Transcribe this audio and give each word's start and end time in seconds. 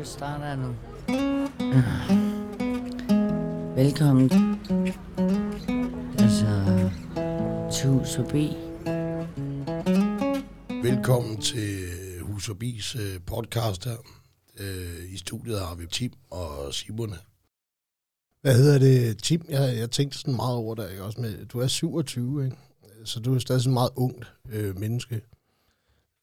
det 0.00 0.08
starter 0.08 0.56
nu. 0.56 0.68
Velkommen. 3.74 4.30
Altså, 6.18 6.50
tus 7.72 8.16
forbi. 8.16 8.56
Velkommen 10.82 11.40
til 11.40 11.88
Hus 12.20 12.46
Forbis 12.46 12.96
øh, 12.96 13.20
podcast 13.26 13.84
her. 13.84 13.96
Øh, 14.60 15.12
I 15.12 15.16
studiet 15.16 15.60
har 15.60 15.74
vi 15.74 15.86
Tim 15.86 16.12
og 16.30 16.74
Simone. 16.74 17.16
Hvad 18.40 18.54
hedder 18.54 18.78
det, 18.78 19.22
Tim? 19.22 19.44
Jeg, 19.48 19.76
jeg 19.76 19.90
tænkte 19.90 20.18
sådan 20.18 20.36
meget 20.36 20.56
over 20.56 20.74
dig, 20.74 20.90
ikke? 20.90 21.04
Også 21.04 21.20
med, 21.20 21.46
du 21.46 21.60
er 21.60 21.66
27, 21.66 22.44
ikke? 22.44 22.56
så 23.04 23.20
du 23.20 23.34
er 23.34 23.38
stadig 23.38 23.62
sådan 23.62 23.74
meget 23.74 23.90
ungt 23.96 24.32
øh, 24.50 24.78
menneske. 24.78 25.20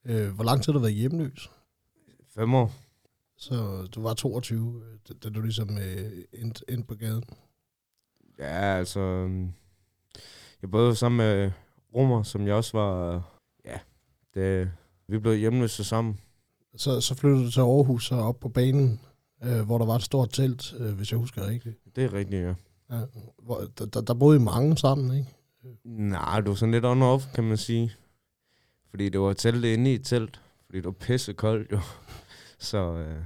Øh, 0.06 0.30
hvor 0.30 0.44
lang 0.44 0.62
tid 0.62 0.72
har 0.72 0.78
du 0.78 0.82
været 0.82 0.94
hjemløs? 0.94 1.50
Fem 2.34 2.54
år. 2.54 2.87
Så 3.38 3.86
du 3.94 4.02
var 4.02 4.14
22, 4.14 4.82
øh, 4.84 5.14
da, 5.22 5.28
du 5.28 5.40
ligesom 5.40 5.78
øh, 5.78 6.10
endte, 6.32 6.64
endte 6.68 6.86
på 6.86 6.94
gaden. 6.94 7.24
Ja, 8.38 8.76
altså... 8.78 9.00
øhm, 9.00 9.52
Jeg 10.62 10.70
boede 10.70 10.94
sammen 10.96 11.16
med 11.18 11.50
Romer, 11.94 12.22
som 12.22 12.46
jeg 12.46 12.54
også 12.54 12.78
var... 12.78 13.22
Ja, 13.64 13.78
det, 14.34 14.70
vi 15.08 15.18
blev 15.18 15.36
hjemløse 15.36 15.84
sammen. 15.84 16.20
Så, 16.76 17.00
så 17.00 17.14
flyttede 17.14 17.44
du 17.44 17.50
til 17.50 17.60
Aarhus 17.60 18.12
og 18.12 18.22
op 18.22 18.40
på 18.40 18.48
banen, 18.48 19.00
øh, 19.44 19.60
hvor 19.60 19.78
der 19.78 19.86
var 19.86 19.94
et 19.96 20.02
stort 20.02 20.30
telt, 20.32 20.74
øh, 20.78 20.94
hvis 20.94 21.10
jeg 21.12 21.18
husker 21.18 21.46
rigtigt. 21.46 21.96
Det 21.96 22.04
er 22.04 22.12
rigtigt, 22.12 22.42
ja. 22.42 22.54
Ja, 22.90 23.00
hvor, 23.42 23.64
der, 23.78 24.00
der, 24.00 24.14
boede 24.14 24.36
I 24.36 24.42
mange 24.42 24.76
sammen, 24.76 25.18
ikke? 25.18 25.34
Nej, 25.84 26.40
det 26.40 26.48
var 26.48 26.54
sådan 26.54 26.72
lidt 26.72 26.84
on-off, 26.84 27.34
kan 27.34 27.44
man 27.44 27.56
sige. 27.56 27.92
Fordi 28.90 29.08
det 29.08 29.20
var 29.20 29.32
teltet 29.32 29.68
inde 29.68 29.90
i 29.90 29.94
et 29.94 30.04
telt. 30.04 30.40
Fordi 30.66 30.78
det 30.78 30.84
var 30.84 30.90
pisse 30.90 31.32
koldt, 31.32 31.72
jo. 31.72 31.80
Så... 32.58 32.78
Øh, 32.78 33.22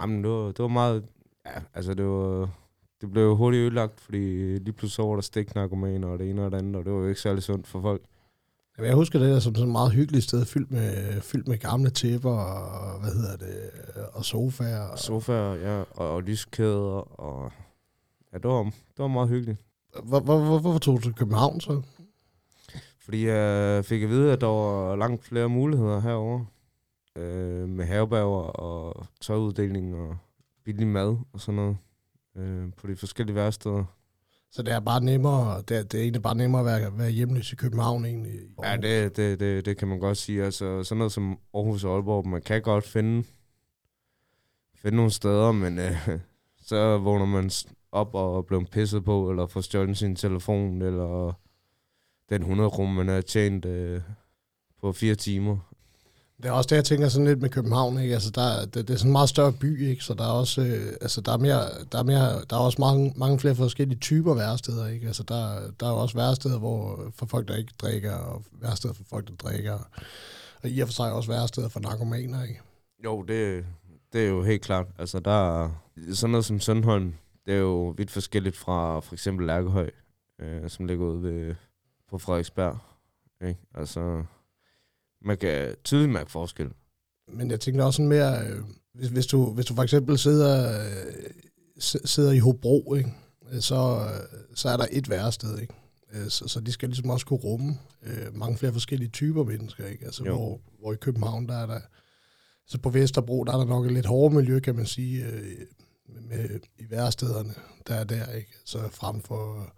jamen, 0.00 0.24
det 0.24 0.30
var, 0.30 0.46
det 0.46 0.58
var 0.58 0.68
meget... 0.68 1.04
Ja, 1.46 1.60
altså, 1.74 1.94
det 1.94 2.06
var... 2.06 2.50
Det 3.00 3.10
blev 3.10 3.36
hurtigt 3.36 3.60
ødelagt, 3.60 4.00
fordi 4.00 4.18
lige 4.58 4.72
pludselig 4.72 4.90
så 4.96 5.02
var 5.02 5.14
der 5.14 5.20
stiknarkomaner 5.20 6.08
og 6.08 6.18
det 6.18 6.30
ene 6.30 6.44
og 6.44 6.50
det 6.50 6.58
andet, 6.58 6.76
og 6.76 6.84
det 6.84 6.92
var 6.92 6.98
jo 6.98 7.08
ikke 7.08 7.20
særlig 7.20 7.42
sundt 7.42 7.66
for 7.66 7.80
folk. 7.80 8.02
Jamen, 8.78 8.88
jeg 8.88 8.96
husker 8.96 9.18
det 9.18 9.28
der 9.28 9.40
som 9.40 9.54
sådan 9.54 9.68
et 9.68 9.72
meget 9.72 9.92
hyggeligt 9.92 10.24
sted, 10.24 10.44
fyldt 10.44 10.70
med, 10.70 11.20
fyldt 11.20 11.48
med 11.48 11.58
gamle 11.58 11.90
tæpper 11.90 12.30
og, 12.30 13.00
hvad 13.00 13.10
hedder 13.10 13.36
det, 13.36 13.70
og 14.12 14.24
sofaer. 14.24 14.82
Og, 14.82 14.98
Sofaer, 14.98 15.54
ja, 15.54 15.80
og, 15.80 16.10
og 16.10 16.22
lyskæder, 16.22 17.20
og... 17.20 17.52
Ja, 18.32 18.38
det 18.38 18.50
var, 18.50 18.62
det 18.64 18.98
var 18.98 19.08
meget 19.08 19.28
hyggeligt. 19.28 19.58
hvor, 20.04 20.20
hvor, 20.20 20.38
hvor, 20.38 20.58
hvorfor 20.58 20.78
tog 20.78 20.96
du 20.96 21.02
til 21.02 21.14
København 21.14 21.60
så? 21.60 21.82
Fordi 22.98 23.26
jeg 23.26 23.84
fik 23.84 24.02
at 24.02 24.08
vide, 24.08 24.32
at 24.32 24.40
der 24.40 24.46
var 24.46 24.96
langt 24.96 25.24
flere 25.24 25.48
muligheder 25.48 26.00
herovre. 26.00 26.46
Øh, 27.16 27.68
med 27.68 27.84
havebager 27.84 28.60
og 28.60 29.06
tøjuddeling 29.20 29.94
og 29.94 30.16
billig 30.64 30.86
mad 30.86 31.16
og 31.32 31.40
sådan 31.40 31.56
noget. 31.56 31.76
Øh, 32.36 32.72
på 32.76 32.86
de 32.86 32.96
forskellige 32.96 33.36
værsteder. 33.36 33.84
Så 34.52 34.62
det 34.62 34.74
er 34.74 34.80
bare 34.80 35.04
nemmere, 35.04 35.62
det 35.68 35.76
er, 35.76 35.82
det 35.82 35.94
er 35.94 36.02
egentlig 36.02 36.22
bare 36.22 36.34
nemmere 36.34 36.60
at 36.60 36.66
være, 36.66 36.98
være 36.98 37.10
hjemløs 37.10 37.52
i 37.52 37.56
København 37.56 38.04
egentlig. 38.04 38.40
Ja, 38.64 38.76
det, 38.76 39.16
det, 39.16 39.40
det, 39.40 39.64
det 39.64 39.76
kan 39.76 39.88
man 39.88 39.98
godt 39.98 40.16
sige. 40.16 40.44
Altså, 40.44 40.82
sådan 40.82 40.98
noget 40.98 41.12
som 41.12 41.38
Aarhus 41.54 41.84
og 41.84 41.94
Aalborg, 41.94 42.28
man 42.28 42.42
kan 42.42 42.62
godt 42.62 42.84
finde, 42.84 43.24
finde 44.74 44.96
nogle 44.96 45.10
steder, 45.10 45.52
men 45.52 45.78
øh, 45.78 46.08
så 46.68 46.98
vågner 46.98 47.26
man 47.26 47.50
op 47.92 48.14
og 48.14 48.46
bliver 48.46 48.64
pisset 48.64 49.04
på, 49.04 49.30
eller 49.30 49.46
får 49.46 49.60
stjålet 49.60 49.98
sin 49.98 50.16
telefon, 50.16 50.82
eller 50.82 51.32
den 52.28 52.42
100 52.42 52.70
kroner, 52.70 52.92
man 52.92 53.08
har 53.08 53.20
tjent 53.20 53.64
øh, 53.64 54.00
på 54.80 54.92
fire 54.92 55.14
timer. 55.14 55.69
Det 56.42 56.48
er 56.48 56.52
også 56.52 56.68
det, 56.68 56.76
jeg 56.76 56.84
tænker 56.84 57.08
sådan 57.08 57.26
lidt 57.26 57.40
med 57.40 57.50
København, 57.50 58.00
ikke? 58.00 58.14
Altså, 58.14 58.30
der, 58.30 58.64
det, 58.64 58.74
det 58.74 58.90
er 58.90 58.98
sådan 58.98 59.08
en 59.08 59.12
meget 59.12 59.28
større 59.28 59.52
by, 59.52 59.88
ikke? 59.88 60.04
Så 60.04 60.14
der 60.14 60.24
er 60.24 60.32
også, 60.32 60.60
øh, 60.62 60.92
altså, 61.00 61.20
der 61.20 61.32
er 61.32 61.36
mere, 61.36 61.60
der 61.92 61.98
er 61.98 62.02
mere, 62.02 62.44
der 62.50 62.56
er 62.56 62.60
også 62.60 62.76
mange, 62.80 63.12
mange 63.16 63.38
flere 63.38 63.54
forskellige 63.54 63.98
typer 63.98 64.34
værsteder, 64.34 64.86
ikke? 64.86 65.06
Altså, 65.06 65.22
der, 65.22 65.60
der 65.80 65.86
er 65.86 65.90
jo 65.90 65.96
også 65.96 66.14
værsteder 66.14 66.58
hvor 66.58 67.02
øh, 67.02 67.12
for 67.12 67.26
folk, 67.26 67.48
der 67.48 67.56
ikke 67.56 67.72
drikker, 67.78 68.14
og 68.14 68.42
værsteder 68.52 68.94
for 68.94 69.04
folk, 69.10 69.28
der 69.28 69.34
drikker. 69.34 69.78
Og 70.62 70.68
i 70.68 70.80
og 70.80 70.88
for 70.88 70.92
sig 70.92 71.12
også 71.12 71.32
værsteder 71.32 71.68
for 71.68 71.80
narkomaner, 71.80 72.42
ikke? 72.42 72.60
Jo, 73.04 73.22
det, 73.22 73.64
det 74.12 74.24
er 74.24 74.28
jo 74.28 74.42
helt 74.42 74.62
klart. 74.62 74.86
Altså, 74.98 75.20
der 75.20 75.62
er 75.62 75.70
sådan 76.12 76.30
noget 76.30 76.44
som 76.44 76.60
Sundholm, 76.60 77.14
det 77.46 77.54
er 77.54 77.58
jo 77.58 77.94
vidt 77.96 78.10
forskelligt 78.10 78.56
fra 78.56 79.00
for 79.00 79.14
eksempel 79.14 79.46
Lærkehøj, 79.46 79.90
øh, 80.38 80.70
som 80.70 80.86
ligger 80.86 81.06
ude 81.06 81.22
ved, 81.22 81.54
på 82.10 82.18
Frederiksberg. 82.18 82.78
Ikke? 83.42 83.60
Altså, 83.74 84.22
man 85.22 85.36
kan 85.38 85.74
tydeligt 85.84 86.12
mærke 86.12 86.30
forskel. 86.30 86.70
Men 87.28 87.50
jeg 87.50 87.60
tænker 87.60 87.84
også 87.84 87.96
sådan 87.96 88.08
mere, 88.08 88.46
øh, 88.46 88.58
hvis, 88.94 89.08
hvis, 89.08 89.26
du, 89.26 89.52
hvis 89.52 89.66
du 89.66 89.74
for 89.74 89.82
eksempel 89.82 90.18
sidder, 90.18 90.80
øh, 90.84 91.22
sidder 92.04 92.32
i 92.32 92.38
Hobro, 92.38 92.94
ikke? 92.94 93.12
Øh, 93.52 93.60
Så, 93.60 94.08
øh, 94.14 94.56
så 94.56 94.68
er 94.68 94.76
der 94.76 94.86
et 94.90 95.10
værested, 95.10 95.58
ikke? 95.58 95.74
Øh, 96.12 96.28
Så, 96.28 96.48
så 96.48 96.60
de 96.60 96.72
skal 96.72 96.88
ligesom 96.88 97.10
også 97.10 97.26
kunne 97.26 97.38
rumme 97.38 97.78
øh, 98.02 98.36
mange 98.36 98.58
flere 98.58 98.72
forskellige 98.72 99.08
typer 99.10 99.44
mennesker, 99.44 99.86
ikke? 99.86 100.04
Altså, 100.04 100.24
Jo. 100.24 100.36
hvor, 100.36 100.60
hvor 100.80 100.92
i 100.92 100.96
København, 100.96 101.48
der 101.48 101.54
er 101.54 101.66
der... 101.66 101.80
Så 102.66 102.78
på 102.78 102.90
Vesterbro, 102.90 103.44
der 103.44 103.52
er 103.52 103.56
der 103.58 103.64
nok 103.64 103.86
et 103.86 103.92
lidt 103.92 104.06
hårdere 104.06 104.34
miljø, 104.36 104.60
kan 104.60 104.76
man 104.76 104.86
sige, 104.86 105.24
øh, 105.26 105.42
med, 106.08 106.22
med, 106.22 106.60
i 106.78 106.90
værestederne, 106.90 107.54
der 107.88 107.94
er 107.94 108.04
der, 108.04 108.32
ikke? 108.32 108.52
Så 108.64 108.78
frem 108.88 109.20
for, 109.20 109.72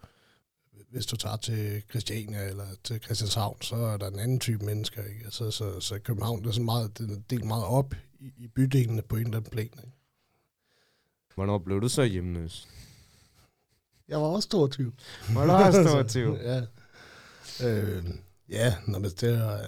hvis 0.92 1.06
du 1.06 1.16
tager 1.16 1.36
til 1.36 1.82
Christiania 1.90 2.48
eller 2.48 2.66
til 2.84 3.02
Christianshavn, 3.02 3.62
så 3.62 3.76
er 3.76 3.96
der 3.96 4.08
en 4.08 4.18
anden 4.18 4.40
type 4.40 4.64
mennesker, 4.64 5.04
ikke? 5.04 5.24
Altså, 5.24 5.50
så, 5.50 5.80
så 5.80 5.98
København, 5.98 6.42
det 6.42 6.48
er 6.48 6.52
sådan 6.52 6.64
meget, 6.64 6.98
det 6.98 7.10
er 7.10 7.16
delt 7.30 7.44
meget 7.44 7.64
op 7.64 7.94
i, 8.20 8.32
i 8.36 8.48
bydelene 8.48 9.02
på 9.02 9.16
en 9.16 9.24
eller 9.24 9.36
anden 9.36 9.50
plan, 9.50 9.64
ikke? 9.64 9.96
Hvornår 11.34 11.58
blev 11.58 11.80
du 11.80 11.88
så 11.88 12.02
hjemløs? 12.04 12.68
Jeg 14.08 14.18
var 14.20 14.26
også 14.26 14.48
22. 14.48 14.92
Hvornår 15.32 15.54
er 15.54 15.64
jeg 15.64 15.86
22? 15.92 16.38
ja. 16.42 16.62
Øh, 17.66 18.04
ja, 18.48 18.74
nå, 18.86 18.98
men 18.98 19.10
det 19.10 19.40
var, 19.40 19.60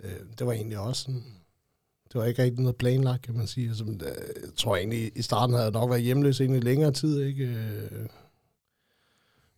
øh, 0.00 0.20
det 0.38 0.46
var 0.46 0.52
egentlig 0.52 0.78
også 0.78 1.02
sådan, 1.02 1.24
det 2.12 2.20
var 2.20 2.24
ikke 2.24 2.42
rigtig 2.42 2.60
noget 2.60 2.76
planlagt, 2.76 3.22
kan 3.22 3.36
man 3.36 3.46
sige. 3.46 3.68
Altså, 3.68 3.84
øh, 3.84 4.42
jeg 4.42 4.54
tror 4.56 4.76
egentlig, 4.76 5.12
i 5.14 5.22
starten 5.22 5.54
havde 5.54 5.64
jeg 5.64 5.72
nok 5.72 5.90
været 5.90 6.02
hjemløs 6.02 6.40
egentlig 6.40 6.64
længere 6.64 6.92
tid, 6.92 7.20
ikke? 7.22 7.44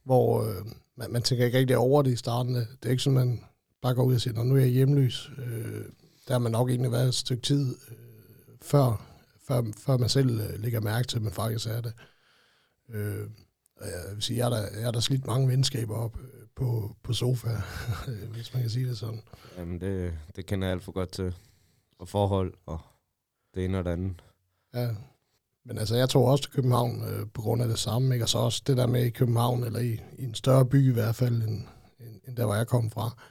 Hvor 0.04 0.42
øh, 0.42 0.66
man, 0.96 1.12
man 1.12 1.22
tænker 1.22 1.44
ikke 1.44 1.58
rigtig 1.58 1.76
over 1.76 2.02
det 2.02 2.12
i 2.12 2.16
starten. 2.16 2.54
Det 2.54 2.66
er 2.82 2.90
ikke 2.90 3.02
sådan, 3.02 3.18
man 3.18 3.40
bare 3.82 3.94
går 3.94 4.02
ud 4.04 4.14
og 4.14 4.20
siger, 4.20 4.34
"Nå, 4.34 4.42
nu 4.42 4.56
er 4.56 4.60
jeg 4.60 4.68
hjemløs. 4.68 5.30
Øh, 5.38 5.84
der 6.28 6.34
har 6.34 6.38
man 6.38 6.52
nok 6.52 6.68
egentlig 6.68 6.92
været 6.92 7.08
et 7.08 7.14
stykke 7.14 7.42
tid 7.42 7.76
øh, 7.90 7.96
før, 8.62 9.06
før, 9.48 9.62
før 9.78 9.96
man 9.96 10.08
selv 10.08 10.40
øh, 10.40 10.60
lægger 10.60 10.80
mærke 10.80 11.08
til, 11.08 11.16
at 11.16 11.22
man 11.22 11.32
faktisk 11.32 11.66
er 11.66 11.80
det. 11.80 11.92
Øh, 12.90 13.26
og 13.76 13.86
jeg 13.86 14.14
vil 14.14 14.22
sige, 14.22 14.36
jeg 14.36 14.46
har 14.46 14.50
da, 14.50 14.68
jeg 14.76 14.84
har 14.84 14.90
da 14.90 15.00
slidt 15.00 15.26
mange 15.26 15.48
venskaber 15.48 15.94
op 15.96 16.18
øh, 16.20 16.46
på, 16.56 16.96
på 17.02 17.12
sofa, 17.12 17.48
hvis 18.34 18.54
man 18.54 18.62
kan 18.62 18.70
sige 18.70 18.88
det 18.88 18.98
sådan. 18.98 19.22
Jamen, 19.56 19.80
det, 19.80 20.18
det 20.36 20.46
kender 20.46 20.66
jeg 20.68 20.72
alt 20.74 20.82
for 20.82 20.92
godt 20.92 21.12
til. 21.12 21.34
Og 21.98 22.08
forhold, 22.08 22.54
og 22.66 22.80
det 23.54 23.64
ene 23.64 23.78
og 23.78 23.84
det 23.84 23.90
andet. 23.90 24.22
Ja. 24.74 24.88
Men 25.64 25.78
altså, 25.78 25.96
jeg 25.96 26.08
tog 26.08 26.24
også 26.24 26.44
til 26.44 26.52
København 26.52 27.02
øh, 27.08 27.26
på 27.34 27.42
grund 27.42 27.62
af 27.62 27.68
det 27.68 27.78
samme, 27.78 28.14
ikke? 28.14 28.24
Og 28.24 28.28
så 28.28 28.38
også 28.38 28.62
det 28.66 28.76
der 28.76 28.86
med 28.86 29.04
i 29.04 29.10
København, 29.10 29.64
eller 29.64 29.80
i, 29.80 30.00
i 30.18 30.24
en 30.24 30.34
større 30.34 30.66
by 30.66 30.90
i 30.90 30.92
hvert 30.92 31.14
fald, 31.14 31.42
end, 31.42 31.66
end, 32.00 32.20
end 32.28 32.36
der, 32.36 32.44
hvor 32.44 32.54
jeg 32.54 32.66
kom 32.66 32.90
fra. 32.90 33.22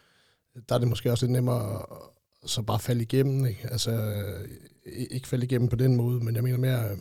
Der 0.70 0.76
er 0.76 0.80
det 0.80 0.88
måske 0.88 1.12
også 1.12 1.26
lidt 1.26 1.32
nemmere 1.32 1.82
at, 1.82 2.50
så 2.50 2.62
bare 2.62 2.80
falde 2.80 3.02
igennem, 3.02 3.46
ikke? 3.46 3.68
Altså, 3.72 3.92
øh, 3.92 4.50
ikke 4.86 5.28
falde 5.28 5.46
igennem 5.46 5.70
på 5.70 5.76
den 5.76 5.96
måde, 5.96 6.24
men 6.24 6.36
jeg 6.36 6.44
mener 6.44 6.58
mere, 6.58 6.92
øh, 6.92 6.98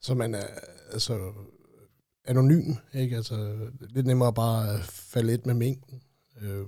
så 0.00 0.14
man 0.14 0.34
er, 0.34 0.46
altså, 0.92 1.32
anonym, 2.24 2.74
ikke? 2.94 3.16
Altså, 3.16 3.56
lidt 3.80 4.06
nemmere 4.06 4.32
bare 4.32 4.74
at 4.74 4.80
falde 4.84 5.26
lidt 5.26 5.46
med 5.46 5.54
mængden. 5.54 6.02
Øh, 6.40 6.66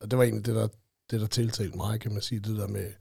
og 0.00 0.10
det 0.10 0.18
var 0.18 0.24
egentlig 0.24 0.46
det, 0.46 0.54
der, 0.54 0.68
det, 1.10 1.20
der 1.20 1.26
tiltalte 1.26 1.76
mig, 1.76 2.00
kan 2.00 2.12
man 2.12 2.22
sige, 2.22 2.40
det 2.40 2.56
der 2.56 2.66
med, 2.66 2.92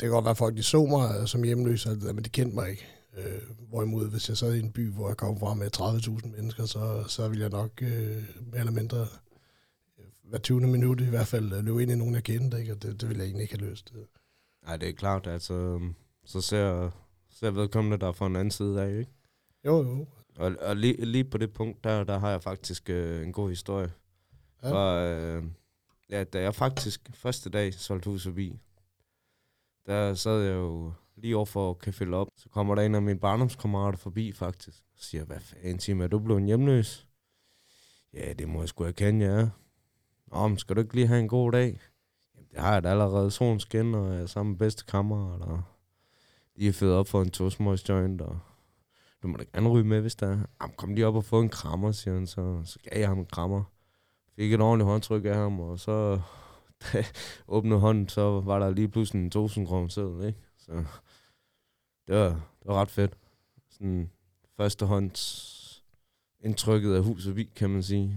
det 0.00 0.06
kan 0.06 0.10
godt 0.10 0.24
være, 0.24 0.30
at 0.30 0.36
folk 0.36 0.56
de 0.56 0.62
så 0.62 0.86
mig 0.86 1.20
øh, 1.20 1.26
som 1.26 1.42
hjemløs, 1.42 1.86
men 1.86 2.24
de 2.24 2.28
kendte 2.28 2.54
mig 2.54 2.70
ikke. 2.70 2.86
Øh, 3.16 3.42
hvorimod, 3.68 4.10
hvis 4.10 4.28
jeg 4.28 4.36
sad 4.36 4.54
i 4.54 4.60
en 4.60 4.72
by, 4.72 4.90
hvor 4.90 5.08
jeg 5.08 5.16
kom 5.16 5.38
fra 5.38 5.54
med 5.54 5.76
30.000 5.76 6.36
mennesker, 6.36 6.64
så, 6.64 7.04
så 7.08 7.28
ville 7.28 7.42
jeg 7.42 7.50
nok 7.50 7.70
øh, 7.82 8.22
mere 8.50 8.58
eller 8.58 8.72
mindre 8.72 9.00
øh, 9.98 10.04
hver 10.22 10.38
20. 10.38 10.60
minut 10.60 11.00
i 11.00 11.04
hvert 11.04 11.26
fald 11.26 11.52
øh, 11.52 11.64
løbe 11.64 11.82
ind 11.82 11.90
i 11.90 11.94
nogen, 11.94 12.14
jeg 12.14 12.22
kendte, 12.22 12.60
ikke? 12.60 12.72
og 12.72 12.82
det, 12.82 13.00
det 13.00 13.08
ville 13.08 13.20
jeg 13.20 13.26
egentlig 13.26 13.42
ikke 13.42 13.58
have 13.58 13.70
løst. 13.70 13.94
Nej, 14.66 14.76
det 14.76 14.88
er 14.88 14.92
klart, 14.92 15.26
altså, 15.26 15.80
så 16.24 16.40
ser, 16.40 16.90
ser 17.30 17.50
vedkommende 17.50 17.98
der 17.98 18.12
fra 18.12 18.26
en 18.26 18.36
anden 18.36 18.50
side 18.50 18.82
af, 18.82 18.98
ikke? 18.98 19.12
Jo, 19.64 19.82
jo. 19.82 20.06
Og, 20.38 20.56
og 20.60 20.76
lige, 20.76 21.04
lige 21.04 21.24
på 21.24 21.38
det 21.38 21.52
punkt, 21.52 21.84
der, 21.84 22.04
der 22.04 22.18
har 22.18 22.30
jeg 22.30 22.42
faktisk 22.42 22.90
øh, 22.90 23.22
en 23.26 23.32
god 23.32 23.48
historie. 23.48 23.92
Ja. 24.62 24.70
For, 24.70 24.94
øh, 24.94 25.44
ja, 26.10 26.24
da 26.24 26.42
jeg 26.42 26.54
faktisk 26.54 27.10
første 27.14 27.50
dag 27.50 27.74
solgte 27.74 28.10
hus 28.10 28.22
forbi, 28.24 28.58
der 29.86 30.14
sad 30.14 30.42
jeg 30.42 30.54
jo 30.54 30.92
lige 31.16 31.36
over 31.36 31.46
for 31.46 31.78
Café 31.86 32.12
op. 32.12 32.28
Så 32.36 32.48
kommer 32.48 32.74
der 32.74 32.82
en 32.82 32.94
af 32.94 33.02
mine 33.02 33.18
barndomskammerater 33.18 33.98
forbi 33.98 34.32
faktisk. 34.32 34.82
og 34.92 34.98
siger 35.00 35.24
hvad 35.24 35.40
fanden, 35.40 35.78
Tim, 35.78 36.00
er 36.00 36.06
du 36.06 36.18
blevet 36.18 36.46
hjemløs? 36.46 37.06
Ja, 38.12 38.32
det 38.32 38.48
må 38.48 38.60
jeg 38.60 38.68
sgu 38.68 38.84
erkende, 38.84 39.26
ja. 39.26 39.48
Nå, 40.26 40.48
men 40.48 40.58
skal 40.58 40.76
du 40.76 40.80
ikke 40.80 40.94
lige 40.94 41.06
have 41.06 41.20
en 41.20 41.28
god 41.28 41.52
dag? 41.52 41.80
Jamen, 42.34 42.48
det 42.50 42.58
har 42.58 42.72
jeg 42.72 42.82
da 42.82 42.88
allerede. 42.88 43.30
Solen 43.30 43.60
skinner, 43.60 43.98
og 43.98 44.14
jeg 44.14 44.22
er 44.22 44.26
sammen 44.26 44.52
med 44.52 44.58
bedste 44.58 44.84
kammerat, 44.84 45.42
og 45.42 45.62
lige 46.56 46.86
er 46.86 46.92
op 46.92 47.08
for 47.08 47.22
en 47.22 47.30
toastmøjs 47.30 47.88
joint, 47.88 48.20
og 48.20 48.38
du 49.22 49.28
må 49.28 49.36
da 49.36 49.44
gerne 49.54 49.68
ryge 49.68 49.84
med, 49.84 50.00
hvis 50.00 50.14
der 50.14 50.26
er. 50.26 50.38
Jamen, 50.60 50.76
kom 50.76 50.94
lige 50.94 51.06
op 51.06 51.14
og 51.14 51.24
få 51.24 51.40
en 51.40 51.48
krammer, 51.48 51.92
siger 51.92 52.14
han, 52.14 52.26
så, 52.26 52.60
så 52.64 52.78
gav 52.78 53.00
jeg 53.00 53.08
ham 53.08 53.18
en 53.18 53.26
krammer. 53.26 53.64
Fik 54.36 54.52
et 54.52 54.60
ordentligt 54.60 54.88
håndtryk 54.88 55.24
af 55.24 55.34
ham, 55.34 55.60
og 55.60 55.78
så 55.78 56.20
åbnede 57.48 57.80
hånden, 57.80 58.08
så 58.08 58.40
var 58.40 58.58
der 58.58 58.70
lige 58.70 58.88
pludselig 58.88 59.20
en 59.20 59.26
1000 59.26 59.66
kroner 59.66 59.88
seddel, 59.88 60.26
ikke? 60.26 60.38
Så 60.58 60.72
det 62.06 62.16
var, 62.16 62.28
det 62.28 62.66
var 62.66 62.80
ret 62.80 62.90
fedt. 62.90 63.12
Sådan 63.70 64.10
førstehånds 64.56 65.52
indtrykket 66.40 66.94
af 66.94 67.02
hus 67.02 67.26
og 67.26 67.36
vi, 67.36 67.44
kan 67.56 67.70
man 67.70 67.82
sige. 67.82 68.14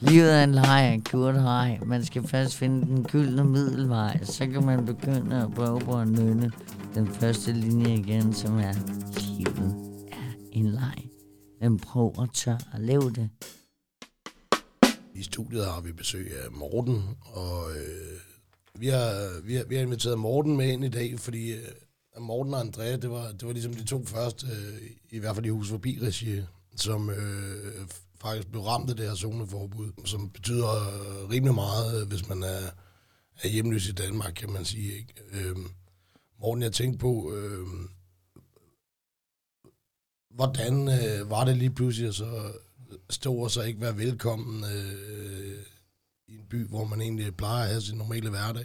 Livet 0.00 0.34
er 0.34 0.44
en 0.44 0.52
leg, 0.52 0.94
en 0.94 1.02
kort 1.02 1.34
leg. 1.34 1.80
Man 1.86 2.04
skal 2.04 2.28
først 2.28 2.56
finde 2.56 2.86
den 2.86 3.04
gyldne 3.04 3.44
middelvej. 3.44 4.24
Så 4.24 4.46
kan 4.46 4.64
man 4.64 4.86
begynde 4.86 5.42
at 5.42 5.54
prøve 5.54 5.80
på 5.80 5.98
at 5.98 6.08
nynne 6.08 6.52
den 6.94 7.08
første 7.08 7.52
linje 7.52 7.94
igen, 7.94 8.32
som 8.32 8.58
er 8.58 8.72
Livet 9.30 9.74
er 10.12 10.32
en 10.52 10.66
leg. 10.66 11.08
Men 11.60 11.78
prøv 11.78 12.14
at 12.22 12.28
tør 12.32 12.58
at 12.74 12.80
leve 12.80 13.10
det. 13.10 13.30
I 15.18 15.22
studiet 15.22 15.64
har 15.64 15.80
vi 15.80 15.92
besøg 15.92 16.32
af 16.44 16.50
Morten, 16.50 17.16
og 17.20 17.70
øh, 17.70 18.20
vi, 18.74 18.88
har, 18.88 19.40
vi, 19.44 19.54
har, 19.54 19.64
vi 19.64 19.74
har 19.74 19.82
inviteret 19.82 20.18
Morten 20.18 20.56
med 20.56 20.72
ind 20.72 20.84
i 20.84 20.88
dag, 20.88 21.20
fordi 21.20 21.52
øh, 21.52 21.62
Morten 22.18 22.54
og 22.54 22.60
Andrea, 22.60 22.96
det 22.96 23.10
var, 23.10 23.32
det 23.32 23.46
var 23.46 23.52
ligesom 23.52 23.74
de 23.74 23.84
to 23.84 24.04
første, 24.04 24.46
øh, 24.46 24.90
i 25.10 25.18
hvert 25.18 25.34
fald 25.34 25.46
i 25.46 25.48
Hus 25.48 25.68
Forbi 25.68 25.98
regi, 26.02 26.42
som 26.76 27.10
øh, 27.10 27.88
faktisk 28.20 28.48
blev 28.48 28.62
ramt 28.62 28.90
af 28.90 28.96
det 28.96 29.08
her 29.08 29.14
zoneforbud, 29.14 29.92
som 30.04 30.30
betyder 30.30 30.68
øh, 30.68 31.30
rimelig 31.30 31.54
meget, 31.54 32.00
øh, 32.00 32.08
hvis 32.08 32.28
man 32.28 32.42
er, 32.42 32.70
er 33.42 33.48
hjemløs 33.48 33.88
i 33.88 33.92
Danmark, 33.92 34.34
kan 34.34 34.52
man 34.52 34.64
sige. 34.64 34.92
Ikke? 34.92 35.14
Øh, 35.32 35.56
Morten, 36.40 36.62
jeg 36.62 36.72
tænkte 36.72 36.98
på, 36.98 37.32
øh, 37.34 37.66
hvordan 40.30 40.88
øh, 40.88 41.30
var 41.30 41.44
det 41.44 41.56
lige 41.56 41.74
pludselig 41.74 42.08
at 42.08 42.14
så 42.14 42.52
stå 43.10 43.34
og 43.34 43.50
så 43.50 43.62
ikke 43.62 43.80
være 43.80 43.96
velkommen 43.96 44.64
øh, 44.64 45.62
i 46.26 46.34
en 46.34 46.46
by, 46.48 46.68
hvor 46.68 46.84
man 46.84 47.00
egentlig 47.00 47.36
plejer 47.36 47.62
at 47.62 47.68
have 47.68 47.80
sin 47.80 47.98
normale 47.98 48.30
hverdag? 48.30 48.64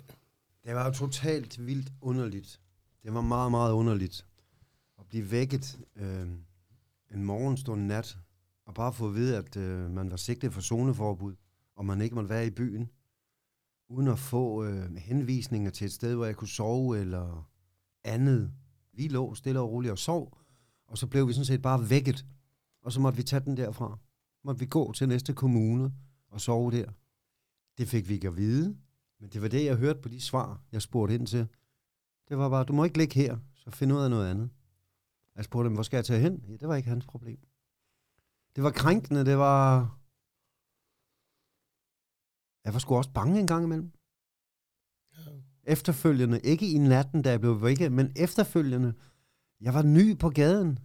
Det 0.64 0.76
var 0.76 0.86
jo 0.86 0.92
totalt 0.92 1.68
vildt 1.68 1.92
underligt. 2.02 2.60
Det 3.04 3.14
var 3.14 3.22
meget, 3.22 3.52
meget 3.52 3.74
underligt 3.74 4.26
at 5.00 5.06
blive 5.08 5.32
vækket 5.32 5.80
øh, 5.96 6.28
en 7.12 7.24
morgen, 7.24 7.58
stor 7.58 7.76
nat, 7.76 8.18
og 8.66 8.74
bare 8.74 8.94
få 8.94 9.08
at 9.08 9.16
vide, 9.16 9.38
at 9.38 9.58
øh, 9.58 9.92
man 9.92 10.12
var 10.12 10.18
sigtet 10.18 10.54
for 10.54 10.62
zoneforbud, 10.62 11.36
og 11.76 11.86
man 11.86 12.02
ikke 12.02 12.16
måtte 12.16 12.30
være 12.30 12.48
i 12.48 12.50
byen, 12.50 12.90
uden 13.90 14.08
at 14.08 14.20
få 14.20 14.66
øh, 14.66 14.96
henvisninger 14.96 15.72
til 15.72 15.86
et 15.86 15.94
sted, 15.94 16.16
hvor 16.16 16.26
jeg 16.26 16.36
kunne 16.36 16.48
sove 16.48 17.00
eller 17.00 17.50
andet. 18.04 18.52
Vi 18.94 19.08
lå 19.08 19.36
stille 19.36 19.60
og 19.60 19.72
roligt 19.72 19.92
og 19.92 19.98
sov, 19.98 20.38
og 20.88 20.98
så 20.98 21.08
blev 21.08 21.28
vi 21.28 21.34
sådan 21.34 21.46
set 21.46 21.62
bare 21.62 21.90
vækket, 21.90 22.26
og 22.82 22.92
så 22.92 23.00
måtte 23.00 23.18
vi 23.18 23.24
tage 23.24 23.40
den 23.40 23.58
derfra. 23.58 23.98
Måtte 24.44 24.60
vi 24.60 24.66
gå 24.66 24.94
til 24.94 25.08
næste 25.08 25.34
kommune 25.34 25.94
og 26.28 26.42
sove 26.42 26.72
der. 26.72 26.92
Det 27.78 27.88
fik 27.88 28.10
vi 28.10 28.14
ikke 28.14 28.28
at 28.28 28.38
vide, 28.38 28.78
men 29.20 29.30
det 29.30 29.42
var 29.42 29.48
det, 29.48 29.66
jeg 29.66 29.76
hørte 29.76 30.02
på 30.02 30.10
de 30.10 30.22
svar, 30.22 30.62
jeg 30.72 30.82
spurgte 30.82 31.16
ind 31.16 31.28
til. 31.28 31.48
Det 32.30 32.38
var 32.38 32.50
bare, 32.50 32.64
du 32.64 32.74
må 32.74 32.84
ikke 32.84 32.98
ligge 32.98 33.16
her, 33.16 33.38
så 33.56 33.72
find 33.72 33.94
ud 33.94 34.02
af 34.02 34.10
noget 34.10 34.30
andet. 34.30 34.50
Jeg 35.36 35.44
spurgte 35.44 35.68
dem, 35.68 35.74
hvor 35.74 35.84
skal 35.84 35.98
jeg 35.98 36.06
tage 36.06 36.20
hen? 36.20 36.44
Ja, 36.48 36.54
det 36.54 36.68
var 36.68 36.76
ikke 36.76 36.90
hans 36.90 37.06
problem. 37.06 37.40
Det 38.56 38.64
var 38.64 38.72
krænkende, 38.72 39.26
det 39.26 39.38
var... 39.38 39.80
Jeg 42.66 42.74
var 42.74 42.80
sgu 42.80 42.96
også 42.96 43.12
bange 43.12 43.40
en 43.40 43.48
gang 43.48 43.64
imellem. 43.66 43.92
Efterfølgende, 45.64 46.40
ikke 46.40 46.72
i 46.72 46.78
natten, 46.78 47.22
da 47.22 47.30
jeg 47.30 47.40
blev 47.40 47.62
vækket, 47.62 47.92
men 47.92 48.14
efterfølgende, 48.16 48.94
jeg 49.62 49.74
var 49.74 49.82
ny 49.82 50.20
på 50.20 50.30
gaden. 50.30 50.80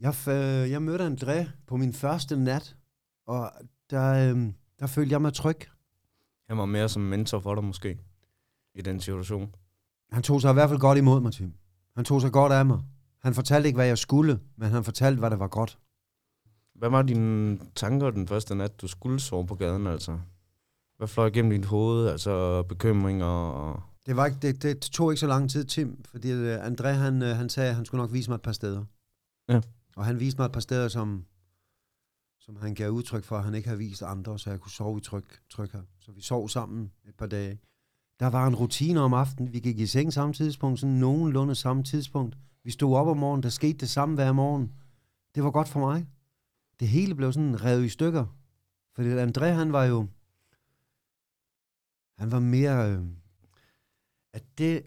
Jeg, 0.00 0.10
f- 0.10 0.30
jeg 0.70 0.82
mødte 0.82 1.06
André 1.06 1.50
på 1.66 1.76
min 1.76 1.92
første 1.92 2.36
nat, 2.36 2.76
og 3.26 3.52
der, 3.90 4.30
øhm, 4.30 4.54
der 4.78 4.86
følte 4.86 5.12
jeg 5.12 5.22
mig 5.22 5.34
tryg. 5.34 5.56
Han 6.48 6.58
var 6.58 6.66
mere 6.66 6.88
som 6.88 7.02
mentor 7.02 7.40
for 7.40 7.54
dig 7.54 7.64
måske, 7.64 7.98
i 8.74 8.82
den 8.82 9.00
situation. 9.00 9.54
Han 10.12 10.22
tog 10.22 10.40
sig 10.40 10.50
i 10.50 10.52
hvert 10.52 10.68
fald 10.68 10.80
godt 10.80 10.98
imod 10.98 11.20
mig, 11.20 11.32
Tim. 11.32 11.52
Han 11.96 12.04
tog 12.04 12.20
sig 12.20 12.32
godt 12.32 12.52
af 12.52 12.66
mig. 12.66 12.80
Han 13.22 13.34
fortalte 13.34 13.66
ikke, 13.66 13.76
hvad 13.76 13.86
jeg 13.86 13.98
skulle, 13.98 14.40
men 14.56 14.70
han 14.70 14.84
fortalte, 14.84 15.18
hvad 15.18 15.30
der 15.30 15.36
var 15.36 15.48
godt. 15.48 15.78
Hvad 16.74 16.90
var 16.90 17.02
dine 17.02 17.58
tanker 17.74 18.10
den 18.10 18.28
første 18.28 18.54
nat, 18.54 18.80
du 18.80 18.86
skulle 18.86 19.20
sove 19.20 19.46
på 19.46 19.54
gaden, 19.54 19.86
altså? 19.86 20.18
Hvad 20.96 21.08
fløj 21.08 21.26
igennem 21.26 21.50
dit 21.50 21.64
hoved, 21.64 22.08
altså 22.08 22.62
bekymringer 22.62 23.26
og... 23.26 23.82
Det, 24.06 24.16
var 24.16 24.26
ikke, 24.26 24.38
det, 24.42 24.62
det 24.62 24.80
tog 24.80 25.12
ikke 25.12 25.20
så 25.20 25.26
lang 25.26 25.50
tid, 25.50 25.64
Tim, 25.64 26.04
fordi 26.04 26.32
øh, 26.32 26.66
André, 26.66 26.86
han, 26.86 27.22
øh, 27.22 27.36
han 27.36 27.48
sagde, 27.48 27.68
at 27.70 27.76
han 27.76 27.84
skulle 27.84 28.02
nok 28.02 28.12
vise 28.12 28.30
mig 28.30 28.34
et 28.34 28.42
par 28.42 28.52
steder. 28.52 28.84
Ja. 29.48 29.60
Og 29.96 30.04
han 30.04 30.20
viste 30.20 30.38
mig 30.38 30.46
et 30.46 30.52
par 30.52 30.60
steder, 30.60 30.88
som, 30.88 31.24
som 32.40 32.56
han 32.56 32.74
gav 32.74 32.90
udtryk 32.90 33.24
for, 33.24 33.36
at 33.36 33.44
han 33.44 33.54
ikke 33.54 33.68
havde 33.68 33.78
vist 33.78 34.02
andre, 34.02 34.38
så 34.38 34.50
jeg 34.50 34.60
kunne 34.60 34.72
sove 34.72 34.98
i 34.98 35.00
tryg, 35.00 35.24
tryghed. 35.50 35.82
Så 36.00 36.12
vi 36.12 36.20
sov 36.20 36.48
sammen 36.48 36.92
et 37.08 37.14
par 37.14 37.26
dage. 37.26 37.60
Der 38.20 38.26
var 38.26 38.46
en 38.46 38.54
rutine 38.54 39.00
om 39.00 39.14
aftenen. 39.14 39.52
Vi 39.52 39.60
gik 39.60 39.78
i 39.78 39.86
seng 39.86 40.12
samme 40.12 40.34
tidspunkt, 40.34 40.80
sådan 40.80 40.94
nogenlunde 40.94 41.54
samme 41.54 41.82
tidspunkt. 41.82 42.36
Vi 42.64 42.70
stod 42.70 42.96
op 42.96 43.06
om 43.06 43.16
morgenen, 43.16 43.42
der 43.42 43.48
skete 43.48 43.78
det 43.78 43.90
samme 43.90 44.14
hver 44.14 44.32
morgen. 44.32 44.72
Det 45.34 45.44
var 45.44 45.50
godt 45.50 45.68
for 45.68 45.80
mig. 45.80 46.06
Det 46.80 46.88
hele 46.88 47.14
blev 47.14 47.32
sådan 47.32 47.64
revet 47.64 47.84
i 47.84 47.88
stykker. 47.88 48.26
Fordi 48.94 49.08
André, 49.08 49.44
han 49.44 49.72
var 49.72 49.84
jo... 49.84 50.06
Han 52.18 52.32
var 52.32 52.40
mere... 52.40 52.92
Øh, 52.92 53.06
at 54.32 54.58
det... 54.58 54.86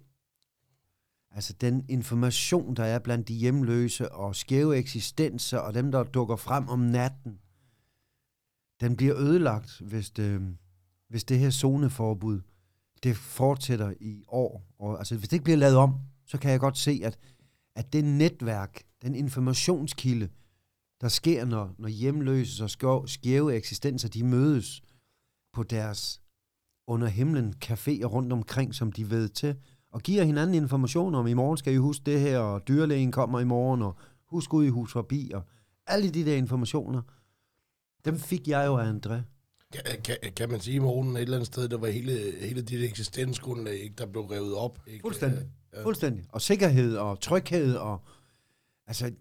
Altså 1.38 1.54
den 1.54 1.86
information, 1.89 2.75
der 2.75 2.84
er 2.84 3.00
blandt 3.00 3.28
de 3.28 3.34
hjemløse 3.34 4.12
og 4.12 4.36
skæve 4.36 4.78
eksistenser 4.78 5.57
og 5.57 5.74
dem, 5.74 5.92
der 5.92 6.04
dukker 6.04 6.36
frem 6.36 6.68
om 6.68 6.80
natten, 6.80 7.39
den 8.81 8.95
bliver 8.95 9.18
ødelagt, 9.18 9.80
hvis 9.80 10.10
det, 10.10 10.57
hvis 11.10 11.24
det 11.24 11.39
her 11.39 11.50
zoneforbud, 11.50 12.42
det 13.04 13.18
fortsætter 13.18 13.94
i 14.00 14.24
år. 14.28 14.63
Og, 14.80 14.98
altså, 14.98 15.18
hvis 15.18 15.30
det 15.30 15.34
ikke 15.34 15.44
bliver 15.44 15.57
lavet 15.57 15.78
om, 15.78 15.95
så 16.25 16.38
kan 16.38 16.51
jeg 16.51 16.60
godt 16.60 16.78
se, 16.78 17.01
at, 17.04 17.19
at 17.75 17.94
det 17.94 18.04
netværk, 18.04 18.83
den 19.01 19.16
informationskilde, 19.16 20.30
der 21.01 21.07
sker, 21.07 21.45
når, 21.45 21.75
når 21.78 21.90
hjemløse 21.90 22.63
og 22.63 22.69
skæve, 22.69 23.07
skæve 23.07 23.56
eksistenser, 23.56 24.10
de 24.10 24.24
mødes 24.24 24.81
på 25.54 25.63
deres 25.63 26.21
under 26.88 27.07
himlen 27.07 27.54
caféer 27.66 28.06
rundt 28.06 28.33
omkring, 28.33 28.76
som 28.76 28.92
de 28.92 29.09
ved 29.09 29.30
til, 29.30 29.56
og 29.92 30.02
giver 30.02 30.24
hinanden 30.24 30.56
information 30.56 31.16
om, 31.16 31.28
i 31.28 31.34
morgen 31.34 31.58
skal 31.58 31.74
I 31.74 31.78
huske 31.78 32.04
det 32.06 32.20
her, 32.20 32.40
og 32.40 32.68
dyrlægen 32.68 33.12
kommer 33.12 33.40
i 33.40 33.44
morgen, 33.44 33.82
og 33.82 33.96
husk 34.26 34.54
ud 34.54 34.66
i 34.66 34.70
hus 34.70 34.92
forbi, 34.92 35.32
og 35.34 35.44
alle 35.88 36.10
de 36.10 36.26
der 36.26 36.36
informationer, 36.36 37.02
dem 38.06 38.20
fik 38.20 38.48
jeg 38.48 38.66
jo 38.66 38.78
af 38.78 38.92
André. 38.92 39.22
Kan, 39.74 40.02
kan, 40.04 40.18
kan 40.36 40.50
man 40.50 40.60
sige, 40.60 40.80
Morten, 40.80 41.16
et 41.16 41.22
eller 41.22 41.38
andet 41.38 41.48
sted, 41.48 41.70
der 41.70 41.78
var 41.78 41.88
hele, 41.88 42.20
hele 42.42 42.62
dit 42.62 42.84
eksistensgrundlag, 42.84 43.74
ikke, 43.76 43.96
der 43.98 44.06
blev 44.06 44.24
revet 44.24 44.56
op? 44.56 44.80
Ikke? 44.88 45.02
Fuldstændig. 45.02 45.48
Ja. 45.74 45.84
Fuldstændig. 45.84 46.26
Og 46.30 46.42
sikkerhed 46.42 46.98
og 46.98 47.20
tryghed 47.20 47.76
og 47.76 48.02
altså 48.88 49.12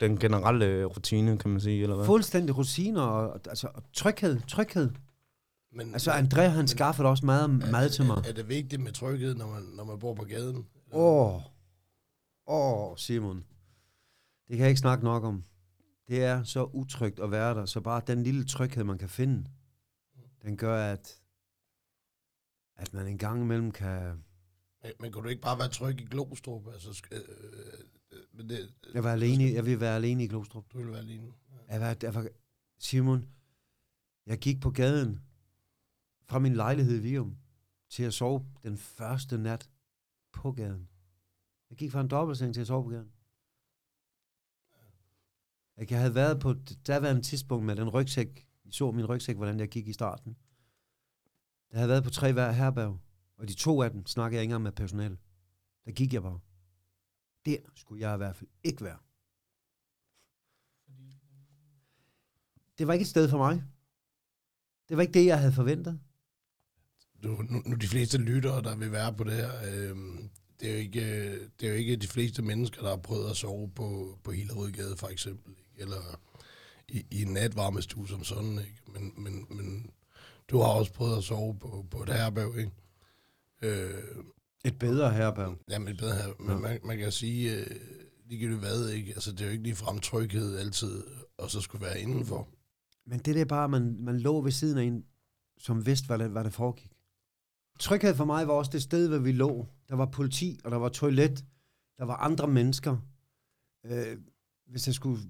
Den 0.00 0.18
generelle 0.18 0.84
rutine, 0.84 1.38
kan 1.38 1.50
man 1.50 1.60
sige, 1.60 1.82
eller 1.82 1.96
hvad? 1.96 2.06
fuldstændig 2.06 2.58
rutiner 2.58 3.02
og 3.02 3.40
altså 3.48 3.68
og 3.74 3.82
tryghed, 3.92 4.40
tryghed. 4.48 4.90
Men, 5.72 5.92
Altså 5.92 6.10
André 6.10 6.40
han 6.40 6.68
skaffede 6.68 7.08
også 7.08 7.26
meget 7.26 7.50
mad 7.50 7.90
til 7.90 8.04
mig. 8.04 8.16
Er, 8.16 8.28
er 8.28 8.32
det 8.32 8.48
vigtigt 8.48 8.82
med 8.82 8.92
tryghed, 8.92 9.34
når 9.34 9.46
man, 9.46 9.62
når 9.62 9.84
man 9.84 9.98
bor 9.98 10.14
på 10.14 10.24
gaden? 10.24 10.66
Åh, 10.92 11.34
oh, 11.34 11.42
åh 12.46 12.90
oh, 12.90 12.96
Simon. 12.96 13.36
Det 14.48 14.56
kan 14.56 14.58
jeg 14.58 14.68
ikke 14.68 14.80
snakke 14.80 15.04
nok 15.04 15.24
om. 15.24 15.44
Det 16.08 16.24
er 16.24 16.44
så 16.44 16.64
utrygt 16.64 17.20
at 17.20 17.30
være 17.30 17.54
der, 17.54 17.66
så 17.66 17.80
bare 17.80 18.02
den 18.06 18.22
lille 18.22 18.44
tryghed, 18.44 18.84
man 18.84 18.98
kan 18.98 19.08
finde, 19.08 19.44
den 20.42 20.56
gør, 20.56 20.92
at, 20.92 21.20
at 22.76 22.94
man 22.94 23.06
en 23.06 23.18
gang 23.18 23.42
imellem 23.42 23.72
kan... 23.72 24.24
Men, 24.82 24.92
men 25.00 25.12
kunne 25.12 25.24
du 25.24 25.28
ikke 25.28 25.42
bare 25.42 25.58
være 25.58 25.68
tryg 25.68 26.00
i 26.00 26.04
Glostrup? 26.04 26.68
Altså, 26.72 27.02
øh, 27.12 27.18
øh, 28.12 28.18
men 28.32 28.48
det, 28.48 28.74
Jeg, 28.94 29.04
var 29.04 29.12
alene, 29.12 29.44
jeg 29.44 29.66
vil 29.66 29.80
være 29.80 29.96
alene 29.96 30.24
i 30.24 30.28
Glostrup. 30.28 30.64
Du 30.72 30.78
ville 30.78 30.92
være 30.92 31.00
alene. 31.00 31.32
Jeg 31.68 31.80
var, 31.80 31.96
jeg 32.02 32.14
var, 32.14 32.28
Simon, 32.78 33.28
jeg 34.26 34.38
gik 34.38 34.60
på 34.60 34.70
gaden 34.70 35.20
fra 36.32 36.38
min 36.38 36.54
lejlighed 36.54 36.96
i 36.96 37.02
Virum 37.02 37.36
til 37.88 38.02
at 38.02 38.14
sove 38.14 38.46
den 38.62 38.78
første 38.78 39.38
nat 39.38 39.70
på 40.32 40.52
gaden. 40.52 40.88
Jeg 41.70 41.78
gik 41.78 41.92
fra 41.92 42.00
en 42.00 42.08
dobbeltseng 42.08 42.54
til 42.54 42.60
at 42.60 42.66
sove 42.66 42.84
på 42.84 42.90
gaden. 42.90 43.12
Jeg 45.90 45.98
havde 45.98 46.14
været 46.14 46.40
på 46.40 46.52
det 46.52 46.86
daværende 46.86 47.22
tidspunkt 47.22 47.66
med 47.66 47.76
den 47.76 47.88
rygsæk. 47.88 48.46
I 48.64 48.72
så 48.72 48.90
min 48.90 49.06
rygsæk, 49.06 49.36
hvordan 49.36 49.60
jeg 49.60 49.68
gik 49.68 49.88
i 49.88 49.92
starten. 49.92 50.36
Jeg 51.70 51.78
havde 51.78 51.88
været 51.88 52.04
på 52.04 52.10
tre 52.10 52.32
hver 52.32 52.50
herberg, 52.50 53.00
og 53.36 53.48
de 53.48 53.54
to 53.54 53.82
af 53.82 53.90
dem 53.90 54.06
snakkede 54.06 54.36
jeg 54.36 54.42
ikke 54.42 54.50
engang 54.50 54.62
med 54.62 54.72
personale. 54.72 55.18
Der 55.84 55.92
gik 55.92 56.12
jeg 56.12 56.22
bare. 56.22 56.40
Der 57.46 57.56
skulle 57.74 58.00
jeg 58.00 58.14
i 58.14 58.16
hvert 58.16 58.36
fald 58.36 58.50
ikke 58.64 58.84
være. 58.84 58.98
Det 62.78 62.86
var 62.86 62.92
ikke 62.92 63.02
et 63.02 63.08
sted 63.08 63.28
for 63.28 63.38
mig. 63.38 63.64
Det 64.88 64.96
var 64.96 65.02
ikke 65.02 65.14
det, 65.14 65.26
jeg 65.26 65.38
havde 65.38 65.52
forventet 65.52 66.00
nu, 67.22 67.42
nu, 67.50 67.62
nu 67.66 67.76
de 67.76 67.88
fleste 67.88 68.18
lyttere, 68.18 68.62
der 68.62 68.76
vil 68.76 68.92
være 68.92 69.12
på 69.14 69.24
det 69.24 69.32
her, 69.32 69.50
øh, 69.72 69.96
det, 70.60 70.68
er 70.68 70.72
jo 70.72 70.78
ikke, 70.78 71.32
det 71.60 71.66
er 71.66 71.68
jo 71.68 71.74
ikke 71.74 71.96
de 71.96 72.08
fleste 72.08 72.42
mennesker, 72.42 72.82
der 72.82 72.88
har 72.88 72.96
prøvet 72.96 73.30
at 73.30 73.36
sove 73.36 73.70
på, 73.70 74.18
på 74.24 74.30
Hillerødgade 74.30 74.96
for 74.96 75.08
eksempel, 75.08 75.50
ikke? 75.58 75.82
eller 75.82 76.20
i, 76.88 77.06
i 77.10 77.22
en 77.22 77.32
natvarmestue 77.32 78.08
som 78.08 78.24
sådan, 78.24 78.52
ikke? 78.58 78.82
Men, 78.92 79.12
men, 79.16 79.46
men 79.50 79.90
du 80.48 80.58
har 80.58 80.68
også 80.68 80.92
prøvet 80.92 81.16
at 81.18 81.24
sove 81.24 81.58
på, 81.58 81.86
på 81.90 82.02
et 82.02 82.08
herberg, 82.08 82.58
ikke? 82.58 82.72
Øh, 83.62 84.02
Et 84.64 84.78
bedre 84.78 85.12
herberg. 85.12 85.56
Jamen, 85.70 85.96
bedre 85.96 86.14
her. 86.14 86.28
Men 86.38 86.48
Ja. 86.50 86.58
man, 86.58 86.78
man 86.84 86.98
kan 86.98 87.12
sige, 87.12 87.56
øh, 87.56 87.66
ligegyldigt 88.26 88.60
hvad, 88.60 88.88
ikke? 88.88 89.12
Altså, 89.12 89.32
det 89.32 89.40
er 89.40 89.44
jo 89.44 89.50
ikke 89.52 89.64
ligefrem 89.64 89.98
tryghed 89.98 90.58
altid, 90.58 91.04
og 91.38 91.50
så 91.50 91.60
skulle 91.60 91.86
være 91.86 92.00
indenfor. 92.00 92.48
Men 93.06 93.18
det 93.18 93.40
er 93.40 93.44
bare, 93.44 93.68
man, 93.68 93.96
man 94.00 94.18
lå 94.20 94.40
ved 94.40 94.52
siden 94.52 94.78
af 94.78 94.82
en, 94.84 95.04
som 95.58 95.86
vidste, 95.86 96.06
hvad 96.06 96.18
det, 96.18 96.30
hvad 96.30 96.44
det 96.44 96.52
foregik. 96.52 96.91
Tryghed 97.82 98.14
for 98.14 98.24
mig 98.24 98.48
var 98.48 98.54
også 98.54 98.70
det 98.70 98.82
sted, 98.82 99.08
hvor 99.08 99.18
vi 99.18 99.32
lå. 99.32 99.66
Der 99.88 99.96
var 99.96 100.06
politi, 100.06 100.60
og 100.64 100.70
der 100.70 100.76
var 100.76 100.88
toilet. 100.88 101.44
Der 101.98 102.04
var 102.04 102.16
andre 102.16 102.48
mennesker. 102.48 102.96
Øh, 103.84 104.18
hvis 104.66 104.86
jeg 104.86 104.94
skulle 104.94 105.20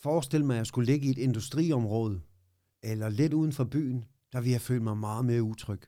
forestille 0.00 0.46
mig, 0.46 0.54
at 0.54 0.58
jeg 0.58 0.66
skulle 0.66 0.92
ligge 0.92 1.06
i 1.06 1.10
et 1.10 1.18
industriområde, 1.18 2.20
eller 2.82 3.08
lidt 3.08 3.32
uden 3.32 3.52
for 3.52 3.64
byen, 3.64 4.04
der 4.32 4.40
ville 4.40 4.52
jeg 4.52 4.60
føle 4.60 4.82
mig 4.82 4.96
meget 4.96 5.24
mere 5.24 5.42
utryg. 5.42 5.80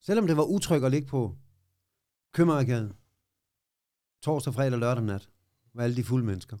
Selvom 0.00 0.26
det 0.26 0.36
var 0.36 0.44
utryg 0.44 0.82
at 0.82 0.90
ligge 0.90 1.08
på 1.08 1.36
Købmagergade, 2.32 2.94
torsdag, 4.22 4.54
fredag, 4.54 4.72
og 4.72 4.78
lørdag 4.78 5.04
nat, 5.04 5.28
med 5.74 5.84
alle 5.84 5.96
de 5.96 6.04
fulde 6.04 6.26
mennesker. 6.26 6.56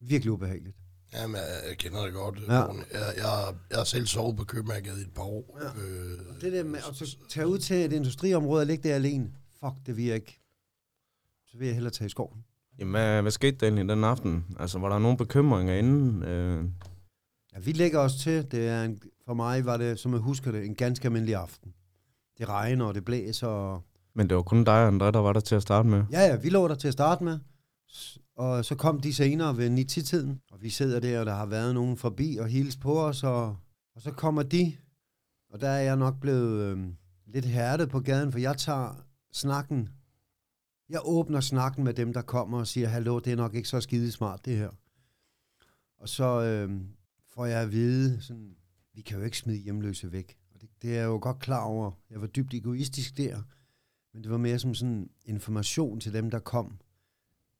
Virkelig 0.00 0.32
ubehageligt. 0.32 0.76
Jamen, 1.14 1.36
jeg, 1.36 1.44
jeg 1.68 1.78
kender 1.78 2.04
det 2.04 2.12
godt. 2.14 2.38
Ja. 2.48 2.54
Ja. 2.54 2.60
Jeg, 2.60 3.12
jeg, 3.16 3.54
jeg 3.70 3.78
har 3.78 3.84
selv 3.84 4.06
sovet 4.06 4.36
på 4.36 4.44
Købmagergade 4.44 4.98
i 4.98 5.02
et 5.02 5.14
par 5.14 5.22
år. 5.22 5.58
Ja. 5.62 5.66
Øh, 5.82 6.40
Det 6.40 6.52
der 6.52 6.64
med 6.64 6.78
at 6.78 7.06
tage 7.28 7.46
ud 7.46 7.58
til 7.58 7.76
et 7.84 7.92
industriområde 7.92 8.60
og 8.62 8.66
ligge 8.66 8.88
der 8.88 8.94
alene, 8.94 9.30
fuck, 9.60 9.74
det 9.86 9.96
vil 9.96 10.04
jeg 10.04 10.14
ikke. 10.14 10.40
Så 11.46 11.58
vil 11.58 11.66
jeg 11.66 11.74
hellere 11.74 11.92
tage 11.92 12.06
i 12.06 12.10
skoven. 12.10 12.44
Jamen, 12.78 12.90
hvad, 12.92 13.22
hvad 13.22 13.30
skete 13.30 13.56
der 13.56 13.66
egentlig 13.66 13.88
den 13.88 14.04
aften? 14.04 14.44
Altså, 14.60 14.78
var 14.78 14.88
der 14.88 14.98
nogle 14.98 15.16
bekymringer 15.16 15.74
inden? 15.74 16.22
Øh, 16.22 16.64
Ja, 17.54 17.60
vi 17.60 17.72
lægger 17.72 17.98
os 17.98 18.14
til. 18.16 18.50
Det 18.50 18.68
er 18.68 18.82
en, 18.84 19.00
for 19.26 19.34
mig 19.34 19.64
var 19.64 19.76
det, 19.76 19.98
som 19.98 20.12
jeg 20.12 20.20
husker 20.20 20.52
det, 20.52 20.64
en 20.64 20.74
ganske 20.74 21.06
almindelig 21.08 21.34
aften. 21.34 21.72
Det 22.38 22.48
regner, 22.48 22.84
og 22.84 22.94
det 22.94 23.04
blæser. 23.04 23.46
Og... 23.46 23.82
men 24.14 24.28
det 24.28 24.36
var 24.36 24.42
kun 24.42 24.64
dig 24.64 24.74
og 24.74 24.88
André, 24.88 25.10
der 25.10 25.18
var 25.18 25.32
der 25.32 25.40
til 25.40 25.54
at 25.54 25.62
starte 25.62 25.88
med. 25.88 26.04
Ja, 26.12 26.20
ja, 26.20 26.36
vi 26.36 26.48
lå 26.48 26.68
der 26.68 26.74
til 26.74 26.88
at 26.88 26.92
starte 26.92 27.24
med. 27.24 27.38
Og 28.36 28.64
så 28.64 28.74
kom 28.74 29.00
de 29.00 29.14
senere 29.14 29.56
ved 29.56 29.78
9-tiden, 29.78 30.40
og 30.50 30.62
vi 30.62 30.70
sidder 30.70 31.00
der, 31.00 31.20
og 31.20 31.26
der 31.26 31.34
har 31.34 31.46
været 31.46 31.74
nogen 31.74 31.96
forbi 31.96 32.36
og 32.40 32.48
hils 32.48 32.76
på 32.76 33.00
os, 33.00 33.24
og, 33.24 33.56
og 33.94 34.02
så 34.02 34.10
kommer 34.10 34.42
de, 34.42 34.76
og 35.50 35.60
der 35.60 35.68
er 35.68 35.82
jeg 35.82 35.96
nok 35.96 36.20
blevet 36.20 36.60
øh, 36.60 36.78
lidt 37.26 37.44
hærdet 37.44 37.88
på 37.88 38.00
gaden, 38.00 38.32
for 38.32 38.38
jeg 38.38 38.56
tager 38.56 39.06
snakken. 39.32 39.88
Jeg 40.88 41.00
åbner 41.04 41.40
snakken 41.40 41.84
med 41.84 41.94
dem, 41.94 42.12
der 42.12 42.22
kommer 42.22 42.58
og 42.58 42.66
siger, 42.66 42.88
hallo, 42.88 43.18
det 43.18 43.32
er 43.32 43.36
nok 43.36 43.54
ikke 43.54 43.68
så 43.68 43.80
skide 43.80 44.12
smart, 44.12 44.44
det 44.44 44.56
her. 44.56 44.70
Og 45.98 46.08
så 46.08 46.42
øh, 46.42 46.80
får 47.34 47.46
jeg 47.46 47.62
at 47.62 47.72
vide, 47.72 48.22
sådan, 48.22 48.56
vi 48.94 49.00
kan 49.00 49.18
jo 49.18 49.24
ikke 49.24 49.38
smide 49.38 49.58
hjemløse 49.58 50.12
væk. 50.12 50.36
Og 50.54 50.60
det, 50.60 50.68
det 50.82 50.90
er 50.90 51.00
jeg 51.00 51.06
jo 51.06 51.18
godt 51.22 51.38
klar 51.38 51.64
over. 51.64 51.90
Jeg 52.10 52.20
var 52.20 52.26
dybt 52.26 52.54
egoistisk 52.54 53.16
der, 53.16 53.42
men 54.12 54.22
det 54.22 54.30
var 54.30 54.38
mere 54.38 54.58
som 54.58 54.74
sådan 54.74 55.10
information 55.24 56.00
til 56.00 56.12
dem, 56.12 56.30
der 56.30 56.38
kom. 56.38 56.78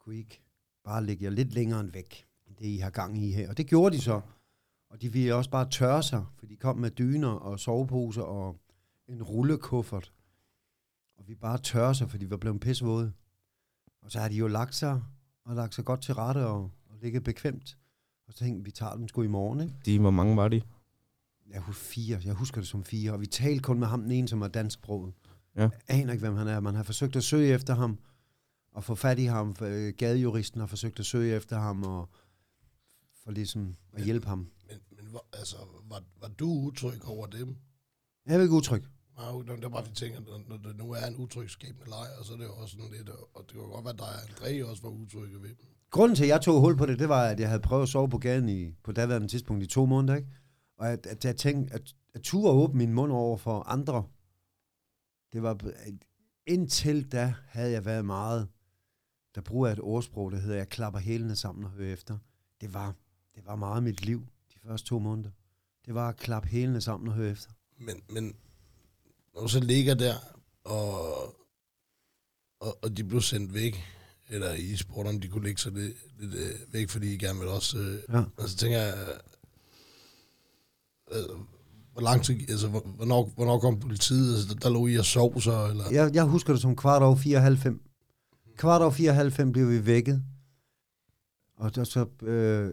Kunne 0.06 0.16
I 0.16 0.18
ikke 0.18 0.42
bare 0.84 1.04
lægge 1.04 1.24
jer 1.24 1.30
lidt 1.30 1.52
længere 1.52 1.80
end 1.80 1.90
væk, 1.90 2.26
end 2.46 2.56
det 2.56 2.66
I 2.66 2.76
har 2.76 2.90
gang 2.90 3.18
i 3.18 3.32
her. 3.32 3.48
Og 3.48 3.56
det 3.56 3.66
gjorde 3.66 3.96
de 3.96 4.02
så. 4.02 4.20
Og 4.90 5.02
de 5.02 5.12
ville 5.12 5.34
også 5.34 5.50
bare 5.50 5.70
tørre 5.70 6.02
sig, 6.02 6.24
for 6.38 6.46
de 6.46 6.56
kom 6.56 6.76
med 6.76 6.90
dyner 6.90 7.28
og 7.28 7.60
soveposer 7.60 8.22
og 8.22 8.60
en 9.08 9.22
rullekuffert. 9.22 10.12
Og 11.18 11.28
vi 11.28 11.34
bare 11.34 11.58
tørre 11.58 11.94
sig, 11.94 12.10
for 12.10 12.18
de 12.18 12.30
var 12.30 12.36
blevet 12.36 12.60
pissevåde. 12.60 13.12
Og 14.02 14.12
så 14.12 14.18
har 14.18 14.28
de 14.28 14.34
jo 14.34 14.46
lagt 14.46 14.74
sig, 14.74 15.02
og 15.44 15.54
lagt 15.54 15.74
sig 15.74 15.84
godt 15.84 16.02
til 16.02 16.14
rette 16.14 16.46
og, 16.46 16.70
og 16.90 16.98
ligget 17.02 17.24
bekvemt. 17.24 17.78
Og 18.26 18.32
så 18.32 18.38
tænkte 18.38 18.58
vi, 18.58 18.64
vi 18.64 18.70
tager 18.70 18.94
dem 18.94 19.08
sgu 19.08 19.22
i 19.22 19.26
morgen, 19.26 19.60
ikke? 19.60 19.74
De, 19.84 19.98
hvor 19.98 20.10
mange 20.10 20.36
var 20.36 20.48
de? 20.48 20.62
Jeg 21.50 21.60
husker 21.60 21.84
fire. 21.84 22.20
Jeg 22.24 22.34
husker 22.34 22.60
det 22.60 22.68
som 22.68 22.84
fire. 22.84 23.12
Og 23.12 23.20
vi 23.20 23.26
talte 23.26 23.62
kun 23.62 23.78
med 23.78 23.86
ham, 23.86 24.02
den 24.02 24.10
ene, 24.10 24.28
som 24.28 24.42
er 24.42 24.48
dansksproget. 24.48 25.14
Ja. 25.56 25.60
Jeg 25.60 25.70
aner 25.88 26.12
ikke, 26.12 26.24
hvem 26.24 26.36
han 26.36 26.48
er. 26.48 26.60
Man 26.60 26.74
har 26.74 26.82
forsøgt 26.82 27.16
at 27.16 27.24
søge 27.24 27.48
efter 27.48 27.74
ham, 27.74 27.98
og 28.76 28.84
få 28.84 28.94
fat 28.94 29.18
i 29.18 29.24
ham. 29.24 29.56
Øh, 29.62 29.94
Gadejuristen 29.98 30.60
har 30.60 30.66
forsøgt 30.66 31.00
at 31.00 31.06
søge 31.06 31.36
efter 31.36 31.58
ham, 31.58 31.82
og 31.82 32.08
for 33.24 33.30
ligesom 33.30 33.76
at 33.92 34.04
hjælpe 34.04 34.26
ham. 34.26 34.38
men, 34.38 34.78
men 34.96 35.06
hvor, 35.06 35.26
altså, 35.32 35.56
var, 35.88 36.02
var 36.20 36.28
du 36.28 36.46
utryg 36.46 37.04
over 37.04 37.26
dem? 37.26 37.56
Jeg 38.26 38.36
er 38.36 38.42
ikke 38.42 38.54
utryg. 38.54 38.82
Nej, 39.16 39.56
det 39.56 39.64
er 39.64 39.68
bare, 39.68 39.84
vi 39.84 39.94
tænker, 39.94 40.20
når, 40.48 40.56
det 40.56 40.76
nu 40.76 40.90
er 40.90 41.06
en 41.06 41.16
utrygskabende 41.16 41.88
lejr, 41.88 42.22
så 42.22 42.32
er 42.32 42.36
det 42.36 42.44
jo 42.44 42.52
også 42.52 42.76
sådan 42.76 42.90
lidt, 42.96 43.08
og 43.08 43.44
det 43.48 43.54
jo 43.54 43.60
godt 43.60 43.84
være, 43.84 43.92
at 43.92 43.98
dig 43.98 44.06
og 44.06 44.14
André 44.14 44.70
også 44.70 44.82
var 44.82 44.88
utrygge 44.88 45.42
ved 45.42 45.48
dem. 45.48 45.66
Grunden 45.90 46.16
til, 46.16 46.24
at 46.24 46.28
jeg 46.28 46.40
tog 46.40 46.60
hul 46.60 46.76
på 46.76 46.86
det, 46.86 46.98
det 46.98 47.08
var, 47.08 47.24
at 47.24 47.40
jeg 47.40 47.48
havde 47.48 47.62
prøvet 47.62 47.82
at 47.82 47.88
sove 47.88 48.08
på 48.08 48.18
gaden 48.18 48.48
i, 48.48 48.72
på 48.84 48.92
daværende 48.92 49.28
tidspunkt 49.28 49.64
i 49.64 49.66
to 49.66 49.86
måneder, 49.86 50.16
ikke? 50.16 50.28
Og 50.78 50.88
at, 50.92 51.06
at 51.06 51.24
jeg 51.24 51.36
tænkte, 51.36 51.74
at, 51.74 51.94
at 52.14 52.22
ture 52.22 52.52
åbne 52.52 52.78
min 52.78 52.92
mund 52.92 53.12
over 53.12 53.36
for 53.36 53.60
andre, 53.60 54.04
det 55.32 55.42
var, 55.42 55.58
indtil 56.46 57.12
da 57.12 57.34
havde 57.48 57.72
jeg 57.72 57.84
været 57.84 58.04
meget, 58.04 58.48
der 59.36 59.42
bruger 59.42 59.66
jeg 59.68 59.72
et 59.72 59.80
ordsprog, 59.80 60.32
der 60.32 60.38
hedder, 60.38 60.56
jeg 60.56 60.68
klapper 60.68 61.00
hælene 61.00 61.36
sammen 61.36 61.64
og 61.64 61.70
hører 61.70 61.92
efter. 61.92 62.18
Det 62.60 62.74
var, 62.74 62.94
det 63.34 63.46
var 63.46 63.56
meget 63.56 63.82
mit 63.82 64.02
liv, 64.04 64.20
de 64.54 64.58
første 64.68 64.88
to 64.88 64.98
måneder. 64.98 65.30
Det 65.86 65.94
var 65.94 66.08
at 66.08 66.16
klappe 66.16 66.48
hælene 66.48 66.80
sammen 66.80 67.08
og 67.08 67.14
høre 67.14 67.30
efter. 67.30 67.50
Men, 67.78 68.02
men 68.10 68.36
når 69.34 69.40
du 69.42 69.48
så 69.48 69.60
ligger 69.60 69.94
der, 69.94 70.14
og, 70.64 71.00
og, 72.60 72.78
og 72.82 72.96
de 72.96 73.04
blev 73.04 73.20
sendt 73.20 73.54
væk, 73.54 73.84
eller 74.28 74.52
I 74.52 74.76
spurgte, 74.76 75.08
om 75.08 75.20
de 75.20 75.28
kunne 75.28 75.44
lægge 75.44 75.60
sig 75.60 75.72
lidt, 75.72 75.94
lidt 76.18 76.34
øh, 76.34 76.54
væk, 76.72 76.88
fordi 76.90 77.14
I 77.14 77.18
gerne 77.18 77.38
vil 77.38 77.48
også... 77.48 77.78
Øh, 77.78 77.98
Ja. 78.12 78.22
og 78.36 78.48
så 78.48 78.56
tænker 78.56 78.78
jeg, 78.78 78.94
øh, 81.12 81.38
hvor 81.92 82.00
lang 82.02 82.24
tid, 82.24 82.50
altså, 82.50 82.68
hvor- 82.68 82.86
hvornår, 82.96 83.32
hvornår 83.34 83.58
kom 83.58 83.80
politiet? 83.80 84.34
Altså, 84.36 84.54
der, 84.54 84.60
der 84.60 84.70
lå 84.70 84.86
I 84.86 84.96
og 84.96 85.04
sov 85.04 85.40
så, 85.40 85.66
eller? 85.70 85.84
Jeg, 85.90 86.14
jeg 86.14 86.24
husker 86.24 86.52
det 86.52 86.62
som 86.62 86.76
kvart 86.76 87.02
over 87.02 87.16
4.30. 87.16 87.78
Kvart 88.56 88.82
over 88.82 88.90
94 88.90 89.52
blev 89.52 89.70
vi 89.70 89.86
vækket. 89.86 90.24
Og 91.56 91.74
der 91.74 91.84
så, 91.84 92.06
øh, 92.22 92.72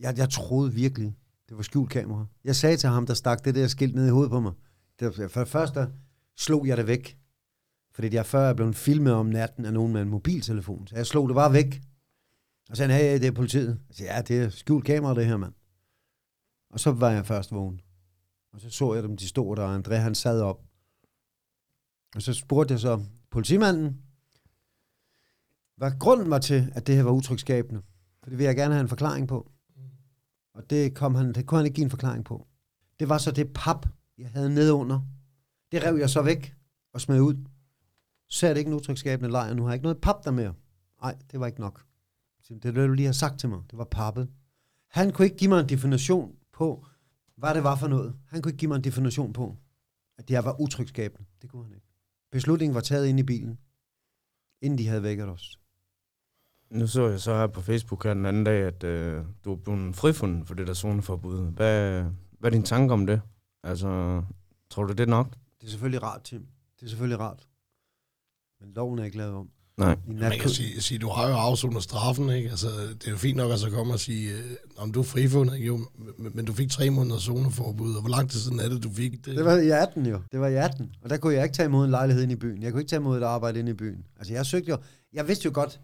jeg, 0.00 0.18
jeg 0.18 0.30
troede 0.30 0.72
virkelig, 0.72 1.16
det 1.48 1.56
var 1.56 1.62
skjult 1.62 1.90
kamera. 1.90 2.26
Jeg 2.44 2.56
sagde 2.56 2.76
til 2.76 2.88
ham, 2.88 3.06
der 3.06 3.14
stak 3.14 3.44
det 3.44 3.54
der 3.54 3.66
skilt 3.66 3.94
ned 3.94 4.06
i 4.06 4.10
hovedet 4.10 4.30
på 4.30 4.40
mig. 4.40 4.52
Det, 5.00 5.14
for 5.30 5.40
det 5.40 5.48
første 5.48 5.88
slog 6.36 6.66
jeg 6.66 6.76
det 6.76 6.86
væk. 6.86 7.18
Fordi 7.94 8.14
jeg 8.14 8.26
før 8.26 8.48
er 8.48 8.54
blevet 8.54 8.76
filmet 8.76 9.12
om 9.12 9.26
natten 9.26 9.64
af 9.64 9.72
nogen 9.72 9.92
med 9.92 10.02
en 10.02 10.08
mobiltelefon. 10.08 10.86
Så 10.86 10.96
jeg 10.96 11.06
slog 11.06 11.28
det 11.28 11.34
bare 11.34 11.52
væk. 11.52 11.82
Og 12.70 12.76
så 12.76 12.80
sagde 12.80 12.92
han, 12.92 13.02
hey, 13.02 13.20
det 13.20 13.26
er 13.26 13.32
politiet. 13.32 13.80
Jeg 13.88 13.96
sagde, 13.96 14.14
ja, 14.14 14.22
det 14.22 14.38
er 14.38 14.48
skjult 14.48 14.84
kamera, 14.84 15.14
det 15.14 15.26
her, 15.26 15.36
mand. 15.36 15.52
Og 16.70 16.80
så 16.80 16.92
var 16.92 17.10
jeg 17.10 17.26
først 17.26 17.52
vågen. 17.52 17.80
Og 18.52 18.60
så 18.60 18.70
så 18.70 18.94
jeg 18.94 19.02
dem, 19.02 19.16
de 19.16 19.28
stod 19.28 19.56
der, 19.56 19.62
og 19.62 19.76
André 19.76 19.94
han 19.94 20.14
sad 20.14 20.40
op. 20.40 20.62
Og 22.14 22.22
så 22.22 22.32
spurgte 22.32 22.72
jeg 22.72 22.80
så 22.80 23.04
politimanden, 23.30 24.02
hvad 25.76 25.92
grunden 26.00 26.30
var 26.30 26.38
til, 26.38 26.72
at 26.74 26.86
det 26.86 26.96
her 26.96 27.02
var 27.02 27.10
utrygskabende. 27.10 27.82
For 28.22 28.30
det 28.30 28.38
vil 28.38 28.44
jeg 28.44 28.56
gerne 28.56 28.74
have 28.74 28.82
en 28.82 28.88
forklaring 28.88 29.28
på. 29.28 29.50
Og 30.54 30.70
det, 30.70 30.94
kom 30.94 31.14
han, 31.14 31.32
det 31.32 31.46
kunne 31.46 31.58
han 31.58 31.66
ikke 31.66 31.74
give 31.74 31.84
en 31.84 31.90
forklaring 31.90 32.24
på. 32.24 32.46
Det 33.00 33.08
var 33.08 33.18
så 33.18 33.30
det 33.30 33.52
pap, 33.54 33.86
jeg 34.18 34.30
havde 34.30 34.54
nede 34.54 34.72
under. 34.72 35.00
Det 35.72 35.82
rev 35.82 35.96
jeg 35.96 36.10
så 36.10 36.22
væk 36.22 36.54
og 36.92 37.00
smed 37.00 37.20
ud. 37.20 37.44
Så 38.28 38.46
er 38.46 38.50
det 38.50 38.58
ikke 38.58 38.68
en 38.68 38.74
utrygskabende 38.74 39.30
lejr, 39.30 39.54
nu 39.54 39.62
har 39.62 39.70
jeg 39.70 39.74
ikke 39.74 39.82
noget 39.82 40.00
pap 40.00 40.24
der 40.24 40.30
mere. 40.30 40.54
Nej, 41.02 41.18
det 41.30 41.40
var 41.40 41.46
ikke 41.46 41.60
nok. 41.60 41.84
Det 42.48 42.64
er 42.64 42.72
det, 42.72 42.88
du 42.88 42.92
lige 42.92 43.06
har 43.06 43.12
sagt 43.12 43.40
til 43.40 43.48
mig. 43.48 43.62
Det 43.70 43.78
var 43.78 43.84
pappet. 43.84 44.28
Han 44.90 45.12
kunne 45.12 45.24
ikke 45.24 45.36
give 45.36 45.48
mig 45.48 45.60
en 45.60 45.68
definition 45.68 46.36
på, 46.52 46.86
hvad 47.36 47.54
det 47.54 47.64
var 47.64 47.76
for 47.76 47.88
noget. 47.88 48.16
Han 48.26 48.42
kunne 48.42 48.50
ikke 48.50 48.58
give 48.58 48.68
mig 48.68 48.76
en 48.76 48.84
definition 48.84 49.32
på, 49.32 49.56
at 50.18 50.28
det 50.28 50.36
her 50.36 50.42
var 50.42 50.60
utrygskabende. 50.60 51.24
Det 51.42 51.50
kunne 51.50 51.64
han 51.64 51.74
ikke. 51.74 51.86
Beslutningen 52.32 52.74
var 52.74 52.80
taget 52.80 53.06
ind 53.06 53.20
i 53.20 53.22
bilen, 53.22 53.58
inden 54.60 54.78
de 54.78 54.86
havde 54.86 55.02
vækket 55.02 55.28
os. 55.28 55.61
Nu 56.72 56.86
så 56.86 57.08
jeg 57.08 57.20
så 57.20 57.34
her 57.34 57.46
på 57.46 57.60
Facebook 57.60 58.04
her 58.04 58.14
den 58.14 58.26
anden 58.26 58.44
dag, 58.44 58.62
at 58.62 58.84
øh, 58.84 59.22
du 59.44 59.52
er 59.52 59.56
blevet 59.56 59.96
frifundet 59.96 60.46
for 60.46 60.54
det 60.54 60.66
der 60.66 60.74
zoneforbud. 60.74 61.52
Hvad, 61.52 62.04
hvad 62.38 62.50
er 62.50 62.54
din 62.54 62.62
tanke 62.62 62.94
om 62.94 63.06
det? 63.06 63.20
Altså, 63.64 64.22
tror 64.70 64.84
du 64.84 64.92
det 64.92 65.00
er 65.00 65.06
nok? 65.06 65.26
Det 65.60 65.66
er 65.66 65.70
selvfølgelig 65.70 66.02
rart, 66.02 66.22
Tim. 66.22 66.46
Det 66.80 66.86
er 66.86 66.88
selvfølgelig 66.88 67.20
rart. 67.20 67.46
Men 68.60 68.72
loven 68.74 68.98
er 68.98 69.04
ikke 69.04 69.16
lavet 69.16 69.34
om. 69.34 69.48
Nej. 69.78 69.96
I 70.08 70.12
Man 70.12 70.38
kan 70.40 70.50
sige, 70.50 70.80
sige, 70.80 70.98
du 70.98 71.08
har 71.08 71.28
jo 71.28 71.34
afsonet 71.34 71.82
straffen, 71.82 72.30
ikke? 72.30 72.50
Altså, 72.50 72.68
det 73.00 73.06
er 73.06 73.10
jo 73.10 73.16
fint 73.16 73.36
nok 73.36 73.52
at 73.52 73.58
så 73.58 73.70
komme 73.70 73.92
og 73.92 74.00
sige, 74.00 74.32
øh, 74.32 74.56
om 74.76 74.92
du 74.92 75.00
er 75.00 75.04
frifundet, 75.04 75.56
jo, 75.56 75.80
men, 76.18 76.32
men 76.34 76.44
du 76.44 76.52
fik 76.52 76.70
tre 76.70 76.90
måneder 76.90 77.18
zoneforbud, 77.18 77.94
og 77.94 78.00
hvor 78.00 78.10
lang 78.10 78.30
tid 78.30 78.40
siden 78.40 78.60
er 78.60 78.68
det, 78.68 78.82
du 78.82 78.90
fik 78.90 79.12
det? 79.12 79.36
Det 79.36 79.44
var 79.44 79.56
i 79.56 79.70
18 79.70 80.06
jo. 80.06 80.20
Det 80.32 80.40
var 80.40 80.48
i 80.48 80.54
18. 80.54 80.94
Og 81.02 81.10
der 81.10 81.16
kunne 81.16 81.34
jeg 81.34 81.42
ikke 81.42 81.54
tage 81.54 81.66
imod 81.66 81.84
en 81.84 81.90
lejlighed 81.90 82.22
ind 82.22 82.32
i 82.32 82.36
byen. 82.36 82.62
Jeg 82.62 82.72
kunne 82.72 82.80
ikke 82.80 82.90
tage 82.90 83.00
imod 83.00 83.18
et 83.18 83.22
arbejde 83.22 83.58
ind 83.58 83.68
i 83.68 83.72
byen. 83.72 84.04
Altså 84.18 84.32
jeg 84.32 84.46
søgte 84.46 84.70
jo... 84.70 84.78
Jeg 85.12 85.28
vidste 85.28 85.46
jo 85.46 85.50
godt, 85.54 85.80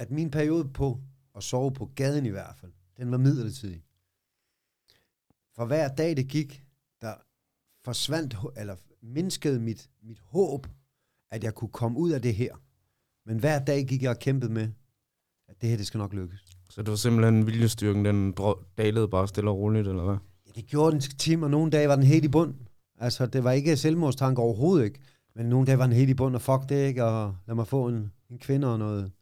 at 0.00 0.10
min 0.10 0.30
periode 0.30 0.68
på 0.68 0.98
at 1.36 1.42
sove 1.42 1.72
på 1.72 1.90
gaden 1.94 2.26
i 2.26 2.28
hvert 2.28 2.56
fald, 2.56 2.72
den 2.96 3.10
var 3.10 3.18
midlertidig. 3.18 3.82
For 5.56 5.66
hver 5.66 5.88
dag 5.88 6.16
det 6.16 6.28
gik, 6.28 6.64
der 7.00 7.14
forsvandt, 7.84 8.36
eller 8.56 8.76
mindskede 9.02 9.60
mit, 9.60 9.90
mit 10.02 10.20
håb, 10.24 10.66
at 11.30 11.44
jeg 11.44 11.54
kunne 11.54 11.70
komme 11.72 11.98
ud 11.98 12.10
af 12.10 12.22
det 12.22 12.34
her. 12.34 12.54
Men 13.26 13.38
hver 13.38 13.64
dag 13.64 13.86
gik 13.86 14.02
jeg 14.02 14.10
og 14.10 14.18
kæmpede 14.18 14.52
med, 14.52 14.68
at 15.48 15.60
det 15.60 15.68
her, 15.68 15.76
det 15.76 15.86
skal 15.86 15.98
nok 15.98 16.12
lykkes. 16.12 16.40
Så 16.70 16.82
det 16.82 16.90
var 16.90 16.96
simpelthen 16.96 17.46
viljestyrken, 17.46 18.04
den 18.04 18.34
dalede 18.78 19.08
bare 19.08 19.28
stille 19.28 19.50
og 19.50 19.58
roligt, 19.58 19.88
eller 19.88 20.04
hvad? 20.04 20.16
Ja, 20.46 20.50
det 20.54 20.66
gjorde 20.66 20.92
den 20.92 21.00
time, 21.00 21.46
og 21.46 21.50
nogle 21.50 21.70
dage 21.70 21.88
var 21.88 21.96
den 21.96 22.04
helt 22.04 22.24
i 22.24 22.28
bund. 22.28 22.54
Altså, 22.98 23.26
det 23.26 23.44
var 23.44 23.52
ikke 23.52 23.76
selvmordstanke 23.76 24.42
overhovedet 24.42 24.84
ikke. 24.84 25.00
Men 25.34 25.46
nogle 25.46 25.66
dage 25.66 25.78
var 25.78 25.86
den 25.86 25.96
helt 25.96 26.10
i 26.10 26.14
bund, 26.14 26.34
og 26.34 26.42
fuck 26.42 26.68
det 26.68 26.86
ikke, 26.86 27.04
og 27.04 27.36
lad 27.46 27.54
mig 27.54 27.66
få 27.66 27.88
en, 27.88 28.12
en 28.30 28.38
kvinde 28.38 28.72
og 28.72 28.78
noget, 28.78 29.12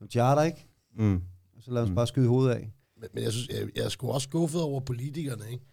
noget 0.00 0.12
charter, 0.12 0.42
ikke? 0.42 0.66
Mm. 0.98 1.22
Og 1.56 1.62
så 1.62 1.70
lad 1.70 1.82
os 1.82 1.88
Mm. 1.88 1.94
bare 1.94 2.06
skyde 2.06 2.28
hovedet 2.28 2.54
af. 2.54 2.72
Men, 3.00 3.08
men 3.14 3.24
jeg, 3.24 3.32
synes, 3.32 3.48
jeg, 3.48 3.68
jeg 3.76 3.84
er 3.84 3.88
sgu 3.88 4.10
også 4.10 4.24
skuffet 4.28 4.62
over 4.62 4.80
politikerne, 4.80 5.44
ikke? 5.52 5.64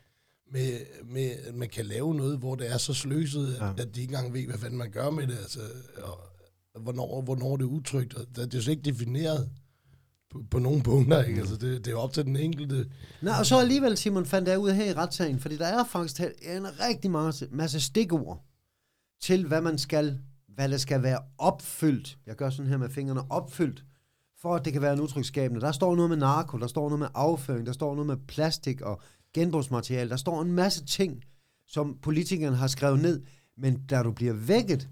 Med, 0.51 0.79
med, 1.05 1.31
at 1.47 1.55
man 1.55 1.69
kan 1.69 1.85
lave 1.85 2.15
noget, 2.15 2.37
hvor 2.37 2.55
det 2.55 2.71
er 2.71 2.77
så 2.77 2.93
sløset, 2.93 3.55
Ja. 3.59 3.65
ja. 3.65 3.71
at 3.77 3.95
de 3.95 4.01
ikke 4.01 4.11
engang 4.11 4.33
ved, 4.33 4.45
hvad 4.45 4.57
fanden 4.57 4.77
man 4.77 4.91
gør 4.91 5.09
med 5.09 5.27
det. 5.27 5.37
Altså, 5.37 5.59
og 6.03 6.81
hvornår, 6.81 7.21
hvornår 7.21 7.57
det 7.57 7.63
er 7.63 7.67
utrygt. 7.69 8.13
Og 8.13 8.25
det 8.35 8.37
er 8.53 8.57
jo 8.57 8.61
slet 8.61 8.73
ikke 8.77 8.91
defineret 8.91 9.49
på, 10.31 10.43
på 10.51 10.59
nogle 10.59 10.83
punkter, 10.83 11.23
ikke? 11.23 11.39
Altså, 11.39 11.55
det, 11.55 11.85
det 11.85 11.93
er 11.93 11.97
op 11.97 12.13
til 12.13 12.25
den 12.25 12.35
enkelte. 12.35 12.89
Nej, 13.21 13.39
og 13.39 13.45
så 13.45 13.59
alligevel, 13.59 13.97
Simon, 13.97 14.25
fandt 14.25 14.47
jeg 14.49 14.59
ud 14.59 14.69
af 14.69 14.75
her 14.75 14.85
i 14.85 14.93
retssagen, 14.93 15.39
fordi 15.39 15.57
der 15.57 15.65
er 15.67 15.83
faktisk 15.85 16.21
en 16.41 16.79
rigtig 16.79 17.11
masse, 17.11 17.47
masse 17.51 17.79
stikord 17.81 18.43
til, 19.21 19.47
hvad 19.47 19.61
man 19.61 19.77
skal, 19.77 20.19
hvad 20.47 20.69
der 20.69 20.77
skal 20.77 21.03
være 21.03 21.19
opfyldt. 21.37 22.17
Jeg 22.25 22.35
gør 22.35 22.49
sådan 22.49 22.69
her 22.69 22.77
med 22.77 22.89
fingrene, 22.89 23.31
opfyldt, 23.31 23.83
for 24.43 24.55
at 24.55 24.65
det 24.65 24.73
kan 24.73 24.81
være 24.81 24.93
en 24.93 25.01
utrygskabende. 25.01 25.61
Der 25.61 25.71
står 25.71 25.95
noget 25.95 26.09
med 26.09 26.17
narko, 26.17 26.57
der 26.57 26.67
står 26.67 26.89
noget 26.89 26.99
med 26.99 27.07
afføring, 27.13 27.65
der 27.65 27.71
står 27.71 27.93
noget 27.95 28.07
med 28.07 28.17
plastik 28.27 28.81
og 28.81 29.01
genbrugsmateriale. 29.33 30.09
Der 30.09 30.15
står 30.15 30.41
en 30.41 30.51
masse 30.51 30.85
ting, 30.85 31.23
som 31.67 31.97
politikerne 32.01 32.55
har 32.55 32.67
skrevet 32.67 33.01
ned, 33.01 33.21
men 33.57 33.85
da 33.89 34.03
du 34.03 34.11
bliver 34.11 34.33
vækket, 34.33 34.89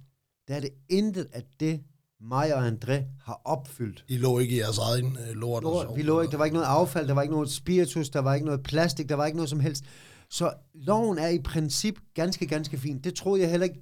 der 0.48 0.56
er 0.56 0.60
det 0.60 0.70
intet 0.90 1.28
af 1.34 1.44
det, 1.60 1.82
mig 2.22 2.56
og 2.56 2.68
André 2.68 3.04
har 3.26 3.42
opfyldt. 3.46 4.06
I 4.08 4.18
lå 4.18 4.40
ikke 4.40 4.56
i 4.56 4.60
jeres 4.60 4.78
egen 4.78 5.18
øh, 5.30 5.36
lort. 5.36 5.64
Lort, 5.64 5.88
vi 5.96 6.02
lå 6.02 6.22
ikke, 6.22 6.32
der 6.32 6.38
var 6.38 6.46
ikke 6.46 6.58
noget 6.58 6.68
affald, 6.68 7.08
der 7.08 7.14
var 7.14 7.22
ikke 7.22 7.34
noget 7.34 7.52
spiritus, 7.52 8.10
der 8.10 8.20
var 8.20 8.34
ikke 8.34 8.46
noget 8.46 8.64
plastik, 8.64 9.10
der 9.10 9.16
var 9.16 9.26
ikke 9.26 9.38
noget 9.38 9.50
som 9.50 9.60
helst. 9.60 9.86
Så 10.30 10.54
loven 10.74 11.18
er 11.18 11.28
i 11.28 11.40
princip 11.40 12.00
ganske, 12.14 12.48
ganske 12.48 12.78
fin. 12.78 13.00
Det 13.00 13.14
troede 13.14 13.42
jeg 13.42 13.50
heller 13.50 13.64
ikke, 13.64 13.82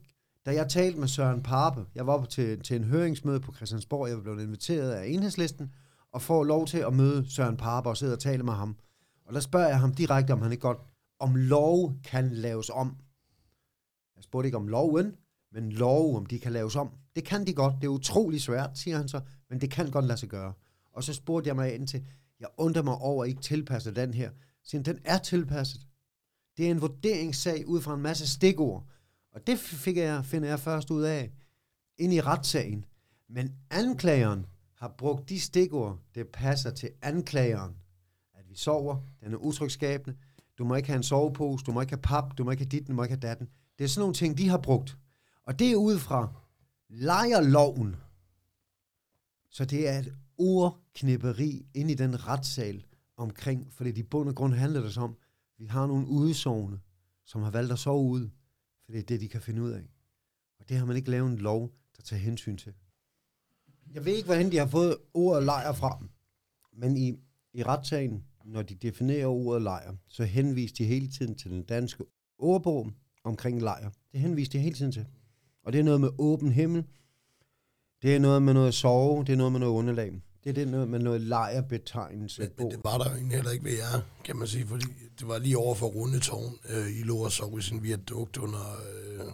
da 0.49 0.53
jeg 0.53 0.69
talte 0.69 0.99
med 0.99 1.07
Søren 1.07 1.43
Parpe. 1.43 1.85
Jeg 1.95 2.07
var 2.07 2.17
på 2.17 2.25
til, 2.25 2.59
til 2.59 2.75
en 2.75 2.83
høringsmøde 2.83 3.39
på 3.39 3.53
Christiansborg, 3.55 4.09
jeg 4.09 4.21
blev 4.23 4.39
inviteret 4.39 4.91
af 4.91 5.07
enhedslisten, 5.07 5.73
og 6.11 6.21
får 6.21 6.43
lov 6.43 6.67
til 6.67 6.77
at 6.77 6.93
møde 6.93 7.31
Søren 7.31 7.57
Parpe 7.57 7.89
og 7.89 7.97
sidde 7.97 8.13
og 8.13 8.19
tale 8.19 8.43
med 8.43 8.53
ham. 8.53 8.77
Og 9.25 9.33
der 9.33 9.39
spørger 9.39 9.67
jeg 9.67 9.79
ham 9.79 9.95
direkte, 9.95 10.31
om 10.31 10.41
han 10.41 10.51
ikke 10.51 10.61
godt, 10.61 10.77
om 11.19 11.35
lov 11.35 11.93
kan 12.03 12.29
laves 12.29 12.69
om. 12.69 12.97
Jeg 14.15 14.23
spurgte 14.23 14.47
ikke 14.47 14.57
om 14.57 14.67
loven, 14.67 15.15
men 15.51 15.71
lov, 15.71 16.17
om 16.17 16.25
de 16.25 16.39
kan 16.39 16.51
laves 16.51 16.75
om. 16.75 16.89
Det 17.15 17.23
kan 17.23 17.47
de 17.47 17.53
godt. 17.53 17.75
Det 17.75 17.83
er 17.83 17.91
utrolig 17.91 18.41
svært, 18.41 18.77
siger 18.77 18.97
han 18.97 19.07
så, 19.07 19.21
men 19.49 19.61
det 19.61 19.71
kan 19.71 19.91
godt 19.91 20.05
lade 20.05 20.19
sig 20.19 20.29
gøre. 20.29 20.53
Og 20.93 21.03
så 21.03 21.13
spurgte 21.13 21.47
jeg 21.47 21.55
mig 21.55 21.75
ind 21.75 21.87
til, 21.87 22.05
jeg 22.39 22.47
undrer 22.57 22.83
mig 22.83 22.95
over, 22.95 23.23
at 23.23 23.27
I 23.27 23.29
ikke 23.29 23.41
tilpasser 23.41 23.91
den 23.91 24.13
her. 24.13 24.31
Siger 24.63 24.83
den 24.83 24.99
er 25.03 25.17
tilpasset. 25.17 25.81
Det 26.57 26.67
er 26.67 26.71
en 26.71 26.81
vurderingssag 26.81 27.67
ud 27.67 27.81
fra 27.81 27.95
en 27.95 28.01
masse 28.01 28.27
stikord. 28.27 28.85
Og 29.39 29.47
det 29.47 29.59
fik 29.59 29.97
jeg, 29.97 30.25
finder 30.25 30.49
jeg 30.49 30.59
først 30.59 30.91
ud 30.91 31.03
af 31.03 31.31
ind 31.97 32.13
i 32.13 32.21
retssagen. 32.21 32.85
Men 33.29 33.55
anklageren 33.69 34.45
har 34.75 34.95
brugt 34.97 35.29
de 35.29 35.39
stikord, 35.39 35.99
det 36.15 36.27
passer 36.27 36.71
til 36.71 36.89
anklageren. 37.01 37.75
At 38.33 38.49
vi 38.49 38.55
sover, 38.55 38.97
den 39.23 39.33
er 39.33 39.37
utrygskabende, 39.37 40.17
du 40.57 40.65
må 40.65 40.75
ikke 40.75 40.87
have 40.87 40.97
en 40.97 41.03
sovepose, 41.03 41.65
du 41.65 41.71
må 41.71 41.81
ikke 41.81 41.91
have 41.91 42.01
pap, 42.01 42.37
du 42.37 42.43
må 42.43 42.51
ikke 42.51 42.63
have 42.63 42.69
dit, 42.69 42.87
du 42.87 42.93
må 42.93 43.03
ikke 43.03 43.13
have 43.13 43.27
datten. 43.27 43.49
Det 43.77 43.83
er 43.83 43.87
sådan 43.87 44.01
nogle 44.01 44.13
ting, 44.13 44.37
de 44.37 44.49
har 44.49 44.57
brugt. 44.57 44.97
Og 45.45 45.59
det 45.59 45.71
er 45.71 45.75
ud 45.75 45.99
fra 45.99 46.33
lejerloven. 46.89 47.95
Så 49.49 49.65
det 49.65 49.89
er 49.89 49.99
et 49.99 50.15
ordknipperi 50.37 51.65
ind 51.73 51.91
i 51.91 51.93
den 51.93 52.27
retssal 52.27 52.85
omkring, 53.17 53.73
fordi 53.73 53.91
det 53.91 53.97
i 53.97 54.03
bund 54.03 54.29
og 54.29 54.35
grund 54.35 54.53
handler 54.53 54.81
det 54.81 54.97
om, 54.97 55.17
vi 55.57 55.65
har 55.65 55.87
nogle 55.87 56.07
udsovende, 56.07 56.79
som 57.25 57.41
har 57.41 57.51
valgt 57.51 57.71
at 57.71 57.79
sove 57.79 58.03
ude, 58.03 58.31
for 58.89 58.93
det 58.93 59.01
er 59.01 59.05
det, 59.05 59.21
de 59.21 59.27
kan 59.27 59.41
finde 59.41 59.61
ud 59.61 59.71
af. 59.71 59.83
Og 60.59 60.69
det 60.69 60.77
har 60.77 60.85
man 60.85 60.95
ikke 60.95 61.11
lavet 61.11 61.31
en 61.31 61.37
lov, 61.37 61.71
der 61.97 62.03
tager 62.03 62.19
hensyn 62.19 62.57
til. 62.57 62.73
Jeg 63.93 64.05
ved 64.05 64.13
ikke, 64.15 64.25
hvordan 64.25 64.51
de 64.51 64.57
har 64.57 64.67
fået 64.67 64.97
ordet 65.13 65.43
lejr 65.43 65.73
fra, 65.73 66.03
men 66.73 66.97
i, 66.97 67.13
i 67.53 67.63
retssagen, 67.63 68.23
når 68.45 68.61
de 68.61 68.75
definerer 68.75 69.27
ordet 69.27 69.61
lejr, 69.61 69.95
så 70.07 70.23
henviser 70.23 70.75
de 70.75 70.85
hele 70.85 71.07
tiden 71.07 71.35
til 71.35 71.51
den 71.51 71.63
danske 71.63 72.03
ordbog 72.37 72.91
omkring 73.23 73.61
lejr. 73.61 73.91
Det 74.11 74.19
henviser 74.19 74.51
de 74.51 74.59
hele 74.59 74.75
tiden 74.75 74.91
til. 74.91 75.05
Og 75.63 75.73
det 75.73 75.79
er 75.79 75.83
noget 75.83 76.01
med 76.01 76.09
åben 76.17 76.51
himmel, 76.51 76.83
det 78.01 78.15
er 78.15 78.19
noget 78.19 78.41
med 78.41 78.53
noget 78.53 78.73
sove, 78.73 79.23
det 79.23 79.33
er 79.33 79.37
noget 79.37 79.51
med 79.51 79.59
noget 79.59 79.73
underlag. 79.73 80.21
Det 80.55 80.61
er 80.61 80.65
det 80.65 80.71
noget 80.71 80.87
med 80.89 80.99
noget 80.99 81.21
lejrbetegnelse. 81.21 82.41
Men, 82.41 82.49
men 82.57 82.71
det 82.71 82.79
var 82.83 82.97
der 82.97 83.17
jo 83.17 83.27
heller 83.27 83.51
ikke 83.51 83.65
ved 83.65 83.71
jer, 83.77 84.01
kan 84.23 84.35
man 84.35 84.47
sige, 84.47 84.67
fordi 84.67 84.85
det 85.19 85.27
var 85.27 85.37
lige 85.37 85.57
over 85.57 85.75
for 85.75 85.87
Rundetårn. 85.87 86.55
Øh, 86.69 86.99
I 86.99 87.03
lå 87.03 87.17
og 87.17 87.31
sov 87.31 87.59
i 87.59 87.61
sin 87.61 87.83
viadukt 87.83 88.37
under, 88.37 88.81
øh, 88.93 89.25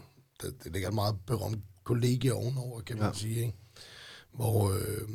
det, 0.42 0.64
det 0.64 0.72
ligger 0.74 0.88
et 0.88 0.94
meget 0.96 1.16
berømt 1.28 1.64
kollegie 1.84 2.34
ovenover, 2.34 2.82
kan 2.82 2.98
man 2.98 3.06
Ja. 3.06 3.14
sige, 3.14 3.36
ikke? 3.40 3.54
Hvor, 4.34 4.72
øh, 4.74 5.10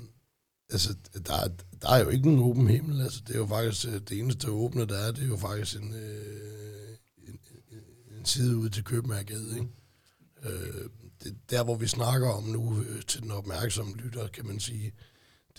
altså, 0.71 0.95
der, 1.27 1.35
er- 1.35 1.49
der 1.83 1.89
er 1.91 1.99
jo 2.05 2.09
ikke 2.09 2.29
en 2.29 2.39
åben 2.39 2.69
himmel, 2.69 3.01
altså, 3.03 3.21
det 3.27 3.35
er 3.35 3.39
jo 3.39 3.47
faktisk, 3.47 3.87
øh, 3.87 3.93
det 4.09 4.19
eneste 4.19 4.51
åbne, 4.51 4.87
der 4.87 4.99
er, 4.99 5.13
det 5.13 5.23
er 5.23 5.29
jo 5.29 5.37
faktisk 5.37 5.77
en, 5.83 5.95
øh, 5.95 6.97
en, 7.29 7.39
en, 8.19 8.25
side 8.25 8.57
ud 8.57 8.69
til 8.69 8.85
Købmagergade, 8.85 9.55
ikke? 9.55 9.69
Øh, 10.45 10.89
det, 11.25 11.37
der, 11.51 11.65
hvor 11.65 11.75
vi 11.77 11.87
snakker 11.87 12.29
om 12.29 12.45
nu, 12.45 12.81
øh, 12.89 13.03
til 13.03 13.23
den 13.23 13.31
opmærksomme 13.31 13.97
lytter, 13.97 14.29
kan 14.29 14.47
man 14.47 14.61
sige, 14.61 14.93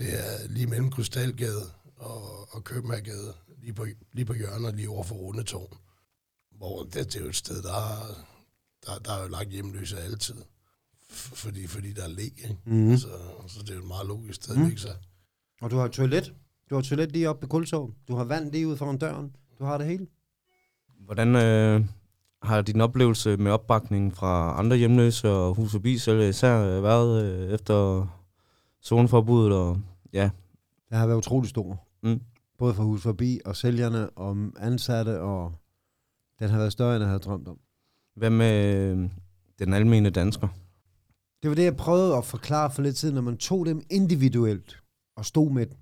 det 0.01 0.13
er 0.19 0.47
lige 0.49 0.67
mellem 0.67 0.91
Krystalgade 0.91 1.63
og, 1.97 2.21
og 2.55 2.63
Købmagergade, 2.63 3.33
lige 3.61 3.73
på, 3.73 3.85
lige 4.13 4.25
på 4.25 4.33
hjørnet, 4.33 4.75
lige 4.75 4.89
over 4.89 5.03
for 5.03 5.15
Rundetårn. 5.15 5.77
Hvor 6.57 6.83
det, 6.83 6.93
det 6.93 7.15
er 7.15 7.19
jo 7.21 7.29
et 7.29 7.35
sted, 7.35 7.61
der, 7.63 7.73
er- 7.73 8.15
der, 8.85 8.99
der 9.05 9.11
er 9.13 9.23
jo 9.23 9.27
lagt 9.29 9.49
hjemløse 9.49 9.99
altid. 9.99 10.35
Fordi, 11.09 11.67
fordi 11.67 11.93
der 11.93 12.03
er 12.03 12.07
læg, 12.07 12.23
ikke? 12.43 12.57
Mm. 12.65 12.97
Så, 12.97 13.07
så 13.47 13.59
det 13.61 13.69
er 13.69 13.73
jo 13.73 13.81
et 13.81 13.87
meget 13.87 14.07
logisk 14.07 14.43
sted, 14.43 14.55
mm. 14.57 14.65
ikke 14.69 14.81
så? 14.81 14.93
Og 15.61 15.71
du 15.71 15.77
har 15.77 15.87
toilet. 15.87 16.33
Du 16.69 16.75
har 16.75 16.81
toilet 16.81 17.11
lige 17.11 17.29
oppe 17.29 17.41
på 17.41 17.47
kulsov. 17.47 17.91
Du 18.07 18.15
har 18.15 18.23
vand 18.23 18.51
lige 18.51 18.67
ud 18.67 18.77
foran 18.77 18.97
døren. 18.97 19.35
Du 19.59 19.63
har 19.65 19.77
det 19.77 19.87
hele. 19.87 20.07
Hvordan 21.05 21.35
øh, 21.35 21.85
har 22.41 22.61
din 22.61 22.81
oplevelse 22.81 23.37
med 23.37 23.51
opbakningen 23.51 24.11
fra 24.11 24.59
andre 24.59 24.77
hjemløse 24.77 25.29
og 25.29 25.55
hus 25.55 25.71
forbi 25.71 25.97
selv 25.97 26.29
især 26.29 26.59
øh, 26.77 26.83
været 26.83 27.23
øh, 27.23 27.51
efter 27.53 28.07
zoneforbuddet? 28.83 29.53
Og, 29.53 29.81
ja, 30.13 30.29
Det 30.89 30.97
har 30.97 31.07
været 31.07 31.17
utrolig 31.17 31.49
stor. 31.49 31.87
Mm. 32.03 32.21
Både 32.57 32.73
for 32.73 32.83
hus 32.83 33.01
forbi 33.01 33.39
og 33.45 33.55
sælgerne 33.55 34.09
og 34.09 34.37
ansatte, 34.59 35.21
og 35.21 35.53
den 36.39 36.49
har 36.49 36.57
været 36.57 36.71
større, 36.71 36.95
end 36.95 37.01
jeg 37.01 37.07
havde 37.09 37.19
drømt 37.19 37.47
om. 37.47 37.59
hvad 38.15 38.29
med 38.29 38.75
øh, 38.75 39.09
den 39.59 39.73
almene 39.73 40.09
dansker? 40.09 40.47
Det 41.41 41.49
var 41.49 41.55
det, 41.55 41.63
jeg 41.63 41.75
prøvede 41.77 42.15
at 42.17 42.25
forklare 42.25 42.71
for 42.71 42.81
lidt 42.81 42.97
siden. 42.97 43.15
Når 43.15 43.21
man 43.21 43.37
tog 43.37 43.65
dem 43.65 43.81
individuelt 43.89 44.83
og 45.15 45.25
stod 45.25 45.51
med 45.51 45.65
dem, 45.65 45.77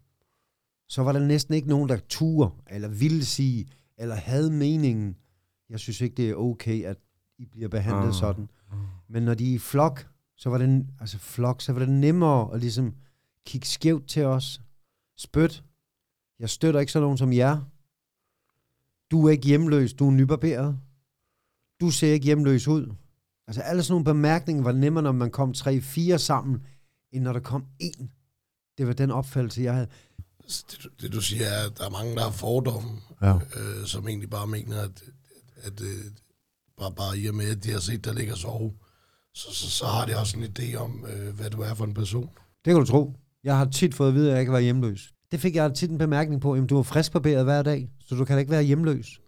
så 0.89 1.03
var 1.03 1.11
der 1.11 1.19
næsten 1.19 1.53
ikke 1.53 1.69
nogen, 1.69 1.89
der 1.89 1.97
turde, 2.09 2.51
eller 2.69 2.87
ville 2.87 3.25
sige, 3.25 3.67
eller 3.97 4.15
havde 4.15 4.51
meningen. 4.51 5.15
Jeg 5.69 5.79
synes 5.79 6.01
ikke, 6.01 6.15
det 6.15 6.29
er 6.29 6.35
okay, 6.35 6.83
at 6.83 6.97
I 7.37 7.45
bliver 7.45 7.67
behandlet 7.69 8.07
Ah. 8.07 8.13
sådan. 8.13 8.49
Men 9.09 9.23
når 9.23 9.33
de 9.33 9.49
er 9.51 9.55
i 9.55 9.57
flok, 9.57 10.07
så 10.37 10.49
var 10.49 10.57
det, 10.57 10.87
altså 10.99 11.17
flok, 11.19 11.61
så 11.61 11.73
var 11.73 11.79
det 11.79 11.89
nemmere 11.89 12.53
at 12.53 12.59
ligesom 12.59 12.93
kigge 13.49 13.67
skævt 13.67 14.07
til 14.07 14.25
os. 14.25 14.62
Spyt. 15.17 15.63
Jeg 16.39 16.49
støtter 16.49 16.79
ikke 16.79 16.91
sådan 16.91 17.03
nogen 17.03 17.17
som 17.17 17.33
jer. 17.33 17.62
Du 19.12 19.27
er 19.27 19.31
ikke 19.31 19.47
hjemløs, 19.47 19.93
du 19.93 20.07
er 20.07 20.12
nybarberet. 20.12 20.79
Du 21.81 21.91
ser 21.91 22.13
ikke 22.13 22.25
hjemløs 22.25 22.67
ud. 22.67 22.93
Altså 23.47 23.62
alle 23.62 23.83
sådan 23.83 23.91
nogle 23.93 24.05
bemærkninger 24.05 24.63
var 24.63 24.71
nemmere, 24.71 25.03
når 25.03 25.12
man 25.12 25.31
kom 25.31 25.53
tre, 25.53 25.81
fire 25.81 26.19
sammen, 26.19 26.65
end 27.12 27.23
når 27.23 27.33
der 27.33 27.39
kom 27.39 27.65
en. 27.79 28.12
Det 28.77 28.88
var 28.88 28.93
den 28.93 29.12
opfattelse, 29.12 29.62
jeg 29.62 29.73
havde. 29.73 29.88
Det, 30.47 30.77
du- 30.83 30.89
det 31.01 31.13
du 31.13 31.21
siger 31.21 31.45
er, 31.45 31.65
at 31.69 31.77
der 31.77 31.85
er 31.85 31.89
mange, 31.89 32.15
der 32.15 32.23
har 32.23 32.31
fordomme, 32.31 32.89
Ja. 33.21 33.35
øh, 33.35 33.85
som 33.85 34.07
egentlig 34.07 34.29
bare 34.29 34.47
mener, 34.47 34.81
at, 34.81 35.03
at, 35.55 35.81
øh, 35.81 36.05
bare, 36.77 36.91
bare 36.95 37.17
i 37.19 37.27
og 37.27 37.35
med, 37.35 37.49
at 37.57 37.63
de 37.63 37.71
har 37.71 37.79
set, 37.79 38.05
der 38.05 38.13
ligger 38.13 38.35
sove, 38.35 38.73
så, 39.33 39.53
så, 39.53 39.69
så 39.69 39.85
har 39.85 40.05
de 40.05 40.17
også 40.17 40.38
en 40.38 40.43
idé 40.43 40.75
om, 40.75 41.05
øh, 41.05 41.35
hvad 41.35 41.49
du 41.49 41.62
er 41.62 41.73
for 41.73 41.85
en 41.85 41.93
person. 41.93 42.29
Det 42.65 42.71
kan 42.73 42.75
du 42.75 42.85
tro. 42.85 43.13
Jeg 43.43 43.58
har 43.58 43.65
tit 43.65 43.95
fået 43.95 44.08
at 44.08 44.13
vide, 44.13 44.28
at 44.28 44.32
jeg 44.32 44.39
ikke 44.39 44.52
var 44.52 44.60
hjemløs. 44.60 45.13
Det 45.32 45.39
fik 45.39 45.56
jeg 45.56 45.73
tit 45.73 45.91
en 45.91 45.97
bemærkning 45.97 46.41
på. 46.41 46.54
at 46.54 46.69
du 46.69 46.78
er 46.78 46.84
friskbarberet 46.84 47.43
hver 47.43 47.63
dag, 47.63 47.89
så 47.99 48.15
du 48.15 48.25
kan 48.25 48.36
da 48.36 48.39
ikke 48.39 48.52
være 48.52 48.63
hjemløs. 48.63 49.21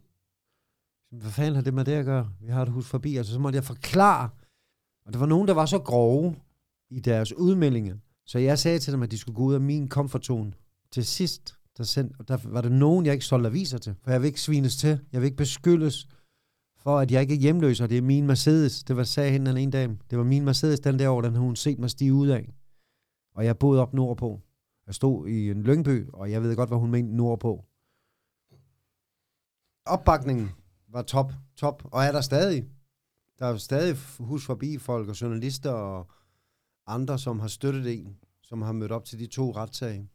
Hvad 1.11 1.31
fanden 1.31 1.55
har 1.55 1.61
det 1.61 1.73
med 1.73 1.85
det 1.85 1.91
at 1.91 2.05
gøre? 2.05 2.29
Vi 2.41 2.51
har 2.51 2.61
et 2.61 2.69
hus 2.69 2.87
forbi. 2.87 3.17
Altså, 3.17 3.33
så 3.33 3.39
måtte 3.39 3.55
jeg 3.55 3.63
forklare. 3.63 4.29
Og 5.05 5.13
der 5.13 5.19
var 5.19 5.25
nogen, 5.25 5.47
der 5.47 5.53
var 5.53 5.65
så 5.65 5.79
grove 5.79 6.35
i 6.89 6.99
deres 6.99 7.33
udmeldinger. 7.33 7.95
Så 8.25 8.39
jeg 8.39 8.59
sagde 8.59 8.79
til 8.79 8.93
dem, 8.93 9.03
at 9.03 9.11
de 9.11 9.17
skulle 9.17 9.35
gå 9.35 9.43
ud 9.43 9.53
af 9.53 9.61
min 9.61 9.87
komfortzone. 9.87 10.53
Til 10.91 11.05
sidst, 11.05 11.55
der, 11.77 11.83
send, 11.83 12.11
der 12.27 12.37
var 12.43 12.61
der 12.61 12.69
nogen, 12.69 13.05
jeg 13.05 13.13
ikke 13.13 13.25
solgte 13.25 13.49
aviser 13.49 13.77
til. 13.77 13.95
For 14.03 14.11
jeg 14.11 14.21
vil 14.21 14.27
ikke 14.27 14.41
svines 14.41 14.77
til. 14.77 14.99
Jeg 15.11 15.21
vil 15.21 15.25
ikke 15.25 15.37
beskyldes 15.37 16.07
for 16.77 16.99
at 16.99 17.11
jeg 17.11 17.21
ikke 17.21 17.33
er 17.33 17.39
hjemløs, 17.39 17.81
og 17.81 17.89
det 17.89 17.97
er 17.97 18.01
min 18.01 18.27
Mercedes. 18.27 18.83
Det 18.83 18.95
var, 18.95 19.03
sagde 19.03 19.31
hende 19.31 19.49
den 19.49 19.57
ene 19.57 19.71
dag. 19.71 19.89
Det 20.09 20.17
var 20.17 20.23
min 20.23 20.45
Mercedes 20.45 20.79
den 20.79 20.99
der 20.99 21.09
år, 21.09 21.21
den 21.21 21.33
har 21.33 21.41
hun 21.41 21.55
set 21.55 21.79
mig 21.79 21.89
stige 21.89 22.13
ud 22.13 22.27
af. 22.27 22.53
Og 23.41 23.45
jeg 23.45 23.57
boede 23.57 23.81
op 23.81 23.93
nordpå. 23.93 24.41
Jeg 24.87 24.95
stod 24.95 25.27
i 25.27 25.51
en 25.51 25.63
lyngby, 25.63 26.09
og 26.13 26.31
jeg 26.31 26.43
ved 26.43 26.55
godt, 26.55 26.69
hvad 26.69 26.77
hun 26.77 26.91
mente 26.91 27.15
nordpå. 27.15 27.65
Opbakningen 29.85 30.49
var 30.87 31.01
top, 31.01 31.33
top, 31.55 31.83
og 31.91 32.03
er 32.03 32.11
der 32.11 32.21
stadig. 32.21 32.67
Der 33.39 33.45
er 33.45 33.57
stadig 33.57 33.97
hus 34.19 34.45
forbi 34.45 34.77
folk 34.77 35.09
og 35.09 35.21
journalister 35.21 35.71
og 35.71 36.07
andre, 36.87 37.19
som 37.19 37.39
har 37.39 37.47
støttet 37.47 37.93
en, 37.93 38.17
som 38.41 38.61
har 38.61 38.71
mødt 38.71 38.91
op 38.91 39.05
til 39.05 39.19
de 39.19 39.27
to 39.27 39.51
retssager. 39.51 40.05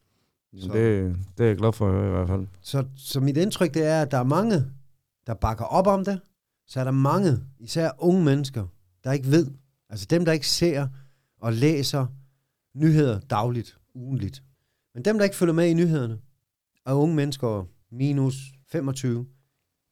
Så. 0.54 0.72
Det, 0.72 1.16
det 1.38 1.44
er 1.44 1.48
jeg 1.48 1.56
glad 1.56 1.72
for 1.72 1.88
at 1.88 1.92
høre 1.92 2.08
i 2.08 2.10
hvert 2.10 2.28
fald. 2.28 2.46
Så, 2.60 2.86
så 2.96 3.20
mit 3.20 3.36
indtryk 3.36 3.74
det 3.74 3.86
er, 3.86 4.02
at 4.02 4.10
der 4.10 4.18
er 4.18 4.24
mange, 4.24 4.54
der 5.26 5.34
bakker 5.34 5.64
op 5.64 5.86
om 5.86 6.04
det. 6.04 6.20
Så 6.66 6.80
er 6.80 6.84
der 6.84 6.90
mange, 6.90 7.30
især 7.58 7.90
unge 7.98 8.24
mennesker, 8.24 8.66
der 9.04 9.12
ikke 9.12 9.30
ved. 9.30 9.50
Altså 9.88 10.06
dem, 10.10 10.24
der 10.24 10.32
ikke 10.32 10.48
ser 10.48 10.88
og 11.40 11.52
læser 11.52 12.06
nyheder 12.76 13.20
dagligt, 13.20 13.78
ugenligt. 13.94 14.42
Men 14.94 15.04
dem, 15.04 15.18
der 15.18 15.24
ikke 15.24 15.36
følger 15.36 15.54
med 15.54 15.68
i 15.68 15.74
nyhederne, 15.74 16.20
og 16.84 17.00
unge 17.02 17.14
mennesker 17.14 17.64
minus 17.90 18.34
25, 18.68 19.26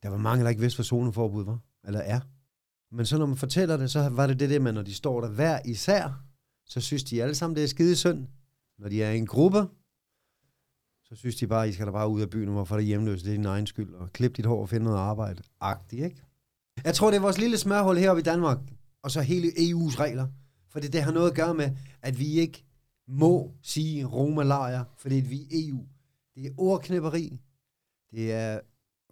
der 0.02 0.08
var 0.08 0.18
mange, 0.18 0.44
der 0.44 0.50
ikke 0.50 0.60
vidste, 0.60 0.76
hvad 0.76 0.84
zoneforbud 0.84 1.44
var, 1.44 1.58
eller 1.84 2.00
er. 2.00 2.20
Men 2.94 3.06
så 3.06 3.18
når 3.18 3.26
man 3.26 3.36
fortæller 3.36 3.76
det, 3.76 3.90
så 3.90 4.08
var 4.08 4.26
det 4.26 4.40
det 4.40 4.50
der 4.50 4.58
med, 4.58 4.72
når 4.72 4.82
de 4.82 4.94
står 4.94 5.20
der 5.20 5.28
hver 5.28 5.60
især, 5.64 6.24
så 6.66 6.80
synes 6.80 7.04
de 7.04 7.22
alle 7.22 7.34
sammen, 7.34 7.56
det 7.56 7.64
er 7.64 7.68
skide 7.68 7.96
synd. 7.96 8.26
Når 8.78 8.88
de 8.88 9.02
er 9.02 9.10
i 9.10 9.18
en 9.18 9.26
gruppe, 9.26 9.58
så 11.04 11.14
synes 11.14 11.36
de 11.36 11.46
bare, 11.46 11.68
I 11.68 11.72
skal 11.72 11.86
da 11.86 11.92
bare 11.92 12.08
ud 12.08 12.20
af 12.20 12.30
byen, 12.30 12.48
hvorfor 12.48 12.74
er 12.74 12.78
det 12.78 12.86
hjemløse, 12.86 13.24
det 13.24 13.30
er 13.30 13.36
din 13.36 13.44
egen 13.46 13.66
skyld, 13.66 13.94
og 13.94 14.12
klip 14.12 14.36
dit 14.36 14.46
hår 14.46 14.60
og 14.60 14.68
finde 14.68 14.84
noget 14.84 14.98
arbejde. 14.98 15.42
Agtigt, 15.60 16.04
ikke? 16.04 16.22
Jeg 16.84 16.94
tror, 16.94 17.10
det 17.10 17.16
er 17.16 17.20
vores 17.20 17.38
lille 17.38 17.58
smørhul 17.58 17.96
heroppe 17.96 18.20
i 18.20 18.22
Danmark, 18.22 18.58
og 19.02 19.10
så 19.10 19.20
hele 19.20 19.48
EU's 19.48 20.00
regler. 20.00 20.26
For 20.68 20.80
det, 20.80 20.92
det 20.92 21.02
har 21.02 21.12
noget 21.12 21.30
at 21.30 21.36
gøre 21.36 21.54
med, 21.54 21.70
at 22.02 22.18
vi 22.18 22.26
ikke 22.26 22.64
må 23.08 23.54
sige 23.62 24.04
Roma-lejr, 24.04 24.84
fordi 24.98 25.14
vi 25.14 25.40
er 25.40 25.46
EU. 25.50 25.86
Det 26.34 26.46
er 26.46 26.50
ordknæpperi. 26.58 27.40
Det 28.10 28.32
er, 28.32 28.60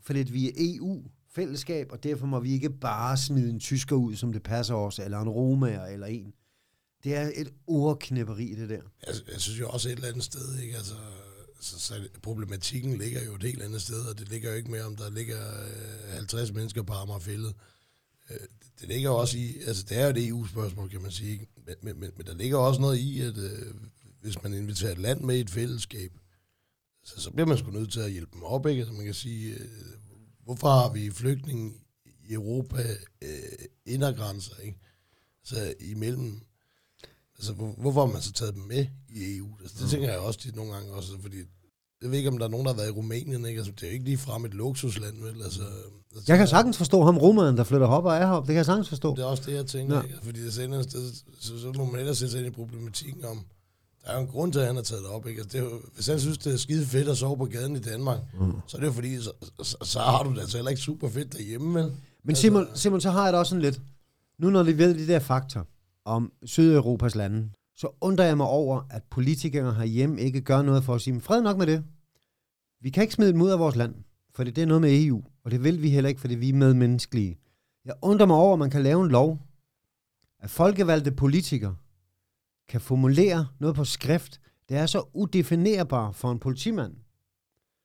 fordi 0.03 0.23
vi 0.23 0.49
er 0.49 0.53
EU-fællesskab, 0.59 1.93
og 1.93 2.03
derfor 2.03 2.27
må 2.27 2.41
vi 2.41 2.53
ikke 2.53 2.71
bare 2.71 3.17
smide 3.17 3.51
en 3.51 3.61
tysker 3.61 3.97
ud, 3.97 4.17
som 4.17 4.33
det 4.33 4.43
passer 4.43 4.75
os, 4.75 4.99
eller 4.99 5.21
en 5.21 5.29
romager, 5.29 5.85
eller 5.87 6.07
en. 6.07 6.33
Det 7.05 7.17
er 7.17 7.31
et 7.35 7.53
ordknæpperi, 7.67 8.55
det 8.55 8.69
der. 8.69 8.83
Jeg, 9.07 9.15
jeg 9.33 9.41
synes 9.41 9.61
jo 9.61 9.69
også 9.69 9.89
et 9.89 9.93
eller 9.93 10.09
andet 10.09 10.25
sted, 10.25 10.59
ikke? 10.59 10.77
Altså, 10.77 10.95
så, 11.61 11.81
så 11.81 12.09
problematikken 12.23 12.99
ligger 12.99 13.25
jo 13.25 13.35
et 13.35 13.43
helt 13.43 13.63
andet 13.63 13.83
sted, 13.83 14.07
og 14.07 14.19
det 14.19 14.29
ligger 14.29 14.51
jo 14.51 14.57
ikke 14.57 14.71
mere, 14.71 14.85
om 14.85 14.97
der 14.97 15.11
ligger 15.11 15.39
øh, 16.09 16.15
50 16.15 16.53
mennesker 16.53 16.83
på 16.83 16.93
Amagerfældet. 16.93 17.55
Øh, 18.31 18.37
det 18.81 18.89
ligger 18.89 19.11
også 19.11 19.39
i, 19.39 19.57
altså 19.67 19.83
det 19.89 19.99
er 19.99 20.05
jo 20.05 20.11
et 20.11 20.29
EU-spørgsmål, 20.29 20.91
kan 20.91 21.03
man 21.03 21.11
sige? 21.11 21.47
Men, 21.67 21.75
men, 21.83 22.01
men, 22.01 22.11
men 22.17 22.27
der 22.27 22.35
ligger 22.35 22.59
også 22.59 22.81
noget 22.81 22.99
i, 22.99 23.21
at 23.21 23.39
øh, 23.39 23.75
hvis 24.21 24.43
man 24.43 24.55
inviterer 24.55 24.93
et 24.93 24.99
land 24.99 25.21
med 25.21 25.37
i 25.37 25.41
et 25.41 25.51
fællesskab, 25.51 26.13
så, 27.05 27.21
så 27.21 27.31
bliver 27.31 27.47
man 27.47 27.59
sgu 27.59 27.71
nødt 27.71 27.93
til 27.93 28.01
at 28.01 28.13
hjælpe 28.13 28.33
dem 28.33 28.43
op, 28.43 28.67
ikke? 28.67 28.81
Altså 28.81 28.95
man 28.95 29.05
kan 29.05 29.15
sige, 29.15 29.55
øh, 29.55 29.69
hvorfor 30.45 30.69
har 30.69 30.93
vi 30.93 31.11
flygtninge 31.11 31.73
i 32.29 32.33
Europa 32.33 32.97
øh, 33.23 33.67
indergrænser, 33.87 34.57
ikke? 34.57 34.79
Altså 35.43 35.75
imellem 35.81 36.43
Altså, 37.43 37.53
hvor, 37.53 37.73
hvorfor 37.73 38.07
har 38.07 38.13
man 38.13 38.23
så 38.23 38.33
taget 38.33 38.55
dem 38.55 38.63
med 38.63 38.87
i 39.09 39.37
EU? 39.37 39.57
Altså, 39.61 39.77
det 39.77 39.85
mm. 39.85 39.91
tænker 39.91 40.11
jeg 40.11 40.19
også 40.19 40.41
tit 40.41 40.57
nogle 40.57 40.73
gange 40.73 40.93
også, 40.93 41.19
fordi 41.19 41.37
jeg 42.03 42.11
ved 42.11 42.19
ikke, 42.19 42.31
om 42.31 42.38
der 42.38 42.47
er 42.47 42.51
nogen, 42.51 42.67
der 42.67 42.73
har 42.73 42.77
været 42.77 42.88
i 42.88 42.93
Rumænien, 42.93 43.47
ikke? 43.47 43.59
Altså, 43.59 43.73
det 43.73 43.83
er 43.83 43.87
jo 43.87 43.93
ikke 43.93 44.05
lige 44.05 44.19
frem 44.19 44.45
et 44.45 44.55
luksusland, 44.55 45.15
vel? 45.23 45.43
Altså, 45.43 45.62
altså 46.15 46.33
jeg 46.33 46.38
kan 46.38 46.49
sagtens 46.49 46.77
forstå 46.77 47.03
ham, 47.05 47.19
romeren, 47.19 47.57
der 47.57 47.65
flytter 47.65 47.87
op 47.87 48.05
og 48.05 48.15
er 48.15 48.27
heroppe. 48.27 48.47
Det 48.47 48.53
kan 48.53 48.57
jeg 48.57 48.67
sagtens 48.67 48.88
forstå. 48.88 49.17
Det 49.17 49.23
er 49.23 49.27
også 49.27 49.43
det, 49.47 49.55
jeg 49.55 49.67
tænker, 49.67 49.97
ja. 49.97 50.03
ikke? 50.03 50.19
Fordi 50.23 50.41
det 50.41 50.47
er 50.47 50.83
sted, 50.83 51.12
så, 51.41 51.59
så, 51.59 51.73
må 51.77 51.85
man 51.85 52.01
ellers 52.01 52.19
sætte 52.19 52.33
sig 52.33 52.38
ind 52.38 52.49
i 52.49 52.51
problematikken 52.51 53.25
om, 53.25 53.41
der 54.05 54.11
er 54.11 54.15
jo 54.15 54.21
en 54.21 54.27
grund 54.27 54.53
til, 54.53 54.61
at 54.61 54.67
han 54.67 54.77
har 54.77 54.83
taget 54.83 55.03
det 55.03 55.11
op, 55.11 55.27
ikke? 55.27 55.41
Altså, 55.41 55.59
det 55.59 55.65
er 55.65 55.71
jo, 55.71 55.81
hvis 55.95 56.07
han 56.07 56.21
synes, 56.21 56.38
det 56.38 56.53
er 56.53 56.57
skide 56.57 56.87
fedt 56.87 57.09
at 57.09 57.17
sove 57.17 57.37
på 57.37 57.45
gaden 57.45 57.77
i 57.77 57.81
Danmark, 57.81 58.19
mm. 58.41 58.53
så 58.67 58.77
er 58.77 58.81
det 58.81 58.87
jo 58.87 58.93
fordi, 58.93 59.23
så, 59.23 59.33
så, 59.62 59.77
så 59.83 59.99
har 59.99 60.23
du 60.23 60.31
det 60.35 60.41
altså 60.41 60.57
heller 60.57 60.71
ikke 60.71 60.83
super 60.83 61.09
fedt 61.09 61.33
derhjemme, 61.33 61.81
vel? 61.81 61.93
Men 62.25 62.37
Simon, 62.37 62.62
altså, 62.62 62.83
Simon, 62.83 63.01
så 63.01 63.11
har 63.11 63.25
jeg 63.25 63.33
da 63.33 63.38
også 63.38 63.51
sådan 63.51 63.62
lidt, 63.62 63.81
nu 64.38 64.51
når 64.51 64.62
vi 64.62 64.79
ved 64.79 64.95
de 64.95 65.07
der 65.07 65.19
fakta 65.19 65.62
om 66.05 66.33
Sydeuropas 66.45 67.15
lande, 67.15 67.49
så 67.77 67.97
undrer 68.01 68.25
jeg 68.25 68.37
mig 68.37 68.47
over, 68.47 68.83
at 68.91 69.03
politikere 69.03 69.75
herhjemme 69.75 70.21
ikke 70.21 70.41
gør 70.41 70.63
noget 70.63 70.85
for 70.85 70.95
at 70.95 71.01
sige, 71.01 71.21
fred 71.21 71.43
nok 71.43 71.59
med 71.59 71.67
det. 71.67 71.85
Vi 72.81 72.91
kan 72.91 73.03
ikke 73.03 73.15
smide 73.15 73.33
dem 73.33 73.43
ud 73.43 73.51
af 73.51 73.59
vores 73.59 73.77
land, 73.77 73.95
for 74.35 74.45
det 74.45 74.59
er 74.59 74.67
noget 74.67 74.81
med 74.81 75.05
EU, 75.05 75.23
og 75.45 75.51
det 75.51 75.65
vil 75.65 75.83
vi 75.83 75.91
heller 75.91 76.09
ikke, 76.09 76.21
fordi 76.21 76.35
vi 76.35 76.49
er 76.49 76.55
medmenneskelige. 76.55 77.39
Jeg 77.85 77.95
undrer 78.03 78.27
mig 78.27 78.37
over, 78.37 78.53
at 78.53 78.59
man 78.59 78.71
kan 78.71 78.83
lave 78.83 79.05
en 79.05 79.11
lov, 79.11 79.39
at 80.39 80.51
folkevalgte 80.51 81.13
politikere 81.13 81.77
kan 82.69 82.81
formulere 82.81 83.47
noget 83.59 83.77
på 83.77 83.85
skrift, 83.85 84.41
det 84.69 84.77
er 84.77 84.87
så 84.87 85.05
udefinerbar 85.15 86.13
for 86.13 86.33
en 86.33 86.39
politimand, 86.39 86.97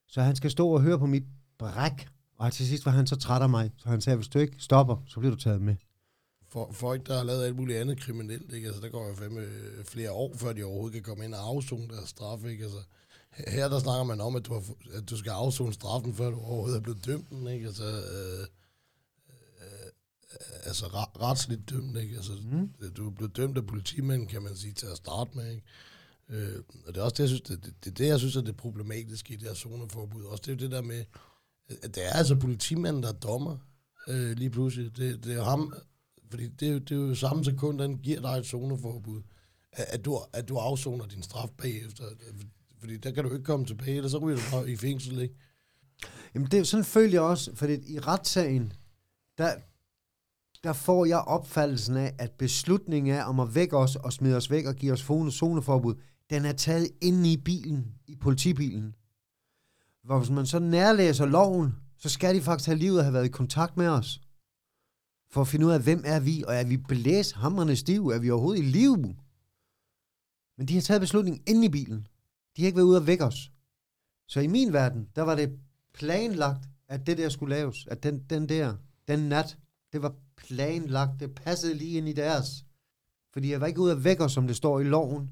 så 0.07 0.21
han 0.21 0.35
skal 0.35 0.51
stå 0.51 0.69
og 0.69 0.81
høre 0.81 0.99
på 0.99 1.05
mit 1.05 1.23
bræk, 1.59 2.07
og 2.37 2.53
til 2.53 2.67
sidst 2.67 2.85
var 2.85 2.91
han 2.91 3.07
så 3.07 3.15
træt 3.15 3.41
af 3.41 3.49
mig, 3.49 3.71
så 3.77 3.89
han 3.89 4.01
sagde, 4.01 4.17
hvis 4.17 4.27
du 4.27 4.39
ikke 4.39 4.55
stopper, 4.59 5.03
så 5.07 5.19
bliver 5.19 5.35
du 5.35 5.39
taget 5.39 5.61
med 5.61 5.75
for 6.49 6.71
folk, 6.71 7.07
der 7.07 7.17
har 7.17 7.23
lavet 7.23 7.45
alt 7.45 7.55
muligt 7.55 7.79
andet 7.79 7.99
kriminelt, 7.99 8.53
ikke? 8.53 8.67
Altså, 8.67 8.81
der 8.81 8.89
går 8.89 9.07
jo 9.07 9.15
fandme 9.15 9.47
flere 9.83 10.11
år, 10.11 10.35
før 10.35 10.53
de 10.53 10.63
overhovedet 10.63 10.93
kan 10.93 11.03
komme 11.03 11.25
ind 11.25 11.33
og 11.33 11.47
afzone 11.47 11.87
deres 11.87 12.09
straf, 12.09 12.45
ikke? 12.45 12.63
Altså, 12.63 12.79
her 13.47 13.69
der 13.69 13.79
snakker 13.79 14.03
man 14.03 14.21
om, 14.21 14.35
at 14.35 14.45
du, 14.45 14.53
har, 14.53 14.63
at 14.93 15.09
du 15.09 15.17
skal 15.17 15.29
afzone 15.29 15.73
straffen, 15.73 16.13
før 16.13 16.29
du 16.29 16.39
overhovedet 16.39 16.77
er 16.77 16.81
blevet 16.81 17.05
dømt, 17.05 17.49
ikke? 17.51 17.67
Altså, 17.67 17.85
øh, 17.85 18.47
øh, 19.59 19.89
altså 20.63 20.85
retsligt 21.21 21.69
dømt, 21.69 21.97
ikke? 21.97 22.15
Altså, 22.15 22.31
mm. 22.51 22.71
du 22.97 23.07
er 23.07 23.11
blevet 23.11 23.37
dømt 23.37 23.57
af 23.57 23.67
politimænd, 23.67 24.27
kan 24.27 24.41
man 24.41 24.55
sige, 24.55 24.73
til 24.73 24.85
at 24.85 24.97
starte 24.97 25.31
med, 25.33 25.51
ikke? 25.51 25.63
Øh, 26.29 26.63
og 26.85 26.95
det 26.95 27.01
er 27.01 27.03
også 27.03 27.13
det, 27.13 27.19
jeg 27.19 27.29
synes, 27.29 27.41
det, 27.41 27.65
det, 27.65 27.73
det, 27.83 27.97
det, 27.97 28.07
jeg 28.07 28.19
synes 28.19 28.35
er 28.35 28.41
det 28.41 28.57
problematiske 28.57 29.33
i 29.33 29.37
det 29.37 29.47
her 29.47 29.55
zoneforbud. 29.55 30.23
Også 30.23 30.43
det 30.45 30.51
er 30.51 30.57
det 30.57 30.71
der 30.71 30.81
med, 30.81 31.05
at 31.69 31.95
det 31.95 32.05
er 32.05 32.13
altså 32.13 32.35
politimanden, 32.35 33.03
der 33.03 33.09
er 33.09 33.13
dommer, 33.13 33.57
øh, 34.07 34.31
lige 34.31 34.49
pludselig. 34.49 34.97
Det, 34.97 35.23
det 35.23 35.35
er 35.35 35.43
ham, 35.43 35.73
fordi 36.29 36.47
det, 36.47 36.69
er 36.69 36.79
det 36.79 36.91
er 36.91 36.95
jo 36.95 37.15
samme 37.15 37.45
sekund, 37.45 37.79
den 37.79 37.97
giver 37.97 38.21
dig 38.21 38.29
et 38.29 38.45
zoneforbud. 38.45 39.21
At, 39.71 39.85
at, 39.89 40.05
du, 40.05 40.19
at 40.33 40.49
du 40.49 40.57
afsoner 40.57 41.05
din 41.05 41.23
straf 41.23 41.49
bagefter. 41.57 42.03
Fordi 42.79 42.97
der 42.97 43.11
kan 43.11 43.23
du 43.23 43.33
ikke 43.33 43.45
komme 43.45 43.65
tilbage, 43.65 43.95
eller 43.95 44.09
så 44.09 44.17
ryger 44.17 44.37
du 44.37 44.43
bare 44.51 44.69
i 44.69 44.75
fængsel, 44.75 45.19
ikke? 45.19 45.35
Jamen, 46.35 46.51
det, 46.51 46.67
sådan 46.67 46.83
føler 46.85 47.13
jeg 47.13 47.21
også, 47.21 47.55
fordi 47.55 47.93
i 47.93 47.99
retssagen, 47.99 48.73
der, 49.37 49.55
der 50.63 50.73
får 50.73 51.05
jeg 51.05 51.17
opfattelsen 51.17 51.97
af, 51.97 52.15
at 52.19 52.31
beslutningen 52.31 53.13
er 53.13 53.23
om 53.23 53.39
at 53.39 53.55
vække 53.55 53.77
os 53.77 53.95
og 53.95 54.13
smide 54.13 54.37
os 54.37 54.51
væk 54.51 54.65
og 54.65 54.75
give 54.75 54.93
os 54.93 54.99
zoneforbud, 55.31 55.95
den 56.29 56.45
er 56.45 56.53
taget 56.53 56.89
inde 57.01 57.31
i 57.31 57.37
bilen, 57.37 57.93
i 58.07 58.15
politibilen. 58.15 58.95
Hvor 60.03 60.17
hvis 60.17 60.29
man 60.29 60.45
så 60.45 60.59
nærlæser 60.59 61.25
loven, 61.25 61.75
så 61.97 62.09
skal 62.09 62.35
de 62.35 62.41
faktisk 62.41 62.67
have 62.67 62.77
livet 62.77 63.03
have 63.03 63.13
været 63.13 63.25
i 63.25 63.29
kontakt 63.29 63.77
med 63.77 63.87
os 63.87 64.21
for 65.29 65.41
at 65.41 65.47
finde 65.47 65.65
ud 65.65 65.71
af, 65.71 65.81
hvem 65.81 66.03
er 66.05 66.19
vi, 66.19 66.43
og 66.47 66.55
er 66.55 66.63
vi 66.63 66.77
blæst 66.77 67.33
hammerne 67.33 67.75
stiv, 67.75 68.07
er 68.07 68.19
vi 68.19 68.29
overhovedet 68.29 68.63
i 68.63 68.65
liv? 68.65 68.97
Men 70.57 70.67
de 70.67 70.73
har 70.73 70.81
taget 70.81 71.01
beslutningen 71.01 71.43
inde 71.47 71.65
i 71.65 71.69
bilen. 71.69 72.07
De 72.57 72.61
har 72.61 72.67
ikke 72.67 72.77
været 72.77 72.87
ude 72.87 72.97
og 72.97 73.07
vække 73.07 73.25
os. 73.25 73.51
Så 74.27 74.39
i 74.39 74.47
min 74.47 74.73
verden, 74.73 75.07
der 75.15 75.21
var 75.21 75.35
det 75.35 75.59
planlagt, 75.93 76.69
at 76.87 77.07
det 77.07 77.17
der 77.17 77.29
skulle 77.29 77.55
laves. 77.55 77.87
At 77.87 78.03
den, 78.03 78.23
den 78.29 78.49
der, 78.49 78.75
den 79.07 79.19
nat, 79.19 79.57
det 79.93 80.01
var 80.01 80.15
planlagt. 80.37 81.19
Det 81.19 81.35
passede 81.35 81.73
lige 81.73 81.97
ind 81.97 82.09
i 82.09 82.13
deres. 82.13 82.65
Fordi 83.33 83.51
jeg 83.51 83.61
var 83.61 83.67
ikke 83.67 83.79
ude 83.79 83.91
at 83.91 84.03
vække 84.03 84.23
os, 84.23 84.31
som 84.31 84.47
det 84.47 84.55
står 84.55 84.79
i 84.79 84.83
loven. 84.83 85.31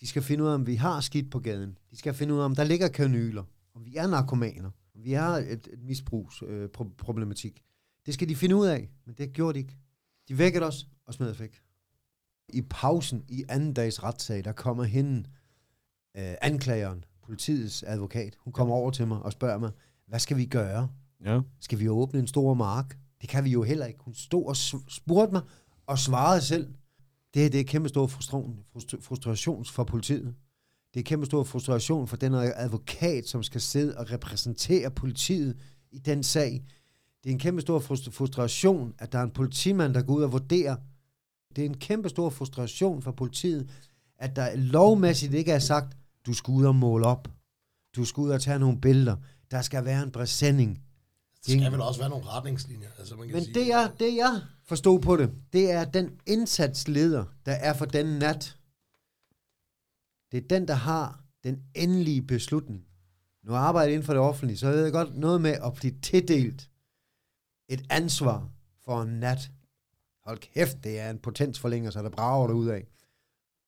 De 0.00 0.06
skal 0.06 0.22
finde 0.22 0.44
ud 0.44 0.48
af, 0.48 0.54
om 0.54 0.66
vi 0.66 0.74
har 0.74 1.00
skidt 1.00 1.30
på 1.30 1.38
gaden. 1.38 1.78
De 1.90 1.96
skal 1.96 2.14
finde 2.14 2.34
ud 2.34 2.38
af, 2.38 2.44
om 2.44 2.54
der 2.54 2.64
ligger 2.64 2.88
kanyler. 2.88 3.44
Om 3.74 3.86
vi 3.86 3.96
er 3.96 4.06
narkomaner. 4.06 4.70
Om 4.94 5.04
vi 5.04 5.12
har 5.12 5.36
et, 5.36 5.68
et 5.72 5.82
misbrugsproblematik. 5.82 7.52
Øh, 7.52 7.67
det 8.08 8.14
skal 8.14 8.28
de 8.28 8.36
finde 8.36 8.56
ud 8.56 8.66
af, 8.66 8.88
men 9.06 9.14
det 9.18 9.32
gjorde 9.32 9.54
de 9.54 9.58
ikke. 9.58 9.76
De 10.28 10.38
vækkede 10.38 10.64
os 10.64 10.86
og 11.06 11.14
smed 11.14 11.30
os 11.30 11.40
væk. 11.40 11.60
I 12.48 12.62
pausen 12.62 13.24
i 13.28 13.44
anden 13.48 13.74
dags 13.74 14.02
retssag, 14.02 14.44
der 14.44 14.52
kommer 14.52 14.84
hende, 14.84 15.28
øh, 16.16 16.34
anklageren, 16.42 17.04
politiets 17.22 17.82
advokat, 17.82 18.36
hun 18.40 18.52
kommer 18.52 18.74
over 18.74 18.90
til 18.90 19.06
mig 19.06 19.22
og 19.22 19.32
spørger 19.32 19.58
mig, 19.58 19.70
hvad 20.06 20.18
skal 20.18 20.36
vi 20.36 20.46
gøre? 20.46 20.88
Ja. 21.24 21.40
Skal 21.60 21.78
vi 21.78 21.88
åbne 21.88 22.20
en 22.20 22.26
stor 22.26 22.54
mark? 22.54 22.98
Det 23.20 23.28
kan 23.28 23.44
vi 23.44 23.50
jo 23.50 23.62
heller 23.62 23.86
ikke. 23.86 24.00
Hun 24.02 24.14
stod 24.14 24.46
og 24.46 24.56
spurgte 24.88 25.32
mig 25.32 25.42
og 25.86 25.98
svarede 25.98 26.40
selv. 26.40 26.74
Det 27.34 27.42
her 27.42 27.50
det 27.50 27.60
er 27.60 27.64
kæmpe 27.64 27.88
stor 27.88 28.06
frustration, 28.06 28.64
frustration 29.00 29.64
for 29.64 29.84
politiet. 29.84 30.34
Det 30.94 31.00
er 31.00 31.04
kæmpe 31.04 31.26
stor 31.26 31.44
frustration 31.44 32.08
for 32.08 32.16
den 32.16 32.34
advokat, 32.34 33.28
som 33.28 33.42
skal 33.42 33.60
sidde 33.60 33.98
og 33.98 34.10
repræsentere 34.12 34.90
politiet 34.90 35.56
i 35.90 35.98
den 35.98 36.22
sag. 36.22 36.64
Det 37.28 37.32
er 37.32 37.36
en 37.36 37.40
kæmpe 37.40 37.60
stor 37.60 37.78
frustration, 37.78 38.94
at 38.98 39.12
der 39.12 39.18
er 39.18 39.22
en 39.22 39.30
politimand, 39.30 39.94
der 39.94 40.02
går 40.02 40.14
ud 40.14 40.22
og 40.22 40.32
vurderer. 40.32 40.76
Det 41.56 41.62
er 41.62 41.66
en 41.66 41.78
kæmpe 41.78 42.08
stor 42.08 42.30
frustration 42.30 43.02
for 43.02 43.12
politiet, 43.12 43.70
at 44.18 44.36
der 44.36 44.56
lovmæssigt 44.56 45.34
ikke 45.34 45.52
er 45.52 45.58
sagt, 45.58 45.96
du 46.26 46.32
skal 46.32 46.52
ud 46.52 46.64
og 46.64 46.74
måle 46.74 47.06
op. 47.06 47.28
Du 47.96 48.04
skal 48.04 48.20
ud 48.20 48.30
og 48.30 48.40
tage 48.40 48.58
nogle 48.58 48.80
billeder. 48.80 49.16
Der 49.50 49.62
skal 49.62 49.84
være 49.84 50.02
en 50.02 50.10
præsending. 50.10 50.82
Der 51.46 51.52
skal 51.52 51.72
vel 51.72 51.80
også 51.80 52.00
være 52.00 52.10
nogle 52.10 52.26
retningslinjer. 52.26 52.88
Altså, 52.98 53.16
man 53.16 53.28
kan 53.28 53.34
Men 53.34 53.44
sige, 53.44 53.54
det 53.54 53.68
jeg, 53.68 53.92
det 54.00 54.16
jeg 54.16 54.40
forstod 54.64 55.00
på 55.00 55.16
det, 55.16 55.30
det 55.52 55.70
er 55.70 55.84
den 55.84 56.10
indsatsleder, 56.26 57.24
der 57.46 57.52
er 57.52 57.74
for 57.74 57.84
den 57.84 58.06
nat. 58.06 58.56
Det 60.32 60.44
er 60.44 60.48
den, 60.48 60.68
der 60.68 60.74
har 60.74 61.20
den 61.44 61.62
endelige 61.74 62.22
beslutning. 62.22 62.84
Nu 63.44 63.54
arbejder 63.54 63.86
jeg 63.86 63.94
inden 63.94 64.06
for 64.06 64.12
det 64.12 64.22
offentlige, 64.22 64.58
så 64.58 64.70
ved 64.70 64.82
jeg 64.82 64.92
godt 64.92 65.16
noget 65.16 65.40
med 65.40 65.50
at 65.50 65.74
blive 65.74 65.94
tildelt 66.02 66.68
et 67.68 67.86
ansvar 67.90 68.48
for 68.84 69.02
en 69.02 69.08
nat. 69.08 69.50
Hold 70.24 70.38
kæft, 70.38 70.84
det 70.84 71.00
er 71.00 71.10
en 71.10 71.18
potensforlænger, 71.18 71.90
så 71.90 72.02
der 72.02 72.08
brager 72.08 72.46
det 72.46 72.54
ud 72.54 72.66
af. 72.66 72.86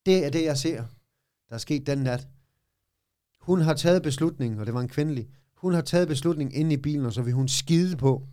Det 0.07 0.25
er 0.25 0.31
det, 0.31 0.45
jeg 0.45 0.59
ser, 0.59 0.85
der 1.49 1.55
er 1.55 1.59
sket 1.59 1.87
den 1.87 1.99
nat. 1.99 2.29
Hun 3.41 3.61
har 3.61 3.75
taget 3.75 4.03
beslutningen, 4.03 4.61
og 4.61 4.67
det 4.67 4.75
var 4.75 4.81
en 4.81 4.89
kvindelig. 4.89 5.29
Hun 5.55 5.75
har 5.75 5.81
taget 5.81 6.09
beslutningen 6.09 6.61
inde 6.61 6.75
i 6.75 6.77
bilen, 6.77 7.07
og 7.07 7.13
så 7.13 7.23
vil 7.23 7.33
hun 7.33 7.49
skide 7.49 7.97
på, 7.97 8.27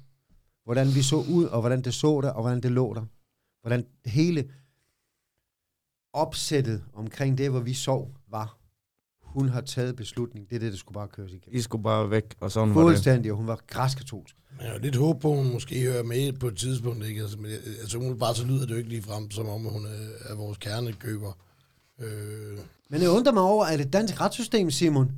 hvordan 0.63 0.87
vi 0.95 1.01
så 1.01 1.15
ud, 1.15 1.45
og 1.45 1.59
hvordan 1.59 1.81
det 1.81 1.93
så 1.93 2.21
der, 2.21 2.29
og 2.31 2.41
hvordan 2.41 2.61
det 2.61 2.71
lå 2.71 2.93
der. 2.93 3.05
Hvordan 3.61 3.85
hele 4.05 4.51
opsættet 6.13 6.83
omkring 6.93 7.37
det, 7.37 7.49
hvor 7.49 7.59
vi 7.59 7.73
sov, 7.73 8.15
var. 8.27 8.57
Hun 9.37 9.49
har 9.49 9.61
taget 9.61 9.95
beslutning. 9.95 10.49
Det 10.49 10.55
er 10.55 10.59
det, 10.59 10.71
der 10.71 10.77
skulle 10.77 10.93
bare 10.93 11.07
køres 11.07 11.31
igennem. 11.31 11.57
I 11.57 11.61
skulle 11.61 11.83
bare 11.83 12.09
væk, 12.09 12.23
og 12.39 12.51
sådan 12.51 12.69
var 12.75 12.81
det. 12.81 12.87
Fuldstændig, 12.87 13.31
og 13.31 13.37
hun 13.37 13.47
var 13.47 13.59
græskatolsk. 13.67 14.35
Men 14.51 14.61
jeg 14.65 14.71
har 14.71 14.79
lidt 14.79 14.95
håb 14.95 15.21
på, 15.21 15.31
at 15.31 15.37
hun 15.37 15.53
måske 15.53 15.81
hører 15.81 16.03
med 16.03 16.33
på 16.33 16.47
et 16.47 16.57
tidspunkt. 16.57 17.05
Ikke? 17.05 17.21
Altså, 17.21 17.37
men, 17.37 17.51
altså, 17.81 17.97
hun 17.97 18.19
bare 18.19 18.35
så 18.35 18.45
lyder 18.45 18.65
det 18.65 18.71
jo 18.71 18.75
ikke 18.77 18.89
lige 18.89 19.01
frem, 19.03 19.31
som 19.31 19.49
om 19.49 19.61
hun 19.61 19.85
er, 19.85 20.31
er 20.31 20.35
vores 20.35 20.57
kernekøber. 20.57 21.31
Øh, 22.01 22.57
Men 22.89 23.01
jeg 23.01 23.09
undrer 23.09 23.33
mig 23.33 23.43
over, 23.43 23.65
at 23.65 23.79
et 23.79 23.93
dansk 23.93 24.21
retssystem, 24.21 24.71
Simon, 24.71 25.11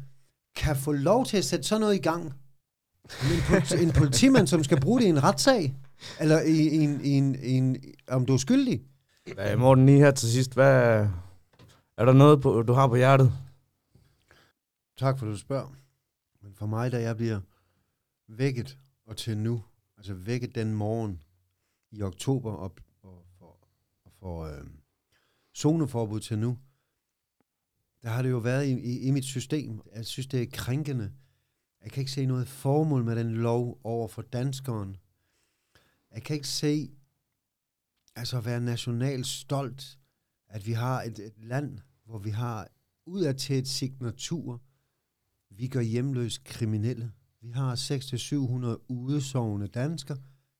kan 0.56 0.76
få 0.76 0.92
lov 0.92 1.26
til 1.26 1.38
at 1.38 1.46
sætte 1.46 1.68
sådan 1.68 1.82
noget 1.82 1.96
i 1.96 2.02
gang. 2.02 2.24
En, 2.24 3.40
politi- 3.50 3.84
en 3.84 3.92
politimand, 3.92 4.48
som 4.48 4.64
skal 4.64 4.80
bruge 4.82 5.00
det 5.00 5.06
i 5.06 5.10
en 5.10 5.24
retssag, 5.24 5.76
eller 6.20 6.42
i, 6.42 6.52
i, 6.52 6.76
en, 6.78 7.02
i, 7.04 7.10
en, 7.10 7.36
i 7.44 7.52
en, 7.52 7.78
om 8.08 8.26
du 8.26 8.34
er 8.34 8.38
skyldig. 8.38 8.82
Hvad, 9.34 9.56
Morten, 9.56 9.86
lige 9.86 9.98
her 9.98 10.12
til 10.12 10.32
sidst, 10.32 10.54
hvad, 10.54 11.06
er 11.98 12.06
der 12.06 12.14
noget, 12.14 12.42
på, 12.42 12.62
du 12.62 12.74
har 12.74 12.88
på 12.88 12.96
hjertet? 12.96 13.34
Tak 15.00 15.20
for, 15.20 15.26
at 15.26 15.32
du 15.32 15.38
spørger. 15.38 15.74
Men 16.42 16.54
for 16.54 16.66
mig, 16.66 16.92
da 16.92 17.02
jeg 17.02 17.18
bliver 17.18 17.42
vækket 18.28 18.80
og 19.06 19.18
til 19.18 19.38
nu, 19.38 19.64
altså 19.98 20.14
vækket 20.14 20.56
den 20.56 20.74
morgen 20.74 21.24
i 21.92 22.02
oktober 22.02 22.52
og, 22.52 22.76
og 23.02 23.26
for, 23.38 23.68
og 24.06 24.12
for 24.12 24.44
øh, 24.44 24.68
zoneforbud 25.58 26.20
til 26.20 26.40
nu, 26.40 26.58
der 28.04 28.10
har 28.10 28.22
det 28.22 28.30
jo 28.30 28.38
været 28.38 28.66
i, 28.66 28.72
i, 28.72 29.00
i 29.00 29.12
mit 29.12 29.26
system. 29.26 29.82
Jeg 29.96 30.06
synes, 30.06 30.28
det 30.28 30.42
er 30.42 30.48
krænkende. 30.54 31.14
Jeg 31.84 31.92
kan 31.92 32.02
ikke 32.02 32.12
se 32.12 32.26
noget 32.26 32.48
formål 32.48 33.04
med 33.04 33.16
den 33.16 33.36
lov 33.36 33.80
over 33.84 34.08
for 34.08 34.22
danskeren. 34.22 34.98
Jeg 36.12 36.24
kan 36.24 36.36
ikke 36.36 36.48
se, 36.48 36.92
altså 38.16 38.38
at 38.38 38.46
være 38.46 38.62
nationalt 38.62 39.28
stolt, 39.28 40.00
at 40.48 40.68
vi 40.68 40.72
har 40.72 41.02
et, 41.02 41.20
et 41.20 41.38
land, 41.38 41.80
hvor 42.06 42.18
vi 42.18 42.30
har 42.30 42.68
udad 43.06 43.34
til 43.34 43.58
et 43.58 43.68
signatur, 43.68 44.62
vi 45.60 45.68
gør 45.68 45.82
hjemløs 45.82 46.38
kriminelle. 46.38 47.12
Vi 47.42 47.50
har 47.50 47.76
600-700 48.80 48.86
udesovende 48.88 49.68
danskere. 49.68 50.18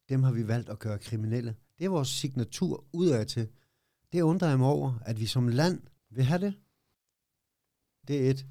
Dem 0.10 0.24
har 0.24 0.32
vi 0.32 0.48
valgt 0.48 0.70
at 0.70 0.80
gøre 0.80 1.00
kriminelle. 1.00 1.56
Det 1.78 1.86
er 1.86 1.90
vores 1.90 2.08
signatur 2.08 2.86
udad 2.94 3.26
til. 3.26 3.48
Det 4.14 4.22
undrer 4.22 4.50
jeg 4.50 4.58
mig 4.58 4.68
over, 4.68 5.00
at 5.06 5.20
vi 5.20 5.26
som 5.26 5.48
land 5.48 5.82
vil 6.12 6.24
have 6.24 6.42
det. 6.42 6.54
Det 8.08 8.26
er 8.26 8.30
et. 8.30 8.46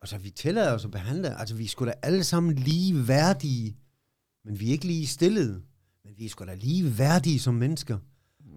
Og 0.00 0.08
så 0.08 0.18
vi 0.18 0.30
tillader 0.30 0.74
os 0.74 0.84
at 0.84 0.90
behandle, 0.90 1.38
altså 1.38 1.54
vi 1.54 1.66
sgu 1.66 1.84
da 1.84 1.94
alle 2.02 2.24
sammen 2.24 2.54
lige 2.54 3.08
værdige, 3.08 3.76
men 4.44 4.60
vi 4.60 4.68
er 4.68 4.72
ikke 4.72 4.86
lige 4.86 5.06
stillede. 5.06 5.62
Men 6.04 6.14
vi 6.18 6.24
er 6.24 6.28
sgu 6.28 6.44
da 6.44 6.54
lige 6.54 6.98
værdige 6.98 7.40
som 7.40 7.54
mennesker. 7.54 7.98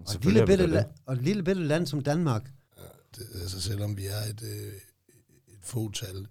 Og 0.06 0.14
et, 0.14 0.24
lille 0.24 0.46
bitte, 0.46 0.64
la- 0.64 1.02
og 1.06 1.14
et 1.14 1.22
lille 1.22 1.42
bitte 1.42 1.64
land 1.64 1.86
som 1.86 2.00
Danmark, 2.00 2.52
det, 3.16 3.26
altså, 3.34 3.60
selvom 3.60 3.96
vi 3.96 4.06
er 4.06 4.22
et, 4.30 4.42
øh, 4.42 4.74
et 5.48 5.58
fåtal 5.60 6.28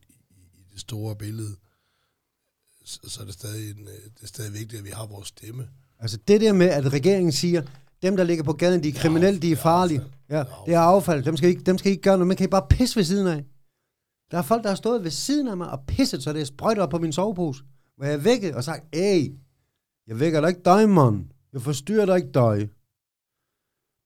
det 0.74 0.82
store 0.82 1.16
billede, 1.16 1.56
så, 2.86 3.00
så 3.08 3.22
er 3.22 3.26
det 3.26 3.34
stadig, 3.34 3.72
en, 3.72 3.88
øh, 3.88 3.94
det 3.94 4.24
er 4.24 4.28
stadig 4.28 4.54
vigtigt, 4.54 4.80
at 4.80 4.86
vi 4.86 4.90
har 4.90 5.06
vores 5.06 5.28
stemme. 5.28 5.70
Altså 6.00 6.18
det 6.28 6.42
der 6.42 6.54
med, 6.54 6.68
at 6.68 6.94
regeringen 6.94 7.32
siger, 7.32 7.62
dem 8.02 8.18
der 8.18 8.24
ligger 8.24 8.44
på 8.44 8.54
gaden, 8.54 8.84
de 8.84 8.90
er 8.90 8.94
kriminelle, 8.94 9.40
de 9.40 9.52
er 9.52 9.56
farlige. 9.56 10.04
Ja, 10.30 10.44
det 10.66 10.74
er 10.74 10.80
affald. 10.80 11.24
Dem 11.24 11.38
skal, 11.38 11.50
ikke, 11.50 11.62
dem 11.62 11.78
skal 11.78 11.92
ikke 11.92 12.04
gøre 12.04 12.18
noget. 12.18 12.28
Man 12.28 12.38
kan 12.38 12.48
I 12.48 12.50
bare 12.50 12.68
pisse 12.70 12.96
ved 12.96 13.04
siden 13.04 13.28
af. 13.28 13.46
Der 14.32 14.38
er 14.38 14.42
folk, 14.42 14.64
der 14.64 14.70
har 14.70 14.76
stået 14.76 15.04
ved 15.04 15.12
siden 15.12 15.48
af 15.48 15.58
mig 15.58 15.70
og 15.70 15.86
pisset, 15.88 16.24
så 16.24 16.34
det 16.34 16.42
er 16.42 16.46
sprøjtet 16.46 16.84
op 16.84 16.90
på 16.90 17.00
min 17.00 17.14
sovepose. 17.14 17.64
Hvor 17.98 18.06
jeg 18.06 18.24
vækket 18.24 18.56
og 18.56 18.64
sagt, 18.64 18.96
hey, 18.96 19.32
jeg 20.08 20.20
vækker 20.20 20.42
dig 20.42 20.50
ikke 20.50 20.62
dig, 20.66 20.90
mand. 20.90 21.26
Jeg 21.54 21.62
forstyrrer 21.62 22.06
dig 22.06 22.16
ikke 22.16 22.32
dig. 22.34 22.70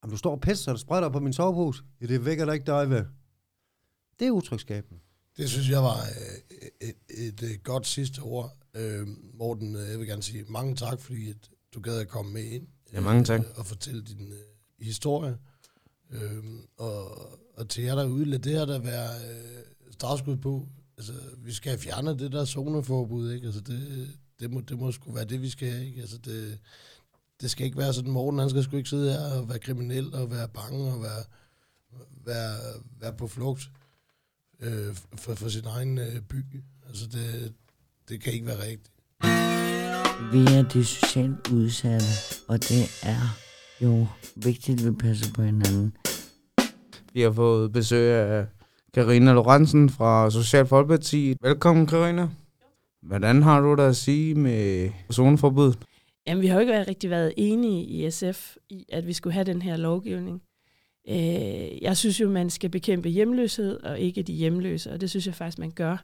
Om 0.03 0.10
du 0.10 0.17
står 0.17 0.32
og 0.32 0.41
pisser, 0.41 0.63
så 0.63 0.71
det 0.71 0.80
sprøjter 0.80 1.06
op 1.06 1.13
på 1.13 1.19
min 1.19 1.34
sovepose. 1.34 1.84
Ja, 2.01 2.06
det 2.06 2.25
vækker 2.25 2.45
dig 2.45 2.53
ikke 2.53 2.65
dig, 2.65 2.86
hvad? 2.86 3.03
Det 4.19 4.27
er 4.27 4.32
utrygskabende. 4.32 4.99
Det 5.38 5.49
synes 5.49 5.69
jeg 5.69 5.84
var 5.84 5.97
øh, 5.97 6.37
et, 7.17 7.63
godt 7.63 7.88
sidste 7.88 8.19
ord. 8.19 8.58
Øh, 8.73 9.08
Morten, 9.34 9.75
jeg 9.75 9.99
vil 9.99 10.08
gerne 10.08 10.23
sige 10.23 10.43
mange 10.49 10.75
tak, 10.75 11.01
fordi 11.01 11.30
at 11.30 11.49
du 11.73 11.82
gad 11.82 11.99
at 11.99 12.08
komme 12.08 12.34
med 12.34 12.43
ind. 12.43 12.67
Ja, 12.93 13.01
mange 13.01 13.23
tak. 13.23 13.39
Øh, 13.39 13.45
og 13.56 13.65
fortælle 13.65 14.01
din 14.01 14.32
øh, 14.32 14.86
historie. 14.86 15.38
Øh, 16.12 16.43
og, 16.77 17.30
og 17.53 17.69
til 17.69 17.84
jer 17.84 17.95
derude, 17.95 18.25
lad 18.25 18.39
det 18.39 18.51
her 18.51 18.65
der 18.65 18.80
være 18.80 19.10
øh, 19.30 19.63
startskud 19.91 20.38
på. 20.38 20.67
Altså, 20.97 21.13
vi 21.38 21.53
skal 21.53 21.69
have 21.69 21.80
fjernet 21.80 22.19
det 22.19 22.32
der 22.32 22.45
zoneforbud, 22.45 23.32
ikke? 23.32 23.45
Altså, 23.45 23.62
det, 23.62 24.08
det, 24.39 24.51
må, 24.51 24.62
det 24.62 24.80
må 24.80 24.91
sgu 24.91 25.12
være 25.12 25.25
det, 25.25 25.41
vi 25.41 25.49
skal 25.49 25.71
have, 25.71 25.86
ikke? 25.86 26.01
Altså, 26.01 26.17
det, 26.17 26.60
det 27.41 27.51
skal 27.51 27.65
ikke 27.65 27.77
være 27.77 27.93
sådan, 27.93 28.12
Morten, 28.12 28.39
han 28.39 28.49
skal 28.49 28.63
sgu 28.63 28.77
ikke 28.77 28.89
sidde 28.89 29.12
her 29.12 29.39
og 29.39 29.49
være 29.49 29.60
kriminel 29.60 30.13
og 30.13 30.32
være 30.32 30.47
bange 30.47 30.93
og 30.93 31.01
være, 31.01 31.23
være, 32.25 32.58
være 32.99 33.13
på 33.13 33.27
flugt 33.27 33.71
øh, 34.60 34.95
for, 35.15 35.36
for 35.36 35.49
sin 35.49 35.65
egen 35.65 35.97
øh, 35.97 36.21
by. 36.21 36.45
Altså, 36.88 37.06
det, 37.12 37.54
det 38.10 38.21
kan 38.21 38.34
ikke 38.34 38.45
være 38.45 38.62
rigtigt. 38.62 38.91
Vi 40.32 40.39
er 40.58 40.69
de 40.73 40.86
socialt 40.86 41.52
udsatte, 41.54 42.06
og 42.47 42.60
det 42.60 42.84
er 43.04 43.38
jo 43.82 44.08
vigtigt, 44.36 44.80
at 44.82 44.86
vi 44.88 44.91
passer 44.95 45.34
på 45.34 45.41
hinanden. 45.43 45.97
Vi 47.13 47.21
har 47.21 47.32
fået 47.32 47.71
besøg 47.73 48.12
af 48.13 48.45
Karina 48.93 49.34
Lorentzen 49.34 49.89
fra 49.89 50.32
Social 50.32 50.65
Folkeparti. 50.65 51.36
Velkommen, 51.41 51.88
Karina. 51.88 52.30
Hvordan 53.02 53.43
har 53.43 53.60
du 53.62 53.76
det 53.76 53.84
at 53.84 53.95
sige 53.95 54.36
med 54.36 54.89
zoneforbud? 55.13 55.73
Jamen, 56.28 56.41
vi 56.41 56.47
har 56.47 56.54
jo 56.56 56.60
ikke 56.60 56.73
været- 56.73 56.88
rigtig 56.88 57.10
været 57.10 57.34
enige 57.38 57.84
i 57.86 58.12
SF 58.12 58.56
i, 58.69 58.86
at 58.89 59.08
vi 59.08 59.13
skulle 59.13 59.34
have 59.34 59.43
den 59.43 59.62
her 59.62 59.78
lovgivning. 59.78 60.41
Øh, 61.10 61.82
jeg 61.84 61.97
synes 61.97 62.21
jo, 62.21 62.30
man 62.30 62.50
skal 62.50 62.69
bekæmpe 62.69 63.10
hjemløshed, 63.10 63.84
og 63.84 64.00
ikke 64.00 64.23
de 64.23 64.34
hjemløse, 64.34 64.91
og 64.91 65.02
det 65.02 65.10
synes 65.10 65.26
jeg 65.28 65.36
faktisk, 65.36 65.60
man 65.60 65.71
gør 65.71 66.04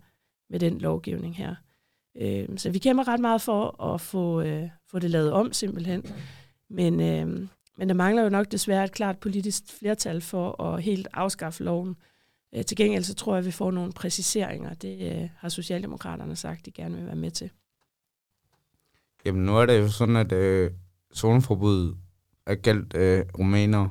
med 0.53 0.59
den 0.59 0.79
lovgivning 0.79 1.37
her. 1.37 1.55
Øh, 2.21 2.47
så 2.57 2.69
vi 2.69 2.79
kæmper 2.79 3.07
ret 3.07 3.19
meget 3.19 3.41
for 3.41 3.83
at 3.83 4.01
få, 4.01 4.41
øh, 4.41 4.69
få 4.91 4.99
det 4.99 5.09
lavet 5.09 5.31
om, 5.31 5.53
simpelthen. 5.53 6.03
Men, 6.69 6.99
øh, 6.99 7.47
men 7.77 7.89
der 7.89 7.93
mangler 7.93 8.23
jo 8.23 8.29
nok 8.29 8.51
desværre 8.51 8.83
et 8.83 8.91
klart 8.91 9.17
politisk 9.17 9.63
flertal 9.79 10.21
for 10.21 10.61
at 10.61 10.83
helt 10.83 11.07
afskaffe 11.13 11.63
loven. 11.63 11.95
Øh, 12.55 12.65
til 12.65 12.77
gengæld 12.77 13.03
så 13.03 13.15
tror 13.15 13.33
jeg, 13.33 13.39
at 13.39 13.45
vi 13.45 13.51
får 13.51 13.71
nogle 13.71 13.93
præciseringer. 13.93 14.73
Det 14.73 15.11
øh, 15.11 15.29
har 15.37 15.49
Socialdemokraterne 15.49 16.35
sagt, 16.35 16.65
de 16.65 16.71
gerne 16.71 16.95
vil 16.95 17.05
være 17.05 17.15
med 17.15 17.31
til. 17.31 17.49
Jamen, 19.25 19.45
nu 19.45 19.57
er 19.57 19.65
det 19.65 19.79
jo 19.79 19.89
sådan, 19.89 20.15
at 20.15 20.31
øh, 20.31 20.71
zoneforbuddet 21.15 21.97
er 22.45 22.55
gældt 22.55 22.95
øh, 22.95 23.25
rumænere. 23.39 23.89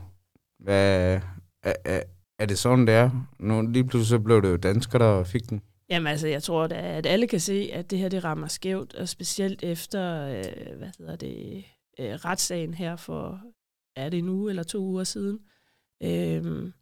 Hvad, 0.58 1.20
er, 1.62 1.72
er, 1.84 2.02
er 2.38 2.46
det 2.46 2.58
sådan, 2.58 2.86
det 2.86 2.94
er? 2.94 3.10
Nu 3.38 3.62
lige 3.62 3.84
pludselig 3.84 4.08
så 4.08 4.18
blev 4.18 4.42
det 4.42 4.48
jo 4.48 4.56
danskere, 4.56 5.02
der 5.02 5.24
fik 5.24 5.50
den. 5.50 5.62
Jamen 5.92 6.06
altså, 6.06 6.28
jeg 6.28 6.42
tror 6.42 6.66
da, 6.66 6.74
at 6.74 7.06
alle 7.06 7.26
kan 7.26 7.40
se, 7.40 7.70
at 7.72 7.90
det 7.90 7.98
her 7.98 8.08
det 8.08 8.24
rammer 8.24 8.46
skævt, 8.46 8.94
og 8.94 9.08
specielt 9.08 9.62
efter, 9.62 10.26
øh, 10.26 10.76
hvad 10.78 10.88
hedder 10.98 11.16
det, 11.16 11.64
øh, 11.98 12.14
retssagen 12.14 12.74
her 12.74 12.96
for, 12.96 13.42
er 13.96 14.08
det 14.08 14.18
en 14.18 14.28
uge 14.28 14.50
eller 14.50 14.62
to 14.62 14.78
uger 14.78 15.04
siden, 15.04 15.38
øh, 16.02 16.72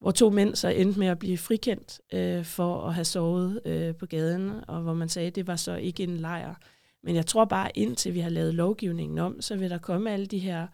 hvor 0.00 0.10
to 0.10 0.30
mænd 0.30 0.54
så 0.54 0.68
endte 0.68 0.98
med 0.98 1.06
at 1.06 1.18
blive 1.18 1.38
frikendt 1.38 2.00
øh, 2.12 2.44
for 2.44 2.86
at 2.86 2.94
have 2.94 3.04
sovet 3.04 3.60
øh, 3.64 3.94
på 3.96 4.06
gaden, 4.06 4.52
og 4.68 4.82
hvor 4.82 4.94
man 4.94 5.08
sagde, 5.08 5.28
at 5.28 5.34
det 5.34 5.46
var 5.46 5.56
så 5.56 5.74
ikke 5.76 6.02
en 6.02 6.16
lejr. 6.16 6.54
Men 7.02 7.14
jeg 7.14 7.26
tror 7.26 7.44
bare, 7.44 7.70
indtil 7.74 8.14
vi 8.14 8.20
har 8.20 8.30
lavet 8.30 8.54
lovgivningen 8.54 9.18
om, 9.18 9.40
så 9.40 9.56
vil 9.56 9.70
der 9.70 9.78
komme 9.78 10.12
alle 10.12 10.26
de 10.26 10.38
her 10.38 10.66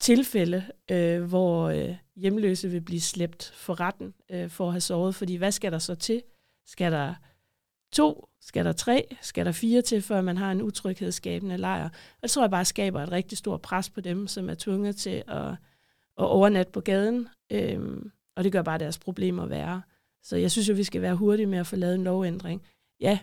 tilfælde, 0.00 0.64
øh, 0.90 1.22
hvor 1.22 1.68
øh, 1.68 1.96
hjemløse 2.16 2.68
vil 2.68 2.80
blive 2.80 3.00
slæbt 3.00 3.52
for 3.54 3.80
retten 3.80 4.14
øh, 4.30 4.50
for 4.50 4.66
at 4.66 4.72
have 4.72 4.80
sovet. 4.80 5.14
Fordi 5.14 5.34
hvad 5.36 5.52
skal 5.52 5.72
der 5.72 5.78
så 5.78 5.94
til? 5.94 6.22
Skal 6.66 6.92
der 6.92 7.14
to? 7.92 8.28
Skal 8.40 8.64
der 8.64 8.72
tre? 8.72 9.16
Skal 9.22 9.46
der 9.46 9.52
fire 9.52 9.82
til, 9.82 10.02
før 10.02 10.20
man 10.20 10.36
har 10.36 10.52
en 10.52 10.62
utryghedsskabende 10.62 11.56
lejr? 11.56 11.84
Og 11.84 12.22
det 12.22 12.30
tror 12.30 12.42
jeg 12.42 12.50
bare 12.50 12.64
skaber 12.64 13.02
et 13.02 13.12
rigtig 13.12 13.38
stort 13.38 13.62
pres 13.62 13.90
på 13.90 14.00
dem, 14.00 14.26
som 14.26 14.50
er 14.50 14.54
tvunget 14.54 14.96
til 14.96 15.22
at, 15.28 15.50
at 16.18 16.24
overnatte 16.24 16.72
på 16.72 16.80
gaden. 16.80 17.28
Øhm, 17.52 18.10
og 18.36 18.44
det 18.44 18.52
gør 18.52 18.62
bare 18.62 18.78
deres 18.78 18.98
problemer 18.98 19.46
værre. 19.46 19.82
Så 20.22 20.36
jeg 20.36 20.50
synes 20.50 20.68
jo, 20.68 20.74
vi 20.74 20.84
skal 20.84 21.02
være 21.02 21.14
hurtige 21.14 21.46
med 21.46 21.58
at 21.58 21.66
få 21.66 21.76
lavet 21.76 21.94
en 21.94 22.04
lovændring. 22.04 22.62
Ja, 23.00 23.18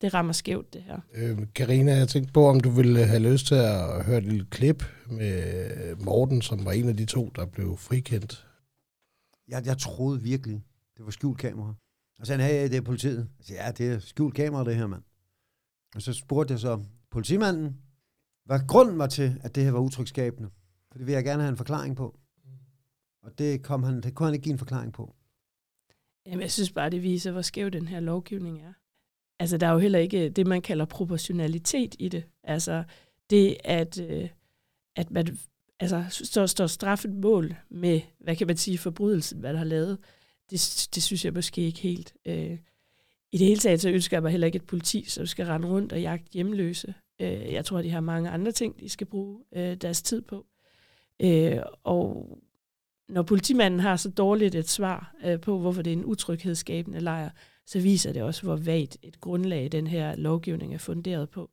det 0.00 0.14
rammer 0.14 0.32
skævt, 0.32 0.74
det 0.74 0.82
her. 0.82 1.00
Øh, 1.14 1.38
Karina, 1.54 1.96
jeg 1.96 2.08
tænkte 2.08 2.32
på, 2.32 2.48
om 2.48 2.60
du 2.60 2.70
ville 2.70 3.06
have 3.06 3.32
lyst 3.32 3.46
til 3.46 3.54
at 3.54 4.04
høre 4.04 4.18
et 4.18 4.24
lille 4.24 4.46
klip 4.50 4.84
med 5.06 5.96
Morten, 5.96 6.42
som 6.42 6.64
var 6.64 6.72
en 6.72 6.88
af 6.88 6.96
de 6.96 7.04
to, 7.04 7.32
der 7.36 7.46
blev 7.46 7.76
frikendt. 7.76 8.46
Jeg, 9.48 9.66
jeg 9.66 9.78
troede 9.78 10.22
virkelig, 10.22 10.62
det 10.96 11.04
var 11.04 11.10
skjult 11.10 11.38
kamera. 11.38 11.74
Og 12.20 12.26
så 12.26 12.30
sagde 12.30 12.42
han, 12.42 12.70
det 12.70 12.76
er 12.76 12.82
politiet. 12.82 13.28
Jeg 13.38 13.46
sagde, 13.46 13.62
ja, 13.62 13.70
det 13.72 13.92
er 13.92 13.98
skjult 13.98 14.34
kamera, 14.34 14.64
det 14.64 14.76
her, 14.76 14.86
mand. 14.86 15.02
Og 15.94 16.02
så 16.02 16.12
spurgte 16.12 16.52
jeg 16.52 16.60
så 16.60 16.84
politimanden, 17.10 17.76
hvad 18.44 18.60
grunden 18.68 18.98
var 18.98 19.06
til, 19.06 19.40
at 19.42 19.54
det 19.54 19.64
her 19.64 19.70
var 19.70 19.80
utrygskabende. 19.80 20.50
For 20.92 20.98
det 20.98 21.06
vil 21.06 21.12
jeg 21.12 21.24
gerne 21.24 21.42
have 21.42 21.50
en 21.50 21.56
forklaring 21.56 21.96
på. 21.96 22.18
Og 23.22 23.38
det, 23.38 23.62
kom 23.62 23.82
han, 23.82 24.00
det 24.00 24.14
kunne 24.14 24.26
han 24.26 24.34
ikke 24.34 24.44
give 24.44 24.52
en 24.52 24.58
forklaring 24.58 24.92
på. 24.92 25.14
Jamen, 26.26 26.40
jeg 26.40 26.50
synes 26.50 26.72
bare, 26.72 26.90
det 26.90 27.02
viser, 27.02 27.32
hvor 27.32 27.42
skæv 27.42 27.70
den 27.70 27.88
her 27.88 28.00
lovgivning 28.00 28.60
er. 28.60 28.72
Altså, 29.38 29.56
der 29.56 29.66
er 29.66 29.72
jo 29.72 29.78
heller 29.78 29.98
ikke 29.98 30.28
det, 30.28 30.46
man 30.46 30.62
kalder 30.62 30.84
proportionalitet 30.84 31.96
i 31.98 32.08
det. 32.08 32.24
Altså, 32.44 32.84
det 33.30 33.56
at, 33.64 34.00
øh, 34.00 34.28
at 34.96 35.10
man 35.10 35.38
altså, 35.80 36.04
står, 36.10 36.46
står 36.46 36.66
straffet 36.66 37.14
mål 37.14 37.54
med, 37.70 38.00
hvad 38.20 38.36
kan 38.36 38.46
man 38.46 38.56
sige, 38.56 38.78
forbrydelsen, 38.78 39.40
hvad 39.40 39.52
der 39.52 39.58
har 39.58 39.64
lavet, 39.64 39.98
det, 40.50 40.88
det 40.94 41.02
synes 41.02 41.24
jeg 41.24 41.32
måske 41.32 41.60
ikke 41.60 41.80
helt. 41.80 42.14
Øh, 42.26 42.58
I 43.32 43.38
det 43.38 43.46
hele 43.46 43.60
taget, 43.60 43.80
så 43.80 43.90
ønsker 43.90 44.16
jeg 44.16 44.22
mig 44.22 44.30
heller 44.30 44.46
ikke 44.46 44.56
et 44.56 44.66
politi, 44.66 45.04
som 45.08 45.26
skal 45.26 45.46
rende 45.46 45.68
rundt 45.68 45.92
og 45.92 46.00
jagte 46.00 46.32
hjemløse. 46.32 46.94
Øh, 47.20 47.52
jeg 47.52 47.64
tror, 47.64 47.82
de 47.82 47.90
har 47.90 48.00
mange 48.00 48.30
andre 48.30 48.52
ting, 48.52 48.80
de 48.80 48.88
skal 48.88 49.06
bruge 49.06 49.38
øh, 49.56 49.76
deres 49.76 50.02
tid 50.02 50.22
på. 50.22 50.46
Øh, 51.22 51.58
og 51.84 52.38
når 53.08 53.22
politimanden 53.22 53.80
har 53.80 53.96
så 53.96 54.10
dårligt 54.10 54.54
et 54.54 54.68
svar 54.68 55.14
øh, 55.24 55.40
på, 55.40 55.58
hvorfor 55.58 55.82
det 55.82 55.92
er 55.92 55.96
en 55.96 56.04
utryghedsskabende 56.04 57.00
lejr, 57.00 57.30
så 57.66 57.80
viser 57.80 58.12
det 58.12 58.22
også, 58.22 58.42
hvor 58.42 58.56
vagt 58.56 58.96
et 59.02 59.20
grundlag 59.20 59.72
den 59.72 59.86
her 59.86 60.16
lovgivning 60.16 60.74
er 60.74 60.78
funderet 60.78 61.30
på. 61.30 61.50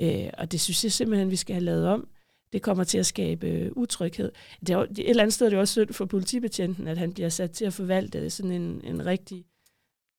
Øh, 0.00 0.30
og 0.38 0.52
det 0.52 0.60
synes 0.60 0.84
jeg 0.84 0.92
simpelthen, 0.92 1.30
vi 1.30 1.36
skal 1.36 1.54
have 1.54 1.64
lavet 1.64 1.86
om. 1.86 2.08
Det 2.52 2.62
kommer 2.62 2.84
til 2.84 2.98
at 2.98 3.06
skabe 3.06 3.46
øh, 3.46 3.72
utryghed. 3.76 4.32
Det 4.60 4.70
er, 4.70 4.78
et 4.78 5.10
eller 5.10 5.22
andet 5.22 5.34
sted 5.34 5.46
er 5.46 5.50
det 5.50 5.58
også 5.58 5.72
synd 5.72 5.92
for 5.92 6.04
politibetjenten, 6.04 6.88
at 6.88 6.98
han 6.98 7.12
bliver 7.12 7.28
sat 7.28 7.50
til 7.50 7.64
at 7.64 7.72
forvalte 7.72 8.30
sådan 8.30 8.52
en, 8.52 8.80
en 8.84 9.06
rigtig 9.06 9.44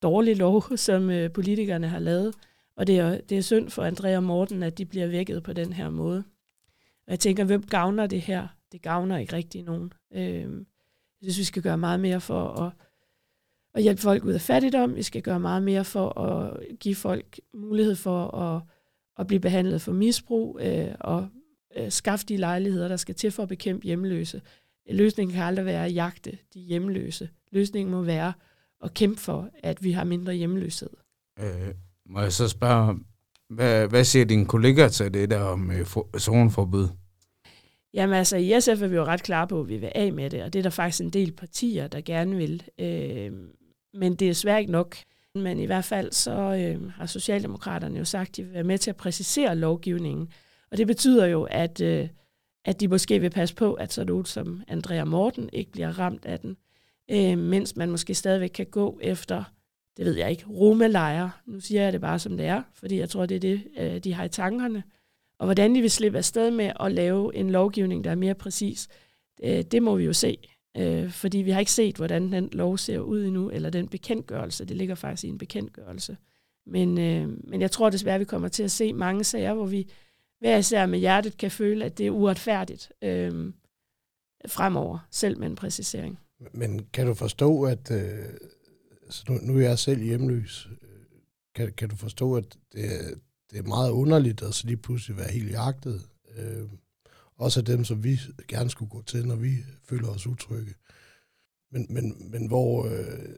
dårlig 0.01 0.37
lov, 0.37 0.63
som 0.77 1.09
øh, 1.09 1.31
politikerne 1.31 1.87
har 1.87 1.99
lavet. 1.99 2.35
Og 2.75 2.87
det 2.87 2.99
er, 2.99 3.21
det 3.21 3.37
er 3.37 3.41
synd 3.41 3.69
for 3.69 3.83
Andrea 3.83 4.17
og 4.17 4.23
Morten, 4.23 4.63
at 4.63 4.77
de 4.77 4.85
bliver 4.85 5.07
vækket 5.07 5.43
på 5.43 5.53
den 5.53 5.73
her 5.73 5.89
måde. 5.89 6.23
Og 7.07 7.11
jeg 7.11 7.19
tænker, 7.19 7.43
hvem 7.43 7.63
gavner 7.63 8.07
det 8.07 8.21
her? 8.21 8.47
Det 8.71 8.81
gavner 8.81 9.17
ikke 9.17 9.33
rigtig 9.33 9.63
nogen. 9.63 9.93
Øh, 10.13 10.65
jeg 11.21 11.31
synes, 11.31 11.37
vi 11.39 11.43
skal 11.43 11.63
gøre 11.63 11.77
meget 11.77 11.99
mere 11.99 12.21
for 12.21 12.47
at, 12.47 12.71
at 13.73 13.83
hjælpe 13.83 14.01
folk 14.01 14.23
ud 14.23 14.33
af 14.33 14.41
fattigdom. 14.41 14.95
Vi 14.95 15.03
skal 15.03 15.21
gøre 15.21 15.39
meget 15.39 15.63
mere 15.63 15.85
for 15.85 16.19
at 16.19 16.57
give 16.79 16.95
folk 16.95 17.39
mulighed 17.53 17.95
for 17.95 18.27
at, 18.27 18.61
at 19.19 19.27
blive 19.27 19.39
behandlet 19.39 19.81
for 19.81 19.91
misbrug 19.91 20.59
øh, 20.61 20.95
og 20.99 21.29
øh, 21.75 21.91
skaffe 21.91 22.25
de 22.25 22.37
lejligheder, 22.37 22.87
der 22.87 22.97
skal 22.97 23.15
til 23.15 23.31
for 23.31 23.43
at 23.43 23.49
bekæmpe 23.49 23.85
hjemløse. 23.85 24.41
Løsningen 24.89 25.35
kan 25.35 25.43
aldrig 25.43 25.65
være 25.65 25.85
at 25.85 25.95
jagte 25.95 26.37
de 26.53 26.59
hjemløse. 26.59 27.29
Løsningen 27.51 27.91
må 27.91 28.01
være 28.01 28.33
at 28.83 28.93
kæmpe 28.93 29.21
for, 29.21 29.49
at 29.63 29.83
vi 29.83 29.91
har 29.91 30.03
mindre 30.03 30.33
hjemløshed. 30.33 30.89
Øh, 31.39 31.73
må 32.05 32.21
jeg 32.21 32.33
så 32.33 32.47
spørge, 32.47 32.99
hvad, 33.49 33.87
hvad 33.87 34.03
siger 34.03 34.25
dine 34.25 34.45
kollegaer 34.45 34.89
til 34.89 35.13
det 35.13 35.29
der 35.29 35.55
med 35.55 35.85
zoneforbud? 36.19 36.87
Jamen 37.93 38.15
altså, 38.15 38.37
i 38.37 38.53
SF 38.59 38.81
er 38.81 38.87
vi 38.87 38.95
jo 38.95 39.05
ret 39.05 39.23
klar 39.23 39.45
på, 39.45 39.59
at 39.59 39.67
vi 39.67 39.77
vil 39.77 39.91
af 39.95 40.13
med 40.13 40.29
det, 40.29 40.43
og 40.43 40.53
det 40.53 40.59
er 40.59 40.63
der 40.63 40.69
faktisk 40.69 41.01
en 41.01 41.09
del 41.09 41.31
partier, 41.31 41.87
der 41.87 42.01
gerne 42.01 42.35
vil. 42.35 42.63
Øh, 42.79 43.31
men 43.93 44.15
det 44.15 44.29
er 44.29 44.33
svært 44.33 44.59
ikke 44.59 44.71
nok. 44.71 44.97
Men 45.35 45.59
i 45.59 45.65
hvert 45.65 45.85
fald 45.85 46.11
så 46.11 46.31
øh, 46.31 46.91
har 46.91 47.05
Socialdemokraterne 47.05 47.99
jo 47.99 48.05
sagt, 48.05 48.29
at 48.29 48.37
de 48.37 48.43
vil 48.43 48.53
være 48.53 48.63
med 48.63 48.77
til 48.77 48.89
at 48.89 48.95
præcisere 48.95 49.55
lovgivningen. 49.55 50.29
Og 50.71 50.77
det 50.77 50.87
betyder 50.87 51.25
jo, 51.25 51.43
at, 51.43 51.81
øh, 51.81 52.09
at 52.65 52.79
de 52.79 52.87
måske 52.87 53.19
vil 53.19 53.29
passe 53.29 53.55
på, 53.55 53.73
at 53.73 53.93
så 53.93 54.03
nogen 54.03 54.25
som 54.25 54.63
Andrea 54.67 55.03
Morten 55.03 55.49
ikke 55.53 55.71
bliver 55.71 55.99
ramt 55.99 56.25
af 56.25 56.39
den, 56.39 56.57
øh, 57.11 57.37
mens 57.37 57.75
man 57.75 57.91
måske 57.91 58.13
stadigvæk 58.13 58.49
kan 58.49 58.65
gå 58.65 58.99
efter, 59.01 59.43
det 59.97 60.05
ved 60.05 60.15
jeg 60.15 60.31
ikke, 60.31 60.45
romalejre. 60.49 61.31
Nu 61.45 61.59
siger 61.59 61.83
jeg 61.83 61.93
det 61.93 62.01
bare 62.01 62.19
som 62.19 62.37
det 62.37 62.45
er, 62.45 62.63
fordi 62.73 62.99
jeg 62.99 63.09
tror, 63.09 63.25
det 63.25 63.35
er 63.35 63.39
det, 63.39 63.63
øh, 63.77 63.97
de 63.99 64.13
har 64.13 64.23
i 64.23 64.29
tankerne. 64.29 64.83
Og 65.39 65.47
hvordan 65.47 65.75
de 65.75 65.81
vil 65.81 65.91
slippe 65.91 66.17
afsted 66.17 66.51
med 66.51 66.71
at 66.79 66.91
lave 66.91 67.35
en 67.35 67.49
lovgivning, 67.49 68.03
der 68.03 68.11
er 68.11 68.15
mere 68.15 68.35
præcis, 68.35 68.87
øh, 69.43 69.61
det 69.61 69.83
må 69.83 69.95
vi 69.95 70.03
jo 70.03 70.13
se. 70.13 70.37
Øh, 70.77 71.11
fordi 71.11 71.37
vi 71.37 71.51
har 71.51 71.59
ikke 71.59 71.71
set, 71.71 71.97
hvordan 71.97 72.31
den 72.31 72.49
lov 72.51 72.77
ser 72.77 72.99
ud 72.99 73.23
endnu, 73.23 73.49
eller 73.49 73.69
den 73.69 73.87
bekendtgørelse. 73.87 74.65
Det 74.65 74.77
ligger 74.77 74.95
faktisk 74.95 75.23
i 75.23 75.27
en 75.27 75.37
bekendtgørelse. 75.37 76.17
Men, 76.65 76.97
øh, 76.97 77.49
men 77.49 77.61
jeg 77.61 77.71
tror 77.71 77.89
desværre, 77.89 78.19
vi 78.19 78.25
kommer 78.25 78.47
til 78.47 78.63
at 78.63 78.71
se 78.71 78.93
mange 78.93 79.23
sager, 79.23 79.53
hvor 79.53 79.65
vi 79.65 79.87
hver 80.41 80.57
især 80.57 80.85
med 80.85 80.99
hjertet 80.99 81.37
kan 81.37 81.51
føle, 81.51 81.85
at 81.85 81.97
det 81.97 82.07
er 82.07 82.11
uretfærdigt 82.11 82.91
øh, 83.01 83.53
fremover, 84.47 85.07
selv 85.11 85.39
med 85.39 85.47
en 85.47 85.55
præcisering. 85.55 86.19
Men 86.53 86.85
kan 86.93 87.07
du 87.07 87.13
forstå, 87.13 87.63
at 87.63 87.91
øh, 87.91 88.25
altså 89.05 89.23
nu, 89.29 89.39
nu 89.41 89.57
er 89.57 89.61
jeg 89.61 89.79
selv 89.79 90.01
hjemløs, 90.01 90.67
øh, 90.71 90.87
kan, 91.55 91.73
kan 91.77 91.89
du 91.89 91.95
forstå, 91.95 92.35
at 92.35 92.57
det, 92.73 92.89
det 93.51 93.59
er 93.59 93.63
meget 93.63 93.91
underligt 93.91 94.41
at 94.41 94.53
så 94.53 94.67
lige 94.67 94.77
pludselig 94.77 95.17
være 95.17 95.31
helt 95.31 95.51
jagtet. 95.51 96.01
Øh, 96.37 96.63
også 97.35 97.59
af 97.59 97.65
dem, 97.65 97.83
som 97.83 98.03
vi 98.03 98.19
gerne 98.47 98.69
skulle 98.69 98.89
gå 98.89 99.01
til, 99.01 99.27
når 99.27 99.35
vi 99.35 99.57
føler 99.83 100.07
os 100.07 100.27
utrygge. 100.27 100.73
Men, 101.71 101.87
men, 101.89 102.31
men 102.31 102.47
hvor, 102.47 102.85
øh, 102.85 103.35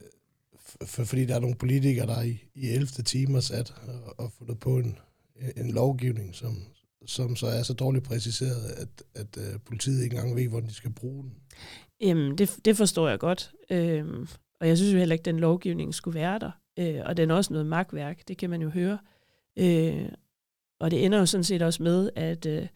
for, 0.86 1.04
fordi 1.04 1.26
der 1.26 1.36
er 1.36 1.40
nogle 1.40 1.56
politikere, 1.56 2.08
der 2.08 2.22
i, 2.22 2.44
i 2.56 2.70
11. 2.70 2.88
timer 2.88 3.40
sat 3.40 3.74
og, 3.88 4.20
og 4.20 4.32
fundet 4.32 4.60
på 4.60 4.78
en, 4.78 4.98
en 5.56 5.72
lovgivning, 5.72 6.36
som, 6.36 6.58
som 7.06 7.36
så 7.36 7.48
er 7.48 7.64
så 7.64 7.74
dårligt 7.74 8.06
præciseret, 8.06 8.66
at, 8.66 9.04
at 9.16 9.38
øh, 9.38 9.60
politiet 9.66 10.04
ikke 10.04 10.16
engang 10.16 10.36
ved, 10.36 10.48
hvordan 10.48 10.70
de 10.70 10.74
skal 10.74 10.94
bruge 10.94 11.24
den. 11.24 11.34
Jamen, 12.02 12.38
det, 12.38 12.60
det 12.66 12.78
forstår 12.78 13.10
jeg 13.10 13.20
godt. 13.20 13.52
Øhm, 13.70 14.28
og 14.60 14.68
jeg 14.68 14.78
synes 14.78 14.94
jo 14.94 14.98
heller 14.98 15.14
ikke, 15.14 15.22
at 15.22 15.26
den 15.26 15.40
lovgivning 15.40 15.94
skulle 15.94 16.20
være 16.20 16.40
der. 16.40 16.52
Øh, 16.80 17.02
og 17.06 17.18
den 17.18 17.32
er 17.32 17.36
også 17.36 17.54
noget 17.54 17.66
magtværk, 17.68 18.28
det 18.28 18.38
kan 18.38 18.50
man 18.50 18.62
jo 18.62 18.70
høre. 18.70 18.98
Øh, 19.60 20.10
og 20.80 20.92
det 20.92 21.06
ender 21.06 21.20
jo 21.20 21.26
sådan 21.26 21.44
set 21.44 21.62
også 21.62 21.84
med, 21.84 22.10
at, 22.16 22.46
øh, 22.46 22.68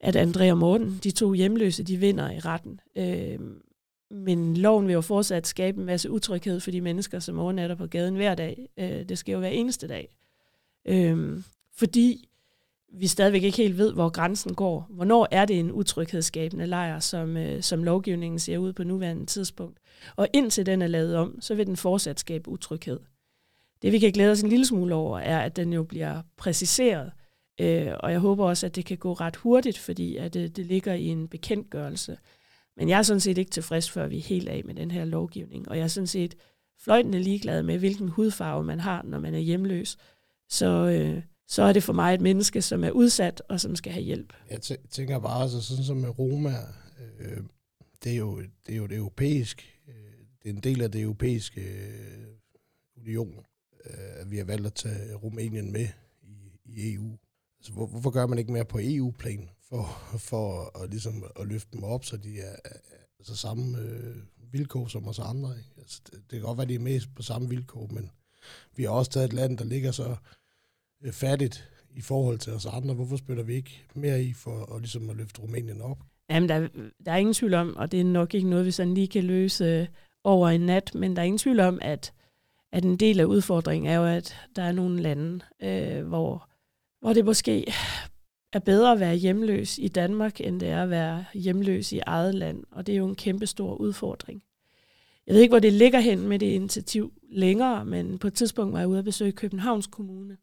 at 0.00 0.16
Andrea 0.16 0.50
og 0.50 0.58
Morten, 0.58 1.00
de 1.04 1.10
to 1.10 1.32
hjemløse, 1.32 1.82
de 1.82 1.96
vinder 1.96 2.30
i 2.30 2.38
retten. 2.38 2.80
Øh, 2.96 3.38
men 4.10 4.56
loven 4.56 4.86
vil 4.86 4.92
jo 4.92 5.00
fortsat 5.00 5.46
skabe 5.46 5.78
en 5.80 5.86
masse 5.86 6.10
utryghed 6.10 6.60
for 6.60 6.70
de 6.70 6.80
mennesker, 6.80 7.18
som 7.18 7.38
overnatter 7.38 7.76
på 7.76 7.86
gaden 7.86 8.14
hver 8.14 8.34
dag. 8.34 8.68
Øh, 8.76 9.08
det 9.08 9.18
skal 9.18 9.32
jo 9.32 9.38
være 9.38 9.54
eneste 9.54 9.88
dag. 9.88 10.16
Øh, 10.88 11.42
fordi 11.76 12.27
vi 12.92 13.06
stadigvæk 13.06 13.42
ikke 13.42 13.56
helt 13.56 13.78
ved, 13.78 13.92
hvor 13.92 14.08
grænsen 14.08 14.54
går. 14.54 14.86
Hvornår 14.90 15.28
er 15.30 15.44
det 15.44 15.58
en 15.58 15.72
utryghedsskabende 15.72 16.66
lejr, 16.66 17.00
som, 17.00 17.36
øh, 17.36 17.62
som 17.62 17.84
lovgivningen 17.84 18.38
ser 18.38 18.58
ud 18.58 18.72
på 18.72 18.84
nuværende 18.84 19.26
tidspunkt. 19.26 19.78
Og 20.16 20.28
indtil 20.32 20.66
den 20.66 20.82
er 20.82 20.86
lavet 20.86 21.16
om, 21.16 21.40
så 21.40 21.54
vil 21.54 21.66
den 21.66 21.76
fortsat 21.76 22.20
skabe 22.20 22.48
utryghed. 22.48 23.00
Det 23.82 23.92
vi 23.92 23.98
kan 23.98 24.12
glæde 24.12 24.32
os 24.32 24.42
en 24.42 24.48
lille 24.48 24.66
smule 24.66 24.94
over, 24.94 25.18
er, 25.18 25.40
at 25.40 25.56
den 25.56 25.72
jo 25.72 25.82
bliver 25.82 26.22
præciseret. 26.36 27.12
Øh, 27.60 27.92
og 28.00 28.12
jeg 28.12 28.20
håber 28.20 28.44
også, 28.44 28.66
at 28.66 28.76
det 28.76 28.84
kan 28.84 28.98
gå 28.98 29.12
ret 29.12 29.36
hurtigt, 29.36 29.78
fordi 29.78 30.16
at 30.16 30.34
det, 30.34 30.56
det 30.56 30.66
ligger 30.66 30.94
i 30.94 31.06
en 31.06 31.28
bekendtgørelse. 31.28 32.18
Men 32.76 32.88
jeg 32.88 32.98
er 32.98 33.02
sådan 33.02 33.20
set 33.20 33.38
ikke 33.38 33.50
tilfreds, 33.50 33.90
før 33.90 34.06
vi 34.06 34.18
er 34.18 34.22
helt 34.22 34.48
af 34.48 34.62
med 34.64 34.74
den 34.74 34.90
her 34.90 35.04
lovgivning. 35.04 35.68
Og 35.68 35.76
jeg 35.76 35.84
er 35.84 35.88
sådan 35.88 36.06
set 36.06 36.34
fløjtende 36.80 37.18
ligeglad 37.18 37.62
med, 37.62 37.78
hvilken 37.78 38.08
hudfarve 38.08 38.64
man 38.64 38.80
har, 38.80 39.02
når 39.02 39.18
man 39.18 39.34
er 39.34 39.38
hjemløs. 39.38 39.96
Så, 40.48 40.66
øh, 40.66 41.22
så 41.48 41.62
er 41.62 41.72
det 41.72 41.82
for 41.82 41.92
mig 41.92 42.14
et 42.14 42.20
menneske, 42.20 42.62
som 42.62 42.84
er 42.84 42.90
udsat 42.90 43.42
og 43.48 43.60
som 43.60 43.76
skal 43.76 43.92
have 43.92 44.02
hjælp. 44.02 44.32
Jeg 44.50 44.60
tænker 44.90 45.18
bare, 45.18 45.42
altså, 45.42 45.62
sådan 45.62 45.84
som 45.84 45.96
med 45.96 46.18
Roma, 46.18 46.54
øh, 47.18 47.42
det, 48.04 48.12
er 48.12 48.16
jo, 48.16 48.40
det 48.66 48.72
er 48.72 48.76
jo 48.76 48.86
det 48.86 48.96
europæisk, 48.96 49.78
øh, 49.88 49.94
det 50.42 50.50
er 50.50 50.54
en 50.54 50.60
del 50.60 50.82
af 50.82 50.92
det 50.92 51.00
europæiske 51.00 51.60
øh, 51.60 52.26
union, 52.96 53.44
øh, 53.84 54.20
at 54.20 54.30
vi 54.30 54.36
har 54.36 54.44
valgt 54.44 54.66
at 54.66 54.74
tage 54.74 55.14
Rumænien 55.14 55.72
med 55.72 55.88
i, 56.22 56.52
i 56.64 56.94
EU. 56.94 57.18
Altså, 57.58 57.72
hvor, 57.72 57.86
hvorfor 57.86 58.10
gør 58.10 58.26
man 58.26 58.38
ikke 58.38 58.52
mere 58.52 58.64
på 58.64 58.78
EU-plan 58.82 59.48
for, 59.68 60.16
for 60.18 60.78
at, 60.82 60.90
ligesom, 60.90 61.24
at 61.40 61.46
løfte 61.46 61.68
dem 61.72 61.84
op, 61.84 62.04
så 62.04 62.16
de 62.16 62.40
er 62.40 62.56
altså, 63.18 63.36
samme 63.36 63.78
øh, 63.78 64.16
vilkår 64.52 64.86
som 64.86 65.08
os 65.08 65.18
andre? 65.18 65.58
Ikke? 65.58 65.70
Altså, 65.78 66.00
det, 66.06 66.12
det 66.12 66.30
kan 66.30 66.40
godt 66.40 66.58
være, 66.58 66.62
at 66.62 66.68
de 66.68 66.74
er 66.74 66.78
med 66.78 67.00
på 67.16 67.22
samme 67.22 67.48
vilkår, 67.48 67.86
men 67.86 68.10
vi 68.76 68.82
har 68.82 68.90
også 68.90 69.10
taget 69.10 69.26
et 69.26 69.32
land, 69.32 69.58
der 69.58 69.64
ligger 69.64 69.92
så 69.92 70.16
Øh, 71.04 71.12
fattigt 71.12 71.70
i 71.96 72.00
forhold 72.00 72.38
til 72.38 72.52
os 72.52 72.66
andre. 72.66 72.94
Hvorfor 72.94 73.16
spiller 73.16 73.42
vi 73.42 73.54
ikke 73.54 73.84
mere 73.94 74.22
i 74.22 74.32
for 74.32 74.74
at, 74.74 74.80
ligesom 74.80 75.10
at 75.10 75.16
løfte 75.16 75.40
Rumænien 75.40 75.80
op? 75.80 75.98
Jamen, 76.30 76.48
der, 76.48 76.68
der 77.06 77.12
er 77.12 77.16
ingen 77.16 77.34
tvivl 77.34 77.54
om, 77.54 77.76
og 77.76 77.92
det 77.92 78.00
er 78.00 78.04
nok 78.04 78.34
ikke 78.34 78.48
noget, 78.48 78.66
vi 78.66 78.70
sådan 78.70 78.94
lige 78.94 79.08
kan 79.08 79.24
løse 79.24 79.64
øh, 79.64 79.86
over 80.24 80.48
en 80.48 80.60
nat, 80.60 80.94
men 80.94 81.16
der 81.16 81.22
er 81.22 81.26
ingen 81.26 81.38
tvivl 81.38 81.60
om, 81.60 81.78
at 81.82 82.12
at 82.72 82.84
en 82.84 82.96
del 82.96 83.20
af 83.20 83.24
udfordringen 83.24 83.90
er 83.90 83.96
jo, 83.96 84.04
at 84.04 84.36
der 84.56 84.62
er 84.62 84.72
nogle 84.72 85.02
lande, 85.02 85.40
øh, 85.62 86.06
hvor, 86.06 86.48
hvor 87.00 87.12
det 87.12 87.24
måske 87.24 87.66
er 88.52 88.58
bedre 88.58 88.92
at 88.92 89.00
være 89.00 89.14
hjemløs 89.14 89.78
i 89.78 89.88
Danmark, 89.88 90.40
end 90.40 90.60
det 90.60 90.68
er 90.68 90.82
at 90.82 90.90
være 90.90 91.24
hjemløs 91.34 91.92
i 91.92 91.98
eget 91.98 92.34
land. 92.34 92.64
Og 92.70 92.86
det 92.86 92.92
er 92.92 92.96
jo 92.96 93.08
en 93.08 93.14
kæmpe 93.14 93.46
stor 93.46 93.74
udfordring. 93.74 94.42
Jeg 95.26 95.34
ved 95.34 95.42
ikke, 95.42 95.52
hvor 95.52 95.58
det 95.58 95.72
ligger 95.72 96.00
hen 96.00 96.28
med 96.28 96.38
det 96.38 96.46
initiativ 96.46 97.12
længere, 97.30 97.84
men 97.84 98.18
på 98.18 98.26
et 98.26 98.34
tidspunkt 98.34 98.72
var 98.72 98.78
jeg 98.78 98.88
ude 98.88 98.98
at 98.98 99.04
besøge 99.04 99.32
Københavns 99.32 99.86
Kommune 99.86 100.36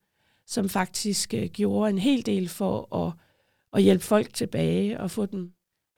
som 0.47 0.69
faktisk 0.69 1.33
øh, 1.33 1.45
gjorde 1.45 1.89
en 1.89 1.97
hel 1.97 2.25
del 2.25 2.49
for 2.49 2.95
at, 3.05 3.13
at 3.73 3.83
hjælpe 3.83 4.03
folk 4.03 4.33
tilbage 4.33 4.99
og 4.99 5.11
få 5.11 5.25
dem 5.25 5.51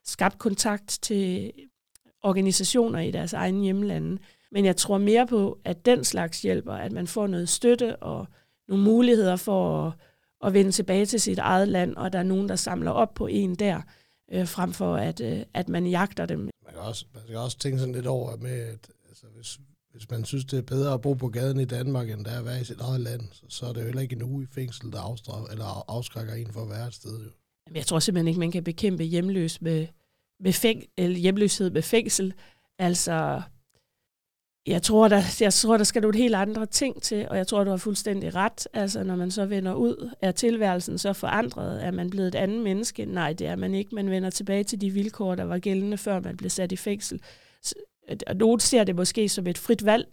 skabt 0.04 0.38
kontakt 0.38 0.98
til 1.02 1.52
organisationer 2.22 3.00
i 3.00 3.10
deres 3.10 3.32
egen 3.32 3.60
hjemlande. 3.60 4.18
Men 4.52 4.64
jeg 4.64 4.76
tror 4.76 4.98
mere 4.98 5.26
på, 5.26 5.58
at 5.64 5.86
den 5.86 6.04
slags 6.04 6.42
hjælper, 6.42 6.72
at 6.72 6.92
man 6.92 7.06
får 7.06 7.26
noget 7.26 7.48
støtte 7.48 7.96
og 7.96 8.26
nogle 8.68 8.84
muligheder 8.84 9.36
for 9.36 9.86
at, 9.86 9.92
at 10.44 10.54
vende 10.54 10.72
tilbage 10.72 11.06
til 11.06 11.20
sit 11.20 11.38
eget 11.38 11.68
land, 11.68 11.96
og 11.96 12.12
der 12.12 12.18
er 12.18 12.22
nogen, 12.22 12.48
der 12.48 12.56
samler 12.56 12.90
op 12.90 13.14
på 13.14 13.26
en 13.26 13.54
der, 13.54 13.82
øh, 14.32 14.48
frem 14.48 14.72
for 14.72 14.96
at, 14.96 15.20
øh, 15.20 15.42
at 15.54 15.68
man 15.68 15.86
jagter 15.86 16.26
dem. 16.26 16.38
Man 16.38 16.52
kan, 16.72 16.82
også, 16.82 17.04
man 17.14 17.22
kan 17.26 17.36
også 17.36 17.58
tænke 17.58 17.78
sådan 17.78 17.94
lidt 17.94 18.06
over 18.06 18.36
med, 18.36 18.60
at 18.60 18.90
altså, 19.08 19.26
hvis, 19.36 19.60
hvis 19.98 20.10
man 20.10 20.24
synes, 20.24 20.44
det 20.44 20.58
er 20.58 20.62
bedre 20.62 20.94
at 20.94 21.00
bo 21.00 21.14
på 21.14 21.28
gaden 21.28 21.60
i 21.60 21.64
Danmark, 21.64 22.10
end 22.10 22.24
der 22.24 22.30
er 22.30 22.38
at 22.38 22.44
være 22.44 22.60
i 22.60 22.64
sit 22.64 22.80
eget 22.80 23.00
land, 23.00 23.20
så, 23.32 23.42
så 23.48 23.66
er 23.66 23.72
det 23.72 23.80
jo 23.80 23.84
heller 23.84 24.02
ikke 24.02 24.16
en 24.16 24.22
uge 24.22 24.42
i 24.44 24.46
fængsel, 24.54 24.92
der 24.92 25.00
afstraf, 25.00 25.44
eller 25.50 25.90
afskrækker 25.90 26.34
en 26.34 26.52
for 26.52 26.62
at 26.62 26.68
være 26.68 26.86
et 26.86 26.94
sted. 26.94 27.10
Jo. 27.10 27.30
Jamen, 27.66 27.76
Jeg 27.76 27.86
tror 27.86 27.98
simpelthen 27.98 28.28
ikke, 28.28 28.40
man 28.40 28.50
kan 28.50 28.64
bekæmpe 28.64 29.04
hjemløs 29.04 29.60
med, 29.60 29.86
med 30.40 30.52
fæng, 30.52 30.84
eller 30.96 31.18
hjemløshed 31.18 31.70
med 31.70 31.82
fængsel. 31.82 32.34
Altså, 32.78 33.42
jeg 34.66 34.82
tror, 34.82 35.08
der, 35.08 35.22
jeg 35.40 35.52
tror, 35.52 35.76
der 35.76 35.84
skal 35.84 36.02
nogle 36.02 36.18
helt 36.18 36.34
andre 36.34 36.66
ting 36.66 37.02
til, 37.02 37.28
og 37.28 37.36
jeg 37.36 37.46
tror, 37.46 37.64
du 37.64 37.70
har 37.70 37.76
fuldstændig 37.76 38.34
ret. 38.34 38.68
Altså, 38.72 39.02
når 39.02 39.16
man 39.16 39.30
så 39.30 39.46
vender 39.46 39.74
ud, 39.74 40.10
er 40.20 40.32
tilværelsen 40.32 40.98
så 40.98 41.12
forandret? 41.12 41.84
Er 41.84 41.90
man 41.90 42.10
blevet 42.10 42.28
et 42.28 42.34
andet 42.34 42.62
menneske? 42.62 43.04
Nej, 43.04 43.32
det 43.32 43.46
er 43.46 43.56
man 43.56 43.74
ikke. 43.74 43.94
Man 43.94 44.10
vender 44.10 44.30
tilbage 44.30 44.64
til 44.64 44.80
de 44.80 44.90
vilkår, 44.90 45.34
der 45.34 45.44
var 45.44 45.58
gældende, 45.58 45.96
før 45.96 46.20
man 46.20 46.36
blev 46.36 46.50
sat 46.50 46.72
i 46.72 46.76
fængsel. 46.76 47.20
Og 48.26 48.36
nogen 48.36 48.60
ser 48.60 48.84
det 48.84 48.96
måske 48.96 49.28
som 49.28 49.46
et 49.46 49.58
frit 49.58 49.84
valg, 49.84 50.06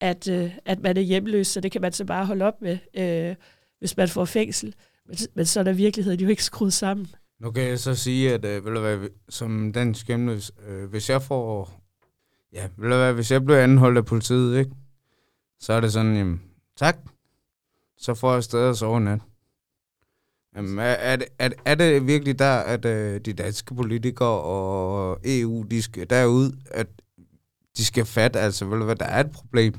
at, 0.00 0.28
øh, 0.28 0.50
at 0.64 0.80
man 0.80 0.96
er 0.96 1.00
hjemløs, 1.00 1.46
så 1.46 1.60
det 1.60 1.72
kan 1.72 1.80
man 1.80 1.92
så 1.92 2.04
bare 2.04 2.26
holde 2.26 2.44
op 2.44 2.62
med, 2.62 2.78
øh, 2.94 3.36
hvis 3.78 3.96
man 3.96 4.08
får 4.08 4.24
fængsel. 4.24 4.74
Men, 5.06 5.16
men 5.34 5.46
så 5.46 5.60
er 5.60 5.64
der 5.64 5.72
virkeligheden 5.72 6.20
jo 6.20 6.28
ikke 6.28 6.44
skruet 6.44 6.72
sammen. 6.72 7.06
Nu 7.38 7.50
kan 7.50 7.62
jeg 7.62 7.78
så 7.78 7.94
sige, 7.94 8.34
at 8.34 8.44
øh, 8.44 8.64
ved 8.64 9.00
du 9.00 9.08
som 9.28 9.72
dansk 9.72 10.06
hjemløs, 10.06 10.52
øh, 10.68 10.90
hvis 10.90 11.10
jeg 11.10 11.22
får... 11.22 11.80
Ja, 12.52 12.68
vil 12.76 12.90
du 12.90 13.12
hvis 13.12 13.30
jeg 13.30 13.44
bliver 13.44 13.60
anholdt 13.60 13.98
af 13.98 14.04
politiet, 14.04 14.58
ikke? 14.58 14.70
Så 15.60 15.72
er 15.72 15.80
det 15.80 15.92
sådan, 15.92 16.16
jamen, 16.16 16.42
tak. 16.76 16.96
Så 17.98 18.14
får 18.14 18.34
jeg 18.34 18.44
stadig 18.44 18.70
at 18.70 18.76
sove 18.76 19.00
nat. 19.00 19.20
Jamen, 20.56 20.78
er, 20.78 20.82
er, 20.82 21.16
det, 21.16 21.26
er, 21.38 21.50
er 21.64 21.74
det 21.74 22.06
virkelig 22.06 22.38
der, 22.38 22.56
at 22.58 22.84
øh, 22.84 23.20
de 23.20 23.32
danske 23.32 23.74
politikere 23.74 24.40
og 24.40 25.20
EU, 25.24 25.62
de 25.62 25.82
skal 25.82 26.10
derud, 26.10 26.52
at 26.70 26.86
de 27.76 27.84
skal 27.84 28.04
fatte, 28.04 28.40
altså, 28.40 28.64
hvad, 28.64 28.96
der 28.96 29.04
er 29.04 29.20
et 29.20 29.30
problem. 29.30 29.74